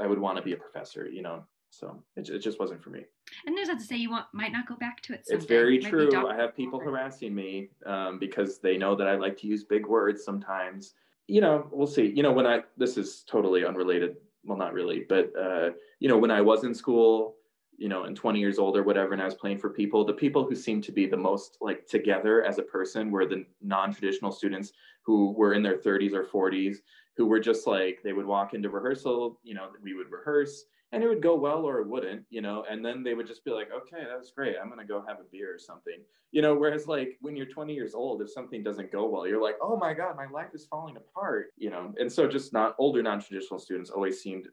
I 0.00 0.06
would 0.06 0.18
want 0.18 0.36
to 0.36 0.42
be 0.42 0.52
a 0.52 0.56
professor, 0.56 1.08
you 1.08 1.22
know. 1.22 1.44
So 1.70 2.00
it, 2.16 2.28
it 2.28 2.38
just 2.38 2.60
wasn't 2.60 2.82
for 2.82 2.90
me. 2.90 3.04
And 3.46 3.56
there's 3.56 3.68
not 3.68 3.80
to 3.80 3.84
say 3.84 3.96
you 3.96 4.10
want 4.10 4.26
might 4.32 4.52
not 4.52 4.68
go 4.68 4.76
back 4.76 5.02
to 5.02 5.12
it. 5.12 5.26
Someday. 5.26 5.36
It's 5.36 5.46
very 5.46 5.78
true. 5.78 6.28
I 6.28 6.36
have 6.36 6.54
people 6.54 6.78
harassing 6.78 7.34
me 7.34 7.70
um, 7.84 8.18
because 8.18 8.58
they 8.58 8.76
know 8.76 8.94
that 8.94 9.08
I 9.08 9.16
like 9.16 9.36
to 9.38 9.46
use 9.48 9.64
big 9.64 9.86
words 9.86 10.24
sometimes. 10.24 10.94
You 11.26 11.40
know, 11.40 11.68
we'll 11.72 11.86
see. 11.86 12.12
You 12.14 12.22
know, 12.22 12.32
when 12.32 12.46
I 12.46 12.62
this 12.76 12.96
is 12.96 13.24
totally 13.28 13.64
unrelated. 13.64 14.16
Well, 14.46 14.58
not 14.58 14.74
really, 14.74 15.06
but 15.08 15.32
uh, 15.40 15.70
you 16.00 16.08
know, 16.08 16.18
when 16.18 16.30
I 16.30 16.42
was 16.42 16.64
in 16.64 16.74
school, 16.74 17.36
you 17.76 17.88
know, 17.88 18.04
and 18.04 18.16
20 18.16 18.38
years 18.38 18.58
old 18.58 18.76
or 18.76 18.82
whatever, 18.82 19.12
and 19.12 19.22
I 19.22 19.26
was 19.26 19.34
playing 19.34 19.58
for 19.58 19.70
people, 19.70 20.04
the 20.04 20.12
people 20.12 20.46
who 20.46 20.54
seemed 20.54 20.84
to 20.84 20.92
be 20.92 21.06
the 21.06 21.16
most 21.16 21.58
like 21.60 21.86
together 21.86 22.44
as 22.44 22.58
a 22.58 22.62
person 22.62 23.10
were 23.10 23.26
the 23.26 23.44
non-traditional 23.62 24.32
students 24.32 24.72
who 25.04 25.32
were 25.32 25.54
in 25.54 25.62
their 25.62 25.78
30s 25.78 26.12
or 26.12 26.24
40s, 26.24 26.76
who 27.16 27.26
were 27.26 27.40
just 27.40 27.66
like 27.66 28.00
they 28.02 28.12
would 28.12 28.26
walk 28.26 28.54
into 28.54 28.70
rehearsal, 28.70 29.40
you 29.42 29.54
know, 29.54 29.68
we 29.82 29.94
would 29.94 30.10
rehearse 30.10 30.64
and 30.94 31.02
it 31.02 31.08
would 31.08 31.22
go 31.22 31.34
well 31.34 31.64
or 31.64 31.80
it 31.80 31.88
wouldn't, 31.88 32.24
you 32.30 32.40
know, 32.40 32.64
and 32.70 32.84
then 32.84 33.02
they 33.02 33.14
would 33.14 33.26
just 33.26 33.44
be 33.44 33.50
like, 33.50 33.68
okay, 33.72 34.04
that 34.04 34.16
was 34.16 34.32
great. 34.34 34.54
I'm 34.60 34.68
gonna 34.68 34.84
go 34.84 35.04
have 35.06 35.18
a 35.18 35.24
beer 35.30 35.52
or 35.52 35.58
something. 35.58 35.98
You 36.30 36.40
know, 36.40 36.54
whereas 36.54 36.86
like 36.86 37.18
when 37.20 37.36
you're 37.36 37.46
20 37.46 37.74
years 37.74 37.94
old, 37.94 38.22
if 38.22 38.30
something 38.30 38.62
doesn't 38.62 38.92
go 38.92 39.06
well, 39.06 39.26
you're 39.26 39.42
like, 39.42 39.56
oh 39.60 39.76
my 39.76 39.92
God, 39.92 40.16
my 40.16 40.26
life 40.26 40.50
is 40.54 40.66
falling 40.66 40.96
apart, 40.96 41.48
you 41.56 41.70
know. 41.70 41.92
And 41.98 42.10
so 42.10 42.28
just 42.28 42.52
not 42.52 42.76
older 42.78 43.02
non-traditional 43.02 43.58
students 43.58 43.90
always 43.90 44.22
seemed 44.22 44.46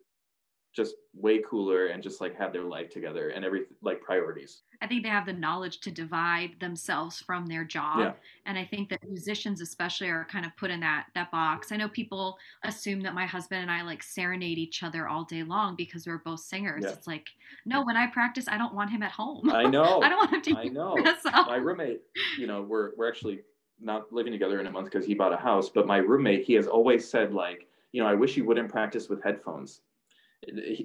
just 0.73 0.95
way 1.13 1.41
cooler 1.47 1.87
and 1.87 2.01
just 2.01 2.21
like 2.21 2.37
had 2.37 2.53
their 2.53 2.63
life 2.63 2.89
together 2.89 3.29
and 3.29 3.43
every 3.43 3.63
like 3.81 4.01
priorities. 4.01 4.61
I 4.81 4.87
think 4.87 5.03
they 5.03 5.09
have 5.09 5.25
the 5.25 5.33
knowledge 5.33 5.81
to 5.81 5.91
divide 5.91 6.51
themselves 6.59 7.19
from 7.19 7.45
their 7.45 7.65
job. 7.65 7.99
Yeah. 7.99 8.13
And 8.45 8.57
I 8.57 8.65
think 8.65 8.89
that 8.89 8.99
musicians 9.07 9.59
especially 9.59 10.07
are 10.07 10.25
kind 10.31 10.45
of 10.45 10.55
put 10.55 10.71
in 10.71 10.79
that 10.79 11.07
that 11.13 11.29
box. 11.29 11.71
I 11.71 11.77
know 11.77 11.89
people 11.89 12.37
assume 12.63 13.01
that 13.01 13.13
my 13.13 13.25
husband 13.25 13.61
and 13.61 13.71
I 13.71 13.81
like 13.81 14.01
serenade 14.01 14.57
each 14.57 14.81
other 14.81 15.07
all 15.07 15.25
day 15.25 15.43
long 15.43 15.75
because 15.75 16.07
we're 16.07 16.19
both 16.19 16.39
singers. 16.39 16.83
Yeah. 16.85 16.91
It's 16.91 17.07
like, 17.07 17.27
no, 17.65 17.83
when 17.83 17.97
I 17.97 18.07
practice, 18.07 18.45
I 18.47 18.57
don't 18.57 18.73
want 18.73 18.89
him 18.89 19.03
at 19.03 19.11
home. 19.11 19.49
I 19.51 19.63
know. 19.63 20.01
I 20.03 20.09
don't 20.09 20.17
want 20.17 20.33
him 20.33 20.55
to 20.55 20.59
I 20.59 20.65
know. 20.65 20.97
My 21.25 21.57
roommate, 21.57 22.01
you 22.39 22.47
know, 22.47 22.61
we're 22.61 22.91
we're 22.95 23.09
actually 23.09 23.41
not 23.81 24.11
living 24.13 24.31
together 24.31 24.59
in 24.59 24.67
a 24.67 24.71
month 24.71 24.85
because 24.85 25.05
he 25.05 25.13
bought 25.13 25.33
a 25.33 25.37
house. 25.37 25.69
But 25.69 25.87
my 25.87 25.97
roommate, 25.97 26.45
he 26.45 26.53
has 26.53 26.67
always 26.67 27.09
said 27.09 27.33
like, 27.33 27.67
you 27.91 28.01
know, 28.01 28.07
I 28.07 28.13
wish 28.13 28.37
you 28.37 28.45
wouldn't 28.45 28.69
practice 28.69 29.09
with 29.09 29.21
headphones. 29.23 29.81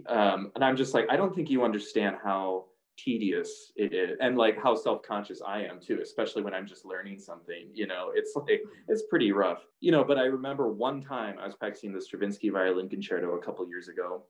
Um, 0.08 0.52
and 0.54 0.64
I'm 0.64 0.76
just 0.76 0.94
like, 0.94 1.06
I 1.10 1.16
don't 1.16 1.34
think 1.34 1.50
you 1.50 1.64
understand 1.64 2.16
how 2.22 2.66
tedious 2.98 3.72
it 3.76 3.92
is 3.92 4.16
and 4.20 4.38
like 4.38 4.60
how 4.62 4.74
self-conscious 4.74 5.42
I 5.46 5.62
am 5.62 5.80
too, 5.80 6.00
especially 6.02 6.42
when 6.42 6.54
I'm 6.54 6.66
just 6.66 6.84
learning 6.84 7.18
something, 7.18 7.68
you 7.74 7.86
know, 7.86 8.10
it's 8.14 8.32
like, 8.34 8.62
it's 8.88 9.04
pretty 9.10 9.32
rough, 9.32 9.62
you 9.80 9.92
know, 9.92 10.02
but 10.02 10.18
I 10.18 10.24
remember 10.24 10.72
one 10.72 11.02
time 11.02 11.36
I 11.38 11.46
was 11.46 11.54
practicing 11.54 11.92
the 11.92 12.00
Stravinsky 12.00 12.48
violin 12.48 12.88
concerto 12.88 13.34
a 13.34 13.42
couple 13.42 13.68
years 13.68 13.88
ago 13.88 14.24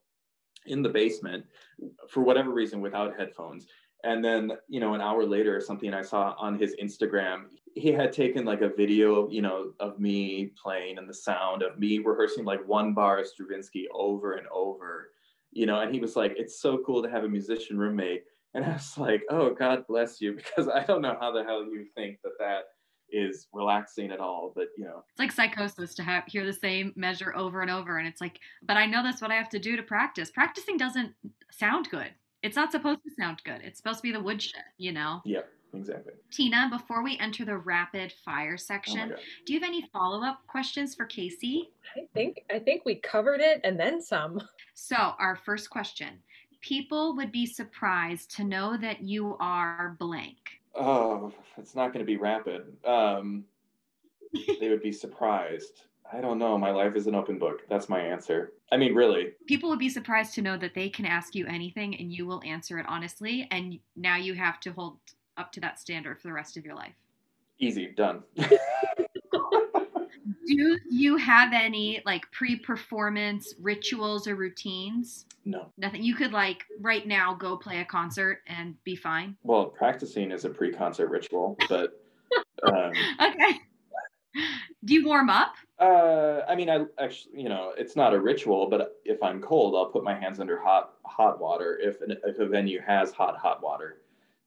in 0.65 0.81
the 0.81 0.89
basement 0.89 1.45
for 2.09 2.23
whatever 2.23 2.51
reason 2.51 2.81
without 2.81 3.17
headphones. 3.17 3.67
And 4.03 4.23
then, 4.23 4.51
you 4.67 4.79
know, 4.79 4.93
an 4.93 5.01
hour 5.01 5.25
later 5.25 5.55
or 5.55 5.61
something 5.61 5.93
I 5.93 6.01
saw 6.01 6.35
on 6.37 6.59
his 6.59 6.75
Instagram, 6.81 7.45
he 7.73 7.91
had 7.91 8.11
taken 8.11 8.43
like 8.43 8.61
a 8.61 8.69
video, 8.69 9.29
you 9.29 9.41
know, 9.41 9.71
of 9.79 9.99
me 9.99 10.51
playing 10.61 10.97
and 10.97 11.09
the 11.09 11.13
sound 11.13 11.63
of 11.63 11.79
me 11.79 11.99
rehearsing 11.99 12.43
like 12.43 12.67
one 12.67 12.93
bar 12.93 13.19
of 13.19 13.27
Stravinsky 13.27 13.87
over 13.93 14.33
and 14.33 14.47
over, 14.47 15.11
you 15.57 15.65
know, 15.65 15.79
and 15.79 15.91
he 15.91 15.99
was 15.99 16.15
like, 16.15 16.35
it's 16.37 16.61
so 16.61 16.77
cool 16.85 17.01
to 17.01 17.09
have 17.09 17.23
a 17.23 17.27
musician 17.27 17.79
roommate. 17.79 18.23
And 18.53 18.63
I 18.63 18.73
was 18.73 18.95
like, 18.97 19.23
oh, 19.31 19.49
God 19.55 19.85
bless 19.87 20.21
you, 20.21 20.33
because 20.35 20.69
I 20.69 20.83
don't 20.83 21.01
know 21.01 21.17
how 21.19 21.31
the 21.31 21.43
hell 21.43 21.63
you 21.65 21.85
think 21.95 22.19
that 22.23 22.33
that 22.39 22.65
is 23.09 23.47
relaxing 23.53 24.11
at 24.11 24.19
all. 24.19 24.53
But, 24.55 24.67
you 24.77 24.85
know, 24.85 25.03
It's 25.09 25.19
like 25.19 25.31
psychosis 25.31 25.95
to 25.95 26.03
have 26.03 26.25
hear 26.27 26.45
the 26.45 26.53
same 26.53 26.93
measure 26.95 27.35
over 27.35 27.61
and 27.61 27.71
over. 27.71 27.97
And 27.97 28.07
it's 28.07 28.21
like, 28.21 28.39
but 28.67 28.77
I 28.77 28.85
know 28.85 29.01
that's 29.01 29.21
what 29.21 29.31
I 29.31 29.35
have 29.35 29.49
to 29.49 29.59
do 29.59 29.75
to 29.75 29.83
practice. 29.83 30.29
Practicing 30.29 30.77
doesn't 30.77 31.13
sound 31.51 31.89
good. 31.89 32.11
It's 32.43 32.55
not 32.55 32.71
supposed 32.71 32.99
to 33.03 33.11
sound 33.19 33.41
good. 33.43 33.61
It's 33.63 33.77
supposed 33.79 33.97
to 33.99 34.03
be 34.03 34.11
the 34.11 34.21
woodshed, 34.21 34.63
you 34.77 34.91
know? 34.91 35.21
yeah, 35.25 35.41
exactly. 35.73 36.13
Tina, 36.31 36.67
before 36.71 37.03
we 37.03 37.17
enter 37.17 37.45
the 37.45 37.57
rapid 37.57 38.13
fire 38.23 38.53
Oh 38.53 38.57
section, 38.57 39.09
God. 39.09 39.19
do 39.45 39.53
you 39.53 39.59
have 39.59 39.67
any 39.67 39.89
follow-up 39.91 40.41
questions 40.47 40.93
for 40.93 41.05
Casey? 41.05 41.71
I 41.95 42.01
think 42.13 42.41
I 42.51 42.59
think 42.59 42.83
we 42.85 42.95
covered 42.95 43.41
it 43.41 43.61
and 43.63 43.79
then 43.79 44.01
some. 44.01 44.39
So, 44.79 44.95
our 44.95 45.35
first 45.35 45.71
question. 45.71 46.19
People 46.61 47.15
would 47.15 47.31
be 47.31 47.47
surprised 47.47 48.35
to 48.35 48.43
know 48.43 48.77
that 48.77 49.01
you 49.01 49.35
are 49.39 49.95
blank. 49.97 50.37
Oh, 50.75 51.33
it's 51.57 51.73
not 51.73 51.87
going 51.87 52.05
to 52.05 52.09
be 52.09 52.15
rapid. 52.15 52.61
Um, 52.85 53.45
they 54.59 54.69
would 54.69 54.83
be 54.83 54.91
surprised. 54.91 55.81
I 56.13 56.21
don't 56.21 56.37
know. 56.37 56.59
My 56.59 56.69
life 56.69 56.95
is 56.95 57.07
an 57.07 57.15
open 57.15 57.39
book. 57.39 57.63
That's 57.67 57.89
my 57.89 57.99
answer. 57.99 58.53
I 58.71 58.77
mean, 58.77 58.93
really. 58.93 59.31
People 59.47 59.67
would 59.69 59.79
be 59.79 59.89
surprised 59.89 60.35
to 60.35 60.43
know 60.43 60.57
that 60.57 60.75
they 60.75 60.89
can 60.89 61.07
ask 61.07 61.33
you 61.33 61.47
anything 61.47 61.95
and 61.99 62.13
you 62.13 62.27
will 62.27 62.43
answer 62.45 62.77
it 62.77 62.85
honestly. 62.87 63.47
And 63.49 63.79
now 63.95 64.17
you 64.17 64.35
have 64.35 64.59
to 64.59 64.71
hold 64.71 64.99
up 65.37 65.51
to 65.53 65.59
that 65.61 65.79
standard 65.79 66.21
for 66.21 66.27
the 66.27 66.33
rest 66.33 66.55
of 66.55 66.63
your 66.63 66.75
life. 66.75 66.93
Easy, 67.57 67.93
done. 67.97 68.21
Do 70.47 70.77
you 70.89 71.17
have 71.17 71.51
any 71.53 72.01
like 72.05 72.23
pre 72.31 72.55
performance 72.55 73.53
rituals 73.61 74.27
or 74.27 74.35
routines? 74.35 75.25
no. 75.45 75.71
Nothing. 75.77 76.03
You 76.03 76.15
could 76.15 76.33
like 76.33 76.65
right 76.81 77.07
now 77.07 77.33
go 77.33 77.57
play 77.57 77.79
a 77.79 77.85
concert 77.85 78.41
and 78.47 78.75
be 78.83 78.95
fine. 78.95 79.35
Well, 79.43 79.65
practicing 79.65 80.31
is 80.31 80.45
a 80.45 80.49
pre 80.49 80.71
concert 80.71 81.07
ritual, 81.07 81.57
but 81.69 82.01
um, 82.73 82.93
Okay. 83.21 83.59
Do 84.85 84.93
you 84.93 85.05
warm 85.05 85.29
up? 85.29 85.55
uh, 85.79 86.41
I 86.47 86.55
mean, 86.55 86.69
I 86.69 86.85
actually, 86.99 87.41
you 87.41 87.49
know, 87.49 87.73
it's 87.77 87.95
not 87.95 88.13
a 88.13 88.19
ritual, 88.19 88.69
but 88.69 88.99
if 89.05 89.21
I'm 89.21 89.41
cold, 89.41 89.75
I'll 89.75 89.91
put 89.91 90.03
my 90.03 90.13
hands 90.13 90.39
under 90.39 90.59
hot 90.59 90.93
hot 91.05 91.39
water 91.39 91.79
if, 91.81 92.01
an, 92.01 92.17
if 92.25 92.39
a 92.39 92.47
venue 92.47 92.81
has 92.85 93.11
hot, 93.11 93.37
hot 93.37 93.63
water. 93.63 94.01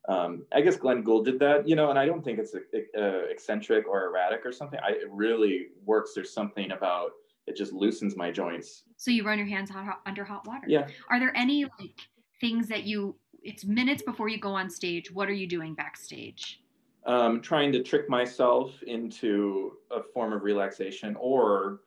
Um, 0.08 0.46
I 0.52 0.60
guess 0.60 0.76
Glenn 0.76 1.02
Gould 1.02 1.26
did 1.26 1.38
that, 1.40 1.68
you 1.68 1.76
know, 1.76 1.90
and 1.90 1.98
I 1.98 2.06
don't 2.06 2.24
think 2.24 2.38
it's 2.38 2.54
uh, 2.54 3.00
eccentric 3.30 3.86
or 3.86 4.06
erratic 4.06 4.46
or 4.46 4.52
something. 4.52 4.80
I, 4.82 4.92
it 4.92 5.10
really 5.10 5.68
works. 5.84 6.12
There's 6.14 6.32
something 6.32 6.72
about 6.72 7.10
it 7.46 7.56
just 7.56 7.72
loosens 7.72 8.16
my 8.16 8.30
joints. 8.30 8.84
So 8.96 9.10
you 9.10 9.24
run 9.24 9.38
your 9.38 9.46
hands 9.46 9.70
hot, 9.70 9.84
hot, 9.84 10.00
under 10.06 10.24
hot 10.24 10.46
water. 10.46 10.66
Yeah. 10.68 10.86
Are 11.10 11.20
there 11.20 11.36
any 11.36 11.64
like 11.64 12.00
things 12.40 12.68
that 12.68 12.84
you? 12.84 13.16
It's 13.42 13.64
minutes 13.64 14.02
before 14.02 14.28
you 14.28 14.38
go 14.38 14.52
on 14.52 14.68
stage. 14.68 15.10
What 15.12 15.28
are 15.28 15.32
you 15.32 15.46
doing 15.46 15.74
backstage? 15.74 16.62
Um, 17.06 17.40
trying 17.40 17.72
to 17.72 17.82
trick 17.82 18.08
myself 18.10 18.82
into 18.82 19.72
a 19.90 20.02
form 20.02 20.34
of 20.34 20.42
relaxation, 20.42 21.16
or, 21.18 21.80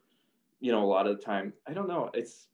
you 0.59 0.71
know, 0.71 0.83
a 0.83 0.85
lot 0.85 1.05
of 1.05 1.17
the 1.17 1.21
time, 1.21 1.53
I 1.67 1.73
don't 1.73 1.87
know. 1.87 2.09
It's 2.15 2.47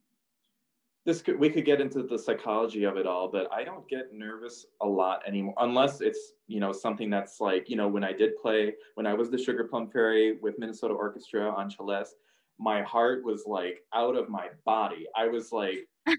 this 1.06 1.22
could 1.22 1.40
we 1.40 1.50
could 1.50 1.66
get 1.66 1.82
into 1.82 2.04
the 2.04 2.18
psychology 2.18 2.84
of 2.84 2.98
it 2.98 3.08
all, 3.08 3.30
but 3.30 3.52
I 3.52 3.64
don't 3.64 3.88
get 3.88 4.14
nervous 4.14 4.66
a 4.82 4.88
lot 4.88 5.22
anymore, 5.26 5.56
unless 5.60 6.02
it's 6.02 6.34
you 6.48 6.60
know 6.60 6.72
something 6.72 7.10
that's 7.10 7.40
like 7.40 7.70
you 7.70 7.76
know 7.76 7.88
when 7.88 8.04
I 8.04 8.12
did 8.12 8.36
play 8.38 8.76
when 8.96 9.08
I 9.08 9.14
was 9.14 9.30
the 9.30 9.38
Sugar 9.38 9.64
Plum 9.64 9.90
Fairy 9.90 10.38
with 10.42 10.60
Minnesota 10.60 10.94
Orchestra 10.94 11.50
on 11.50 11.72
Celeste, 11.72 12.16
my 12.60 12.82
heart 12.84 13.24
was 13.24 13.44
like 13.48 13.84
out 13.94 14.16
of 14.16 14.30
my 14.30 14.48
body. 14.66 15.08
I 15.16 15.28
was 15.28 15.52
like. 15.52 15.88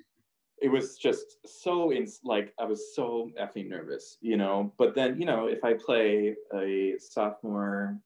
It 0.62 0.68
was 0.68 0.98
just 0.98 1.38
so 1.46 1.90
in 1.90 2.06
like 2.22 2.52
I 2.58 2.66
was 2.66 2.94
so 2.94 3.30
effing 3.40 3.70
nervous, 3.70 4.18
you 4.20 4.36
know. 4.36 4.74
But 4.76 4.94
then, 4.94 5.18
you 5.18 5.24
know, 5.24 5.46
if 5.46 5.64
I 5.64 5.72
play 5.72 6.36
a 6.54 6.96
sophomore 6.98 7.98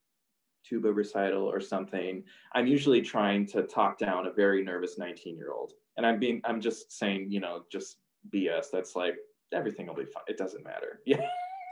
tuba 0.63 0.91
recital 0.91 1.43
or 1.43 1.59
something, 1.59 2.23
I'm 2.53 2.65
usually 2.65 3.01
trying 3.01 3.45
to 3.47 3.63
talk 3.63 3.97
down 3.97 4.25
a 4.25 4.31
very 4.31 4.63
nervous 4.63 4.97
19 4.97 5.35
year 5.35 5.51
old. 5.51 5.73
And 5.97 6.05
I'm 6.05 6.19
being, 6.19 6.41
I'm 6.45 6.59
just 6.61 6.91
saying, 6.91 7.31
you 7.31 7.39
know, 7.39 7.63
just 7.71 7.97
BS. 8.33 8.65
That's 8.71 8.95
like, 8.95 9.15
everything 9.53 9.87
will 9.87 9.95
be 9.95 10.05
fine. 10.05 10.23
It 10.27 10.37
doesn't 10.37 10.63
matter. 10.63 11.01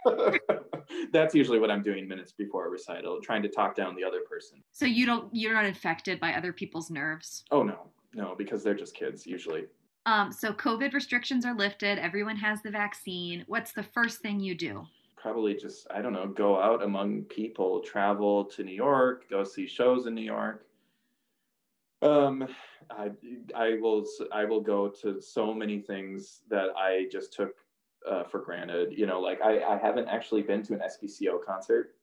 Yeah. 0.06 0.38
That's 1.14 1.34
usually 1.34 1.60
what 1.60 1.72
I'm 1.72 1.82
doing 1.82 2.10
minutes 2.10 2.34
before 2.34 2.66
a 2.68 2.70
recital, 2.70 3.22
trying 3.22 3.42
to 3.44 3.48
talk 3.48 3.74
down 3.74 3.96
the 3.96 4.04
other 4.04 4.20
person. 4.30 4.62
So 4.74 4.86
you 4.86 5.06
don't. 5.06 5.34
You're 5.34 5.54
not 5.54 5.66
infected 5.66 6.20
by 6.20 6.34
other 6.34 6.52
people's 6.52 6.92
nerves. 6.92 7.46
Oh, 7.52 7.64
no, 7.64 7.88
no, 8.14 8.36
because 8.38 8.64
they're 8.64 8.74
just 8.74 8.96
kids 8.96 9.26
usually. 9.26 9.64
Um. 10.06 10.34
So 10.34 10.52
COVID 10.52 10.94
restrictions 10.94 11.46
are 11.46 11.56
lifted. 11.56 12.00
Everyone 12.00 12.36
has 12.36 12.62
the 12.62 12.70
vaccine. 12.70 13.46
What's 13.48 13.72
the 13.72 13.84
first 13.84 14.20
thing 14.20 14.42
you 14.42 14.56
do? 14.56 14.86
Probably 15.16 15.54
just, 15.54 15.88
I 15.90 16.02
don't 16.02 16.12
know, 16.12 16.28
go 16.28 16.62
out 16.62 16.84
among 16.84 17.22
people, 17.24 17.80
travel 17.80 18.44
to 18.44 18.64
New 18.64 18.76
York, 18.76 19.30
go 19.30 19.46
see 19.46 19.66
shows 19.66 20.06
in 20.06 20.14
New 20.14 20.22
York. 20.22 20.66
Um, 22.04 22.48
I, 22.92 23.12
I 23.56 23.78
will 23.80 24.06
I 24.32 24.46
will 24.46 24.62
go 24.62 24.90
to 25.02 25.22
so 25.22 25.54
many 25.54 25.80
things 25.80 26.42
that 26.50 26.70
I 26.78 27.08
just 27.12 27.34
took 27.34 27.54
uh, 28.10 28.24
for 28.24 28.40
granted. 28.40 28.94
You 28.98 29.06
know, 29.06 29.20
like 29.20 29.42
I, 29.42 29.64
I 29.64 29.78
haven't 29.78 30.08
actually 30.08 30.42
been 30.42 30.64
to 30.64 30.74
an 30.74 30.82
SPCO 30.82 31.44
concert. 31.46 31.96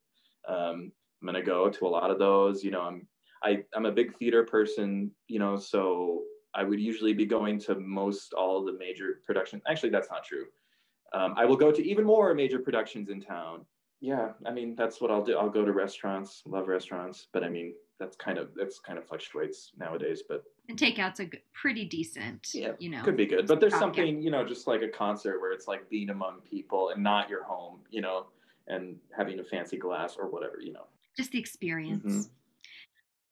Um, 0.48 0.92
I'm 1.20 1.26
gonna 1.26 1.42
go 1.42 1.68
to 1.68 1.86
a 1.86 1.88
lot 1.88 2.10
of 2.10 2.18
those. 2.18 2.64
You 2.64 2.70
know, 2.70 2.82
I'm 2.82 3.06
I 3.44 3.64
I'm 3.74 3.86
a 3.86 3.92
big 3.92 4.16
theater 4.16 4.44
person. 4.44 5.10
You 5.28 5.38
know, 5.38 5.56
so 5.56 6.22
I 6.54 6.64
would 6.64 6.80
usually 6.80 7.12
be 7.12 7.26
going 7.26 7.58
to 7.60 7.74
most 7.76 8.32
all 8.32 8.64
the 8.64 8.72
major 8.72 9.20
production. 9.24 9.60
Actually, 9.68 9.90
that's 9.90 10.10
not 10.10 10.24
true. 10.24 10.46
Um, 11.12 11.34
I 11.36 11.44
will 11.44 11.56
go 11.56 11.72
to 11.72 11.84
even 11.84 12.04
more 12.04 12.34
major 12.34 12.58
productions 12.58 13.08
in 13.08 13.20
town. 13.20 13.66
Yeah, 14.00 14.30
I 14.46 14.50
mean 14.50 14.74
that's 14.74 15.00
what 15.00 15.10
I'll 15.10 15.24
do. 15.24 15.36
I'll 15.36 15.50
go 15.50 15.64
to 15.64 15.72
restaurants. 15.72 16.42
Love 16.46 16.68
restaurants, 16.68 17.26
but 17.32 17.44
I 17.44 17.50
mean 17.50 17.74
that's 18.00 18.16
kind 18.16 18.38
of 18.38 18.54
that's 18.56 18.80
kind 18.80 18.98
of 18.98 19.06
fluctuates 19.06 19.72
nowadays. 19.78 20.24
But 20.28 20.44
And 20.68 20.78
takeout's 20.78 21.20
a 21.20 21.26
good, 21.26 21.42
pretty 21.52 21.84
decent. 21.84 22.48
Yeah, 22.54 22.72
You 22.80 22.90
know. 22.90 23.04
could 23.04 23.16
be 23.16 23.26
good. 23.26 23.46
But 23.46 23.60
there's 23.60 23.74
Yeah. 23.74 23.78
something 23.78 24.22
you 24.22 24.30
know, 24.30 24.44
just 24.44 24.66
like 24.66 24.82
a 24.82 24.88
concert 24.88 25.40
where 25.40 25.52
it's 25.52 25.68
like 25.68 25.88
being 25.88 26.10
among 26.10 26.40
people 26.42 26.88
and 26.90 27.02
not 27.02 27.28
your 27.30 27.44
home. 27.44 27.84
You 27.90 28.00
know, 28.00 28.26
and 28.66 28.98
having 29.16 29.38
a 29.40 29.44
fancy 29.44 29.76
glass 29.76 30.16
or 30.16 30.28
whatever. 30.28 30.60
You 30.60 30.72
know. 30.72 30.86
Just 31.16 31.30
the 31.32 31.38
experience. 31.38 32.28
Mhm. 32.28 32.30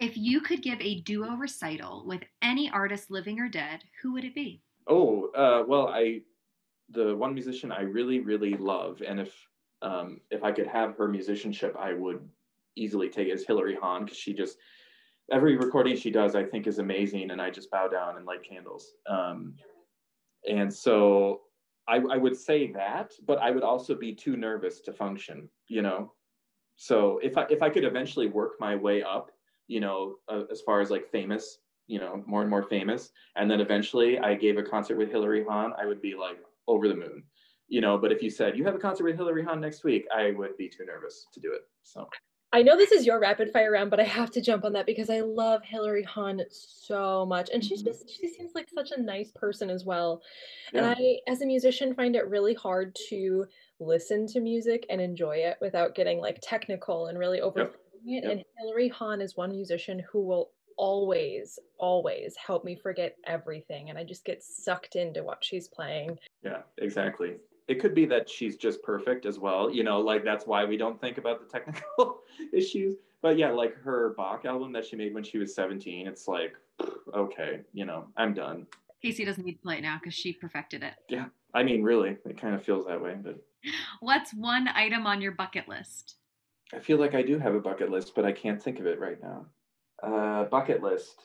If 0.01 0.17
you 0.17 0.41
could 0.41 0.63
give 0.63 0.81
a 0.81 1.01
duo 1.01 1.37
recital 1.37 2.05
with 2.05 2.25
any 2.43 2.69
artist 2.69 3.11
living 3.13 3.39
or 3.39 3.49
dead, 3.49 3.85
who 4.03 4.13
would 4.13 4.25
it 4.25 4.35
be? 4.35 4.63
Oh, 4.87 5.29
uh, 5.33 5.64
well, 5.66 5.89
I 5.89 6.23
the 6.91 7.16
one 7.16 7.35
musician 7.35 7.73
I 7.73 7.83
really 7.83 8.21
really 8.21 8.55
love, 8.55 9.03
and 9.03 9.21
if 9.21 9.49
um, 9.83 10.21
if 10.31 10.45
I 10.45 10.53
could 10.53 10.66
have 10.69 10.97
her 10.97 11.09
musicianship, 11.09 11.77
I 11.77 11.95
would 11.95 12.29
easily 12.79 13.09
take 13.09 13.29
is 13.29 13.47
Hilary 13.47 13.76
Hahn 13.81 14.05
because 14.05 14.18
she 14.18 14.33
just 14.33 14.57
every 15.33 15.57
recording 15.57 15.97
she 15.97 16.11
does 16.11 16.35
I 16.35 16.45
think 16.45 16.66
is 16.66 16.79
amazing, 16.79 17.31
and 17.31 17.41
I 17.41 17.51
just 17.51 17.70
bow 17.70 17.89
down 17.89 18.16
and 18.16 18.26
light 18.26 18.43
candles. 18.49 18.95
Um, 19.09 19.55
and 20.49 20.72
so 20.72 21.41
I, 21.89 21.97
I 21.97 22.16
would 22.16 22.37
say 22.37 22.70
that, 22.72 23.12
but 23.26 23.39
I 23.39 23.51
would 23.51 23.62
also 23.62 23.95
be 23.95 24.14
too 24.14 24.37
nervous 24.37 24.81
to 24.83 24.93
function, 24.93 25.49
you 25.68 25.83
know. 25.83 26.12
So 26.76 27.18
if 27.22 27.37
I 27.37 27.47
if 27.51 27.62
I 27.62 27.70
could 27.70 27.85
eventually 27.85 28.29
work 28.29 28.53
my 28.61 28.76
way 28.76 29.03
up, 29.03 29.31
you 29.66 29.81
know, 29.81 30.16
uh, 30.29 30.43
as 30.51 30.61
far 30.62 30.81
as 30.81 30.91
like 30.91 31.11
famous 31.11 31.59
you 31.89 31.99
know, 31.99 32.22
more 32.26 32.43
and 32.43 32.51
more 32.51 32.62
famous. 32.62 33.11
And 33.35 33.51
then 33.51 33.61
eventually 33.61 34.18
I 34.18 34.35
gave 34.35 34.59
a 34.59 34.62
concert 34.62 34.97
with 34.97 35.11
Hilary 35.11 35.43
Hahn, 35.43 35.72
I 35.81 35.87
would 35.87 36.01
be 36.01 36.14
like 36.14 36.39
over 36.68 36.87
the 36.87 36.95
moon, 36.95 37.24
you 37.66 37.81
know. 37.81 37.99
But 37.99 38.12
if 38.12 38.22
you 38.22 38.31
said 38.31 38.57
you 38.57 38.64
have 38.64 38.74
a 38.74 38.79
concert 38.79 39.05
with 39.05 39.16
Hilary 39.16 39.43
Hahn 39.43 39.61
next 39.61 39.83
week, 39.83 40.07
I 40.14 40.31
would 40.33 40.57
be 40.57 40.68
too 40.68 40.85
nervous 40.85 41.26
to 41.33 41.41
do 41.41 41.53
it. 41.53 41.62
So 41.83 42.07
I 42.51 42.62
know 42.62 42.76
this 42.76 42.92
is 42.92 43.05
your 43.05 43.20
rapid 43.20 43.53
fire 43.53 43.72
round, 43.72 43.90
but 43.90 44.01
I 44.01 44.05
have 44.05 44.30
to 44.30 44.40
jump 44.40 44.64
on 44.64 44.72
that 44.72 44.86
because 44.86 45.11
I 45.11 45.20
love 45.20 45.62
Hilary 45.64 46.03
Hahn 46.03 46.40
so 46.51 47.26
much. 47.26 47.51
And 47.53 47.62
she's 47.62 47.82
mm-hmm. 47.82 47.92
just, 47.92 48.09
she 48.09 48.26
seems 48.28 48.53
like 48.55 48.68
such 48.74 48.90
a 48.90 49.01
nice 49.01 49.30
person 49.32 49.68
as 49.68 49.84
well. 49.84 50.22
Yeah. 50.72 50.92
And 50.92 50.96
I, 50.99 51.30
as 51.30 51.42
a 51.42 51.46
musician, 51.46 51.94
find 51.94 52.16
it 52.16 52.26
really 52.28 52.55
hard 52.55 52.96
to 53.11 53.44
listen 53.80 54.26
to 54.28 54.40
music 54.40 54.86
and 54.88 55.01
enjoy 55.01 55.36
it 55.36 55.59
without 55.61 55.94
getting 55.94 56.20
like 56.20 56.38
technical 56.42 57.09
and 57.09 57.18
really 57.18 57.40
overthinking 57.40 57.74
yep. 58.05 58.24
it. 58.24 58.24
Yep. 58.24 58.32
And 58.32 58.44
Hilary 58.59 58.88
Hahn 58.88 59.20
is 59.20 59.36
one 59.36 59.51
musician 59.51 60.03
who 60.11 60.26
will 60.26 60.51
always, 60.78 61.59
always 61.78 62.34
help 62.36 62.64
me 62.64 62.76
forget 62.76 63.16
everything. 63.26 63.90
And 63.90 63.99
I 63.99 64.05
just 64.05 64.24
get 64.24 64.42
sucked 64.42 64.96
into 64.96 65.22
what 65.22 65.44
she's 65.44 65.68
playing. 65.68 66.18
Yeah, 66.42 66.62
exactly. 66.78 67.36
It 67.69 67.81
could 67.81 67.95
be 67.95 68.07
that 68.07 68.29
she's 68.29 68.57
just 68.57 68.83
perfect 68.83 69.27
as 69.27 69.39
well. 69.39 69.71
You 69.71 69.85
know, 69.85 70.01
like 70.01 70.25
that's 70.25 70.47
why 70.47 70.64
we 70.64 70.77
don't 70.77 71.01
think 71.01 71.19
about 71.19 71.41
the 71.41 71.47
technical 71.47 72.21
issues. 72.53 72.97
But 73.21 73.37
yeah, 73.37 73.51
like 73.51 73.77
her 73.83 74.14
Bach 74.16 74.45
album 74.45 74.73
that 74.73 74.87
she 74.87 74.97
made 74.97 75.12
when 75.12 75.25
she 75.25 75.39
was 75.39 75.55
17, 75.55 76.07
it's 76.07 76.29
like, 76.29 76.55
okay, 77.14 77.61
you 77.73 77.85
know, 77.85 78.07
I'm 78.16 78.33
done. 78.33 78.66
Casey 79.03 79.25
doesn't 79.25 79.45
need 79.45 79.55
to 79.55 79.62
play 79.62 79.79
it 79.79 79.83
now 79.83 79.99
because 80.01 80.14
she 80.14 80.33
perfected 80.33 80.83
it. 80.83 80.95
Yeah. 81.09 81.27
I 81.55 81.62
mean, 81.62 81.83
really, 81.83 82.16
it 82.25 82.41
kind 82.41 82.55
of 82.55 82.62
feels 82.62 82.87
that 82.87 83.01
way. 83.01 83.16
But 83.21 83.43
what's 84.01 84.33
one 84.33 84.69
item 84.69 85.07
on 85.07 85.21
your 85.21 85.33
bucket 85.33 85.69
list? 85.69 86.16
I 86.75 86.79
feel 86.79 86.99
like 86.99 87.14
I 87.14 87.23
do 87.23 87.39
have 87.39 87.55
a 87.55 87.61
bucket 87.61 87.91
list, 87.91 88.14
but 88.14 88.25
I 88.25 88.33
can't 88.33 88.62
think 88.62 88.79
of 88.79 88.87
it 88.87 89.01
right 89.01 89.19
now. 89.23 89.47
Uh, 90.03 90.45
bucket 90.45 90.83
list 90.83 91.21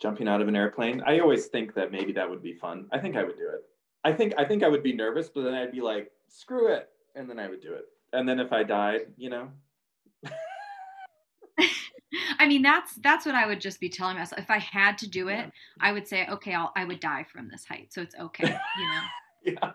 jumping 0.00 0.28
out 0.28 0.40
of 0.40 0.48
an 0.48 0.56
airplane. 0.56 1.02
I 1.06 1.20
always 1.20 1.46
think 1.46 1.74
that 1.74 1.90
maybe 1.90 2.12
that 2.12 2.28
would 2.28 2.42
be 2.42 2.52
fun. 2.52 2.86
I 2.92 2.98
think 2.98 3.16
I 3.16 3.24
would 3.24 3.36
do 3.36 3.48
it. 3.48 3.64
I 4.04 4.12
think 4.12 4.34
I 4.36 4.44
think 4.44 4.62
I 4.62 4.68
would 4.68 4.82
be 4.82 4.92
nervous, 4.92 5.28
but 5.28 5.44
then 5.44 5.54
I'd 5.54 5.72
be 5.72 5.80
like, 5.80 6.10
screw 6.28 6.72
it, 6.72 6.90
and 7.14 7.28
then 7.28 7.38
I 7.38 7.48
would 7.48 7.62
do 7.62 7.72
it. 7.72 7.84
And 8.12 8.28
then 8.28 8.38
if 8.38 8.52
I 8.52 8.62
died, 8.62 9.06
you 9.16 9.30
know. 9.30 9.48
I 12.38 12.46
mean, 12.46 12.62
that's 12.62 12.94
that's 12.96 13.26
what 13.26 13.34
I 13.34 13.46
would 13.46 13.60
just 13.60 13.80
be 13.80 13.88
telling 13.88 14.16
myself. 14.16 14.40
If 14.40 14.50
I 14.50 14.58
had 14.58 14.98
to 14.98 15.08
do 15.08 15.28
it, 15.28 15.38
yeah. 15.38 15.50
I 15.80 15.92
would 15.92 16.06
say, 16.06 16.26
okay, 16.28 16.54
I'll 16.54 16.72
I 16.76 16.84
would 16.84 17.00
die 17.00 17.24
from 17.24 17.48
this 17.48 17.64
height, 17.64 17.92
so 17.92 18.02
it's 18.02 18.14
okay, 18.16 18.46
you 18.46 18.88
know. 18.88 19.02
yeah. 19.62 19.72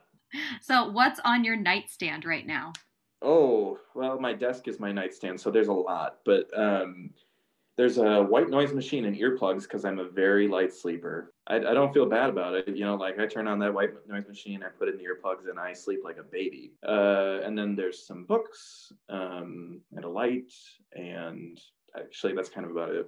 So, 0.62 0.92
what's 0.92 1.20
on 1.26 1.44
your 1.44 1.56
nightstand 1.56 2.24
right 2.24 2.46
now? 2.46 2.74
Oh, 3.22 3.80
well, 3.96 4.20
my 4.20 4.34
desk 4.34 4.68
is 4.68 4.80
my 4.80 4.92
nightstand, 4.92 5.42
so 5.42 5.50
there's 5.52 5.68
a 5.68 5.74
lot, 5.74 6.20
but 6.24 6.48
um 6.58 7.10
there's 7.78 7.98
a 7.98 8.22
white 8.22 8.50
noise 8.50 8.74
machine 8.74 9.06
and 9.06 9.16
earplugs 9.16 9.64
because 9.64 9.86
I'm 9.86 10.00
a 10.00 10.10
very 10.10 10.50
light 10.50 10.74
sleeper. 10.74 11.34
I, 11.50 11.56
I, 11.56 11.74
don't 11.74 11.94
feel 11.94 12.06
bad 12.06 12.30
about 12.30 12.54
it. 12.54 12.68
You 12.68 12.86
know, 12.86 12.96
like 12.96 13.20
I 13.20 13.26
turn 13.26 13.48
on 13.48 13.60
that 13.60 13.74
white 13.74 13.90
noise 14.08 14.28
machine, 14.28 14.64
I 14.64 14.70
put 14.70 14.88
in 14.88 14.98
the 14.98 15.04
earplugs, 15.04 15.50
and 15.50 15.60
I 15.60 15.74
sleep 15.74 16.02
like 16.04 16.18
a 16.18 16.24
baby. 16.24 16.74
Uh, 16.88 17.40
and 17.44 17.58
then 17.58 17.76
there's 17.76 18.06
some 18.06 18.26
books 18.26 18.94
um, 19.10 19.82
and 19.96 20.06
a 20.06 20.10
light, 20.10 20.52
and 20.94 21.60
actually, 21.98 22.34
that's 22.34 22.50
kind 22.50 22.66
of 22.66 22.72
about 22.72 22.90
it. 22.94 23.08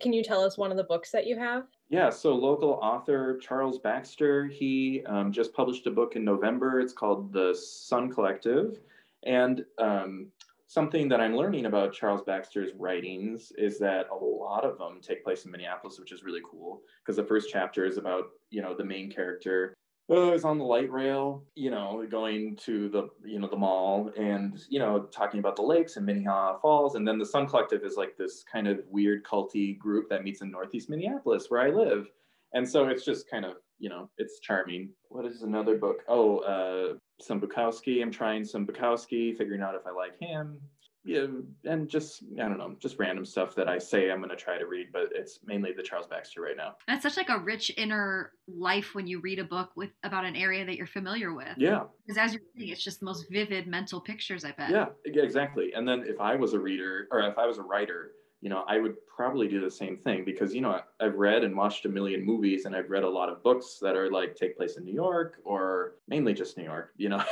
Can 0.00 0.12
you 0.12 0.22
tell 0.22 0.42
us 0.42 0.56
one 0.56 0.70
of 0.70 0.76
the 0.78 0.84
books 0.84 1.10
that 1.10 1.26
you 1.26 1.38
have? 1.38 1.64
Yeah, 1.90 2.08
so 2.08 2.34
local 2.34 2.78
author 2.82 3.38
Charles 3.38 3.78
Baxter, 3.78 4.46
he 4.46 5.02
um, 5.06 5.30
just 5.30 5.52
published 5.52 5.86
a 5.86 5.90
book 5.90 6.16
in 6.16 6.24
November. 6.24 6.80
It's 6.80 6.94
called 6.94 7.32
The 7.32 7.54
Sun 7.54 8.12
Collective. 8.12 8.78
And 9.24 9.64
um, 9.78 10.28
something 10.70 11.08
that 11.08 11.20
I'm 11.20 11.34
learning 11.34 11.66
about 11.66 11.92
Charles 11.92 12.22
Baxter's 12.22 12.70
writings 12.78 13.52
is 13.58 13.76
that 13.80 14.06
a 14.12 14.14
lot 14.14 14.64
of 14.64 14.78
them 14.78 15.00
take 15.02 15.24
place 15.24 15.44
in 15.44 15.50
Minneapolis, 15.50 15.98
which 15.98 16.12
is 16.12 16.22
really 16.22 16.42
cool 16.48 16.80
because 17.02 17.16
the 17.16 17.24
first 17.24 17.48
chapter 17.50 17.84
is 17.84 17.98
about, 17.98 18.26
you 18.50 18.62
know, 18.62 18.76
the 18.76 18.84
main 18.84 19.10
character 19.10 19.74
uh, 20.12 20.30
is 20.30 20.44
on 20.44 20.58
the 20.58 20.64
light 20.64 20.88
rail, 20.88 21.42
you 21.56 21.72
know, 21.72 22.06
going 22.08 22.54
to 22.66 22.88
the, 22.88 23.08
you 23.24 23.40
know, 23.40 23.48
the 23.48 23.56
mall 23.56 24.12
and, 24.16 24.60
you 24.68 24.78
know, 24.78 25.08
talking 25.12 25.40
about 25.40 25.56
the 25.56 25.62
lakes 25.62 25.96
and 25.96 26.06
Minnehaha 26.06 26.60
Falls. 26.60 26.94
And 26.94 27.06
then 27.06 27.18
the 27.18 27.26
Sun 27.26 27.48
Collective 27.48 27.82
is 27.82 27.96
like 27.96 28.16
this 28.16 28.44
kind 28.44 28.68
of 28.68 28.78
weird 28.88 29.24
culty 29.24 29.76
group 29.76 30.08
that 30.08 30.22
meets 30.22 30.40
in 30.40 30.52
Northeast 30.52 30.88
Minneapolis 30.88 31.46
where 31.48 31.62
I 31.62 31.70
live. 31.70 32.06
And 32.54 32.68
so 32.68 32.86
it's 32.86 33.04
just 33.04 33.28
kind 33.28 33.44
of, 33.44 33.54
you 33.80 33.88
know, 33.88 34.08
it's 34.18 34.38
charming. 34.38 34.90
What 35.08 35.26
is 35.26 35.42
another 35.42 35.76
book? 35.76 36.04
Oh, 36.06 36.38
uh, 36.38 36.96
some 37.22 37.40
Bukowski. 37.40 38.02
I'm 38.02 38.10
trying 38.10 38.44
some 38.44 38.66
Bukowski, 38.66 39.36
figuring 39.36 39.62
out 39.62 39.74
if 39.74 39.86
I 39.86 39.90
like 39.90 40.18
him. 40.20 40.58
Yeah, 41.02 41.26
and 41.64 41.88
just 41.88 42.22
I 42.34 42.42
don't 42.42 42.58
know, 42.58 42.76
just 42.78 42.98
random 42.98 43.24
stuff 43.24 43.54
that 43.54 43.68
I 43.68 43.78
say 43.78 44.10
I'm 44.10 44.18
going 44.18 44.28
to 44.28 44.36
try 44.36 44.58
to 44.58 44.66
read, 44.66 44.88
but 44.92 45.08
it's 45.14 45.38
mainly 45.46 45.72
the 45.72 45.82
Charles 45.82 46.06
Baxter 46.06 46.42
right 46.42 46.56
now. 46.56 46.74
That's 46.86 47.02
such 47.02 47.16
like 47.16 47.30
a 47.30 47.38
rich 47.38 47.72
inner 47.78 48.32
life 48.46 48.94
when 48.94 49.06
you 49.06 49.20
read 49.20 49.38
a 49.38 49.44
book 49.44 49.70
with 49.76 49.90
about 50.02 50.26
an 50.26 50.36
area 50.36 50.66
that 50.66 50.76
you're 50.76 50.86
familiar 50.86 51.32
with. 51.32 51.56
Yeah, 51.56 51.84
because 52.06 52.18
as 52.18 52.34
you're 52.34 52.42
reading, 52.54 52.70
it's 52.70 52.84
just 52.84 53.00
the 53.00 53.06
most 53.06 53.30
vivid 53.30 53.66
mental 53.66 53.98
pictures. 53.98 54.44
I 54.44 54.52
bet. 54.52 54.70
Yeah, 54.70 54.88
exactly. 55.06 55.72
And 55.74 55.88
then 55.88 56.04
if 56.06 56.20
I 56.20 56.36
was 56.36 56.52
a 56.52 56.58
reader 56.60 57.08
or 57.10 57.20
if 57.20 57.38
I 57.38 57.46
was 57.46 57.56
a 57.56 57.62
writer, 57.62 58.12
you 58.40 58.48
know, 58.48 58.64
I 58.66 58.78
would 58.78 58.96
probably 59.06 59.48
do 59.48 59.60
the 59.60 59.70
same 59.70 59.98
thing 59.98 60.24
because, 60.24 60.54
you 60.54 60.62
know, 60.62 60.80
I've 61.00 61.16
read 61.16 61.44
and 61.44 61.56
watched 61.56 61.84
a 61.84 61.88
million 61.88 62.24
movies 62.24 62.64
and 62.64 62.74
I've 62.74 62.88
read 62.88 63.02
a 63.02 63.08
lot 63.08 63.28
of 63.28 63.42
books 63.42 63.78
that 63.82 63.96
are 63.96 64.10
like 64.10 64.34
take 64.34 64.56
place 64.56 64.76
in 64.76 64.84
New 64.84 64.94
York 64.94 65.38
or 65.44 65.96
mainly 66.08 66.32
just 66.32 66.56
New 66.56 66.64
York, 66.64 66.92
you 66.96 67.10
know. 67.10 67.22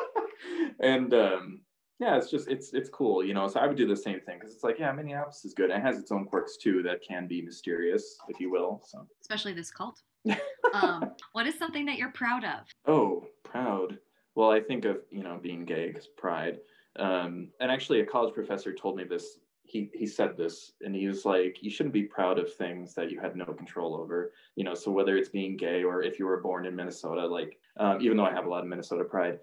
and 0.80 1.12
um, 1.12 1.60
yeah, 1.98 2.16
it's 2.16 2.30
just 2.30 2.48
it's 2.48 2.72
it's 2.72 2.88
cool, 2.88 3.24
you 3.24 3.34
know. 3.34 3.48
So 3.48 3.58
I 3.58 3.66
would 3.66 3.76
do 3.76 3.86
the 3.86 3.96
same 3.96 4.20
thing 4.20 4.38
because 4.38 4.54
it's 4.54 4.62
like, 4.62 4.78
yeah, 4.78 4.92
Minneapolis 4.92 5.44
is 5.44 5.54
good. 5.54 5.70
It 5.70 5.82
has 5.82 5.98
its 5.98 6.12
own 6.12 6.24
quirks 6.24 6.56
too 6.56 6.82
that 6.84 7.02
can 7.02 7.26
be 7.26 7.42
mysterious, 7.42 8.16
if 8.28 8.38
you 8.38 8.50
will. 8.50 8.80
So 8.84 9.06
especially 9.20 9.54
this 9.54 9.72
cult. 9.72 10.02
um, 10.74 11.12
what 11.32 11.46
is 11.46 11.58
something 11.58 11.84
that 11.86 11.96
you're 11.96 12.12
proud 12.12 12.44
of? 12.44 12.60
Oh, 12.86 13.26
proud. 13.42 13.98
Well, 14.36 14.50
I 14.50 14.60
think 14.60 14.84
of 14.84 14.98
you 15.10 15.24
know 15.24 15.38
being 15.42 15.64
gay 15.64 15.88
because 15.88 16.06
pride. 16.06 16.58
Um, 16.96 17.48
and 17.60 17.70
actually, 17.70 18.00
a 18.00 18.06
college 18.06 18.34
professor 18.34 18.72
told 18.72 18.96
me 18.96 19.02
this 19.02 19.38
he 19.68 19.90
he 19.94 20.06
said 20.06 20.36
this 20.36 20.72
and 20.80 20.94
he 20.94 21.06
was 21.06 21.24
like 21.24 21.62
you 21.62 21.70
shouldn't 21.70 21.92
be 21.92 22.04
proud 22.04 22.38
of 22.38 22.52
things 22.54 22.94
that 22.94 23.10
you 23.10 23.20
had 23.20 23.36
no 23.36 23.44
control 23.44 23.94
over. 23.94 24.32
You 24.56 24.64
know 24.64 24.74
so 24.74 24.90
whether 24.90 25.16
it's 25.16 25.28
being 25.28 25.56
gay 25.56 25.84
or 25.84 26.02
if 26.02 26.18
you 26.18 26.26
were 26.26 26.40
born 26.40 26.66
in 26.66 26.74
minnesota 26.74 27.26
like 27.26 27.58
um, 27.78 28.00
even 28.00 28.16
though 28.16 28.24
i 28.24 28.32
have 28.32 28.46
a 28.46 28.48
lot 28.48 28.62
of 28.62 28.68
minnesota 28.68 29.04
pride 29.04 29.38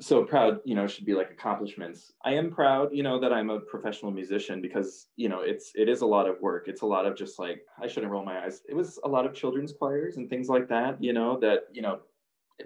so 0.00 0.24
proud 0.24 0.60
you 0.64 0.74
know 0.74 0.86
should 0.86 1.04
be 1.04 1.14
like 1.14 1.30
accomplishments. 1.30 2.12
I 2.24 2.32
am 2.32 2.50
proud 2.50 2.90
you 2.92 3.02
know 3.02 3.20
that 3.20 3.32
i'm 3.32 3.50
a 3.50 3.60
professional 3.60 4.10
musician 4.10 4.60
because 4.60 5.08
you 5.16 5.28
know 5.28 5.40
it's 5.40 5.72
it 5.74 5.88
is 5.88 6.00
a 6.00 6.06
lot 6.06 6.28
of 6.28 6.40
work. 6.40 6.68
It's 6.68 6.82
a 6.82 6.86
lot 6.86 7.06
of 7.06 7.16
just 7.16 7.38
like 7.38 7.62
i 7.80 7.86
shouldn't 7.86 8.10
roll 8.12 8.24
my 8.24 8.44
eyes. 8.44 8.62
It 8.68 8.74
was 8.74 8.98
a 9.04 9.08
lot 9.08 9.26
of 9.26 9.34
children's 9.34 9.72
choirs 9.72 10.16
and 10.16 10.28
things 10.28 10.48
like 10.48 10.68
that 10.68 11.02
you 11.02 11.12
know 11.12 11.38
that 11.40 11.64
you 11.72 11.82
know 11.82 12.00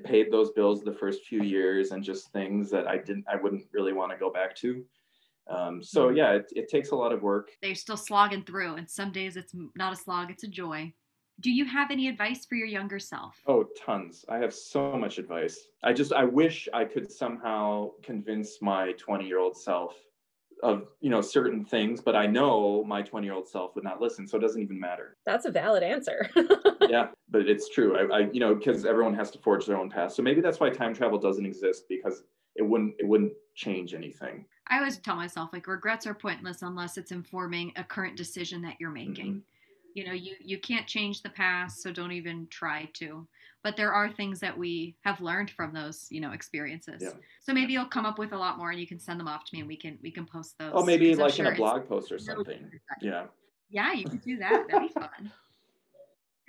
paid 0.04 0.30
those 0.30 0.50
bills 0.50 0.82
the 0.82 0.92
first 0.92 1.24
few 1.24 1.42
years 1.42 1.90
and 1.90 2.02
just 2.02 2.32
things 2.32 2.70
that 2.70 2.86
i 2.86 2.96
didn't 2.96 3.24
i 3.28 3.34
wouldn't 3.34 3.64
really 3.72 3.92
want 3.92 4.12
to 4.12 4.16
go 4.16 4.30
back 4.30 4.54
to 4.54 4.84
um, 5.51 5.82
so 5.82 6.07
mm-hmm. 6.07 6.16
yeah, 6.16 6.32
it, 6.32 6.53
it 6.55 6.68
takes 6.68 6.90
a 6.90 6.96
lot 6.96 7.12
of 7.12 7.22
work. 7.22 7.51
They're 7.62 7.74
still 7.74 7.96
slogging 7.96 8.44
through, 8.44 8.76
and 8.76 8.88
some 8.88 9.12
days 9.12 9.36
it's 9.36 9.53
not 9.74 9.92
a 9.92 9.96
slog; 9.96 10.30
it's 10.30 10.44
a 10.44 10.48
joy. 10.48 10.92
Do 11.40 11.51
you 11.51 11.64
have 11.64 11.90
any 11.90 12.07
advice 12.09 12.44
for 12.44 12.55
your 12.55 12.66
younger 12.66 12.98
self? 12.98 13.34
Oh, 13.46 13.64
tons. 13.84 14.24
I 14.28 14.36
have 14.38 14.53
so 14.53 14.96
much 14.96 15.18
advice. 15.18 15.59
I 15.82 15.92
just 15.92 16.12
I 16.12 16.24
wish 16.24 16.68
I 16.72 16.84
could 16.84 17.11
somehow 17.11 17.90
convince 18.03 18.61
my 18.61 18.94
20-year-old 18.94 19.57
self 19.57 19.94
of 20.62 20.88
you 21.01 21.09
know 21.09 21.22
certain 21.22 21.64
things 21.64 22.01
but 22.03 22.14
i 22.14 22.26
know 22.26 22.84
my 22.84 23.01
20 23.01 23.26
year 23.26 23.34
old 23.34 23.48
self 23.48 23.74
would 23.74 23.84
not 23.84 24.01
listen 24.01 24.26
so 24.26 24.36
it 24.36 24.40
doesn't 24.40 24.61
even 24.61 24.78
matter 24.78 25.16
that's 25.24 25.46
a 25.46 25.51
valid 25.51 25.82
answer 25.82 26.28
yeah 26.88 27.09
but 27.30 27.48
it's 27.48 27.70
true 27.70 27.96
I, 27.96 28.18
I 28.18 28.20
you 28.30 28.40
know 28.40 28.55
because 28.55 28.84
everyone 28.84 29.14
has 29.14 29.30
to 29.30 29.38
forge 29.38 29.64
their 29.64 29.78
own 29.78 29.88
path 29.88 30.12
so 30.12 30.22
maybe 30.22 30.40
that's 30.40 30.61
why 30.61 30.68
time 30.68 30.94
travel 30.94 31.18
doesn't 31.18 31.46
exist 31.46 31.84
because 31.88 32.24
it 32.57 32.62
wouldn't 32.62 32.94
it 32.98 33.07
wouldn't 33.07 33.32
change 33.55 33.94
anything 33.94 34.44
I 34.70 34.78
always 34.78 34.98
tell 34.98 35.16
myself 35.16 35.51
like 35.53 35.66
regrets 35.66 36.07
are 36.07 36.14
pointless 36.14 36.62
unless 36.62 36.96
it's 36.96 37.11
informing 37.11 37.72
a 37.74 37.82
current 37.82 38.16
decision 38.16 38.62
that 38.62 38.76
you're 38.78 38.90
making. 38.90 39.26
Mm-hmm. 39.26 39.38
You 39.94 40.07
know, 40.07 40.12
you 40.12 40.36
you 40.40 40.59
can't 40.61 40.86
change 40.86 41.22
the 41.22 41.30
past, 41.30 41.82
so 41.82 41.90
don't 41.92 42.12
even 42.12 42.46
try 42.48 42.88
to. 42.94 43.26
But 43.64 43.76
there 43.76 43.92
are 43.92 44.09
things 44.09 44.38
that 44.38 44.57
we 44.57 44.94
have 45.03 45.20
learned 45.20 45.51
from 45.51 45.74
those, 45.74 46.07
you 46.11 46.20
know, 46.20 46.30
experiences. 46.30 47.03
Yeah. 47.03 47.11
So 47.40 47.53
maybe 47.53 47.72
you'll 47.72 47.86
come 47.86 48.07
up 48.07 48.16
with 48.16 48.32
a 48.32 48.38
lot 48.38 48.57
more, 48.57 48.70
and 48.70 48.78
you 48.78 48.86
can 48.86 49.01
send 49.01 49.18
them 49.18 49.26
off 49.26 49.44
to 49.46 49.51
me, 49.53 49.59
and 49.59 49.68
we 49.68 49.76
can 49.76 49.98
we 50.01 50.12
can 50.12 50.24
post 50.24 50.57
those. 50.61 50.70
Oh, 50.72 50.84
maybe 50.84 51.16
like 51.16 51.34
sure 51.34 51.46
in 51.46 51.53
a 51.53 51.57
blog 51.57 51.88
post 51.88 52.12
or 52.12 52.20
something. 52.20 52.70
Yeah. 53.03 53.24
Yeah, 53.68 53.92
you 53.92 54.05
could 54.05 54.22
do 54.22 54.36
that. 54.38 54.66
That'd 54.68 54.88
be 54.88 54.94
fun 54.94 55.32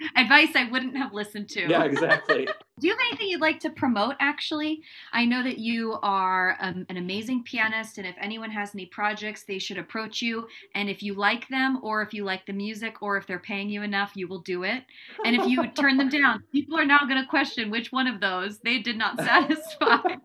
advice 0.15 0.55
I 0.55 0.69
wouldn't 0.69 0.97
have 0.97 1.13
listened 1.13 1.49
to. 1.49 1.67
Yeah, 1.67 1.83
exactly. 1.83 2.47
Do 2.79 2.87
you 2.87 2.93
have 2.93 3.01
anything 3.09 3.27
you'd 3.27 3.41
like 3.41 3.59
to 3.59 3.69
promote, 3.69 4.15
actually? 4.19 4.81
I 5.13 5.25
know 5.25 5.43
that 5.43 5.59
you 5.59 5.99
are 6.01 6.57
um, 6.59 6.85
an 6.89 6.97
amazing 6.97 7.43
pianist, 7.43 7.99
and 7.99 8.07
if 8.07 8.15
anyone 8.19 8.49
has 8.49 8.73
any 8.73 8.87
projects, 8.87 9.43
they 9.43 9.59
should 9.59 9.77
approach 9.77 10.21
you. 10.21 10.47
And 10.73 10.89
if 10.89 11.03
you 11.03 11.13
like 11.13 11.47
them, 11.49 11.79
or 11.83 12.01
if 12.01 12.13
you 12.13 12.23
like 12.23 12.45
the 12.47 12.53
music, 12.53 13.01
or 13.01 13.17
if 13.17 13.27
they're 13.27 13.39
paying 13.39 13.69
you 13.69 13.83
enough, 13.83 14.13
you 14.15 14.27
will 14.27 14.39
do 14.39 14.63
it. 14.63 14.83
And 15.25 15.35
if 15.35 15.45
you 15.45 15.67
turn 15.75 15.97
them 15.97 16.09
down, 16.09 16.43
people 16.51 16.77
are 16.77 16.85
now 16.85 16.99
going 16.99 17.21
to 17.21 17.27
question 17.27 17.69
which 17.69 17.91
one 17.91 18.07
of 18.07 18.19
those 18.19 18.59
they 18.59 18.79
did 18.79 18.97
not 18.97 19.17
satisfy. 19.17 20.15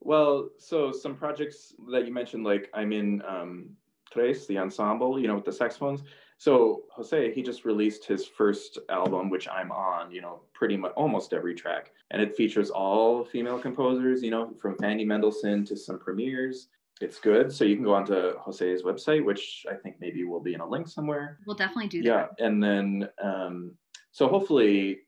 well, 0.00 0.50
so 0.58 0.92
some 0.92 1.14
projects 1.14 1.74
that 1.90 2.06
you 2.06 2.12
mentioned, 2.12 2.44
like 2.44 2.68
I'm 2.74 2.92
in 2.92 3.22
um, 3.26 3.70
Tres, 4.12 4.46
the 4.46 4.58
ensemble, 4.58 5.18
you 5.18 5.28
know, 5.28 5.36
with 5.36 5.44
the 5.44 5.52
saxophones 5.52 6.02
So 6.40 6.84
Jose, 6.92 7.34
he 7.34 7.42
just 7.42 7.66
released 7.66 8.06
his 8.06 8.24
first 8.24 8.78
album, 8.88 9.28
which 9.28 9.46
I'm 9.46 9.70
on, 9.70 10.10
you 10.10 10.22
know, 10.22 10.40
pretty 10.54 10.74
much 10.74 10.92
almost 10.96 11.34
every 11.34 11.54
track. 11.54 11.92
And 12.12 12.22
it 12.22 12.34
features 12.34 12.70
all 12.70 13.26
female 13.26 13.58
composers, 13.58 14.22
you 14.22 14.30
know, 14.30 14.54
from 14.58 14.74
Fanny 14.78 15.04
Mendelssohn 15.04 15.66
to 15.66 15.76
some 15.76 15.98
premieres. 15.98 16.68
It's 17.02 17.18
good. 17.20 17.52
So 17.52 17.64
you 17.64 17.76
can 17.76 17.84
go 17.84 17.92
onto 17.92 18.38
Jose's 18.38 18.82
website, 18.82 19.22
which 19.22 19.66
I 19.70 19.74
think 19.74 19.96
maybe 20.00 20.24
will 20.24 20.40
be 20.40 20.54
in 20.54 20.62
a 20.62 20.66
link 20.66 20.88
somewhere. 20.88 21.40
We'll 21.46 21.56
definitely 21.56 21.88
do 21.88 22.02
that. 22.04 22.30
Yeah. 22.38 22.46
And 22.46 22.62
then, 22.62 23.10
um, 23.22 23.72
so 24.10 24.26
hopefully, 24.26 25.00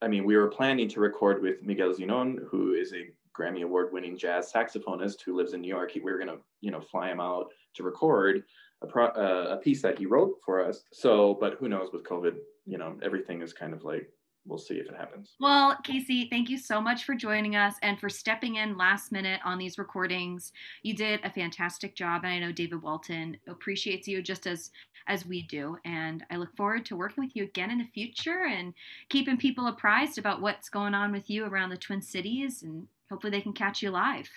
I 0.00 0.06
mean, 0.06 0.22
we 0.22 0.36
were 0.36 0.46
planning 0.46 0.88
to 0.90 1.00
record 1.00 1.42
with 1.42 1.60
Miguel 1.64 1.92
Zenón, 1.92 2.38
who 2.48 2.74
is 2.74 2.92
a 2.92 3.08
Grammy 3.36 3.64
Award 3.64 3.92
winning 3.92 4.16
jazz 4.16 4.52
saxophonist 4.52 5.22
who 5.22 5.36
lives 5.36 5.54
in 5.54 5.60
New 5.60 5.68
York. 5.68 5.90
We 5.96 6.02
were 6.02 6.18
going 6.18 6.30
to, 6.30 6.38
you 6.60 6.70
know, 6.70 6.80
fly 6.80 7.10
him 7.10 7.18
out 7.18 7.48
to 7.74 7.82
record 7.82 8.44
a, 8.82 8.86
pro, 8.86 9.06
uh, 9.06 9.48
a 9.50 9.56
piece 9.56 9.82
that 9.82 9.98
he 9.98 10.06
wrote 10.06 10.38
for 10.44 10.64
us. 10.64 10.84
So, 10.92 11.38
but 11.40 11.54
who 11.54 11.68
knows 11.68 11.90
with 11.92 12.04
COVID, 12.04 12.36
you 12.66 12.78
know, 12.78 12.96
everything 13.02 13.42
is 13.42 13.52
kind 13.52 13.72
of 13.72 13.84
like 13.84 14.08
we'll 14.46 14.58
see 14.58 14.74
if 14.74 14.88
it 14.88 14.96
happens. 14.96 15.34
Well, 15.40 15.76
Casey, 15.84 16.28
thank 16.28 16.50
you 16.50 16.58
so 16.58 16.80
much 16.80 17.04
for 17.04 17.14
joining 17.14 17.54
us 17.56 17.76
and 17.82 17.98
for 17.98 18.08
stepping 18.08 18.56
in 18.56 18.76
last 18.76 19.12
minute 19.12 19.40
on 19.44 19.58
these 19.58 19.78
recordings. 19.78 20.52
You 20.82 20.94
did 20.94 21.20
a 21.24 21.30
fantastic 21.30 21.94
job, 21.94 22.22
and 22.24 22.32
I 22.32 22.38
know 22.38 22.52
David 22.52 22.82
Walton 22.82 23.36
appreciates 23.48 24.08
you 24.08 24.22
just 24.22 24.46
as 24.46 24.70
as 25.08 25.26
we 25.26 25.42
do. 25.42 25.76
And 25.84 26.24
I 26.30 26.36
look 26.36 26.54
forward 26.56 26.86
to 26.86 26.96
working 26.96 27.24
with 27.24 27.34
you 27.34 27.42
again 27.42 27.72
in 27.72 27.78
the 27.78 27.84
future 27.92 28.46
and 28.48 28.72
keeping 29.08 29.36
people 29.36 29.66
apprised 29.66 30.16
about 30.16 30.40
what's 30.40 30.68
going 30.68 30.94
on 30.94 31.10
with 31.10 31.28
you 31.28 31.44
around 31.44 31.70
the 31.70 31.76
Twin 31.76 32.02
Cities, 32.02 32.62
and 32.62 32.86
hopefully 33.10 33.30
they 33.30 33.40
can 33.40 33.52
catch 33.52 33.82
you 33.82 33.90
live. 33.90 34.28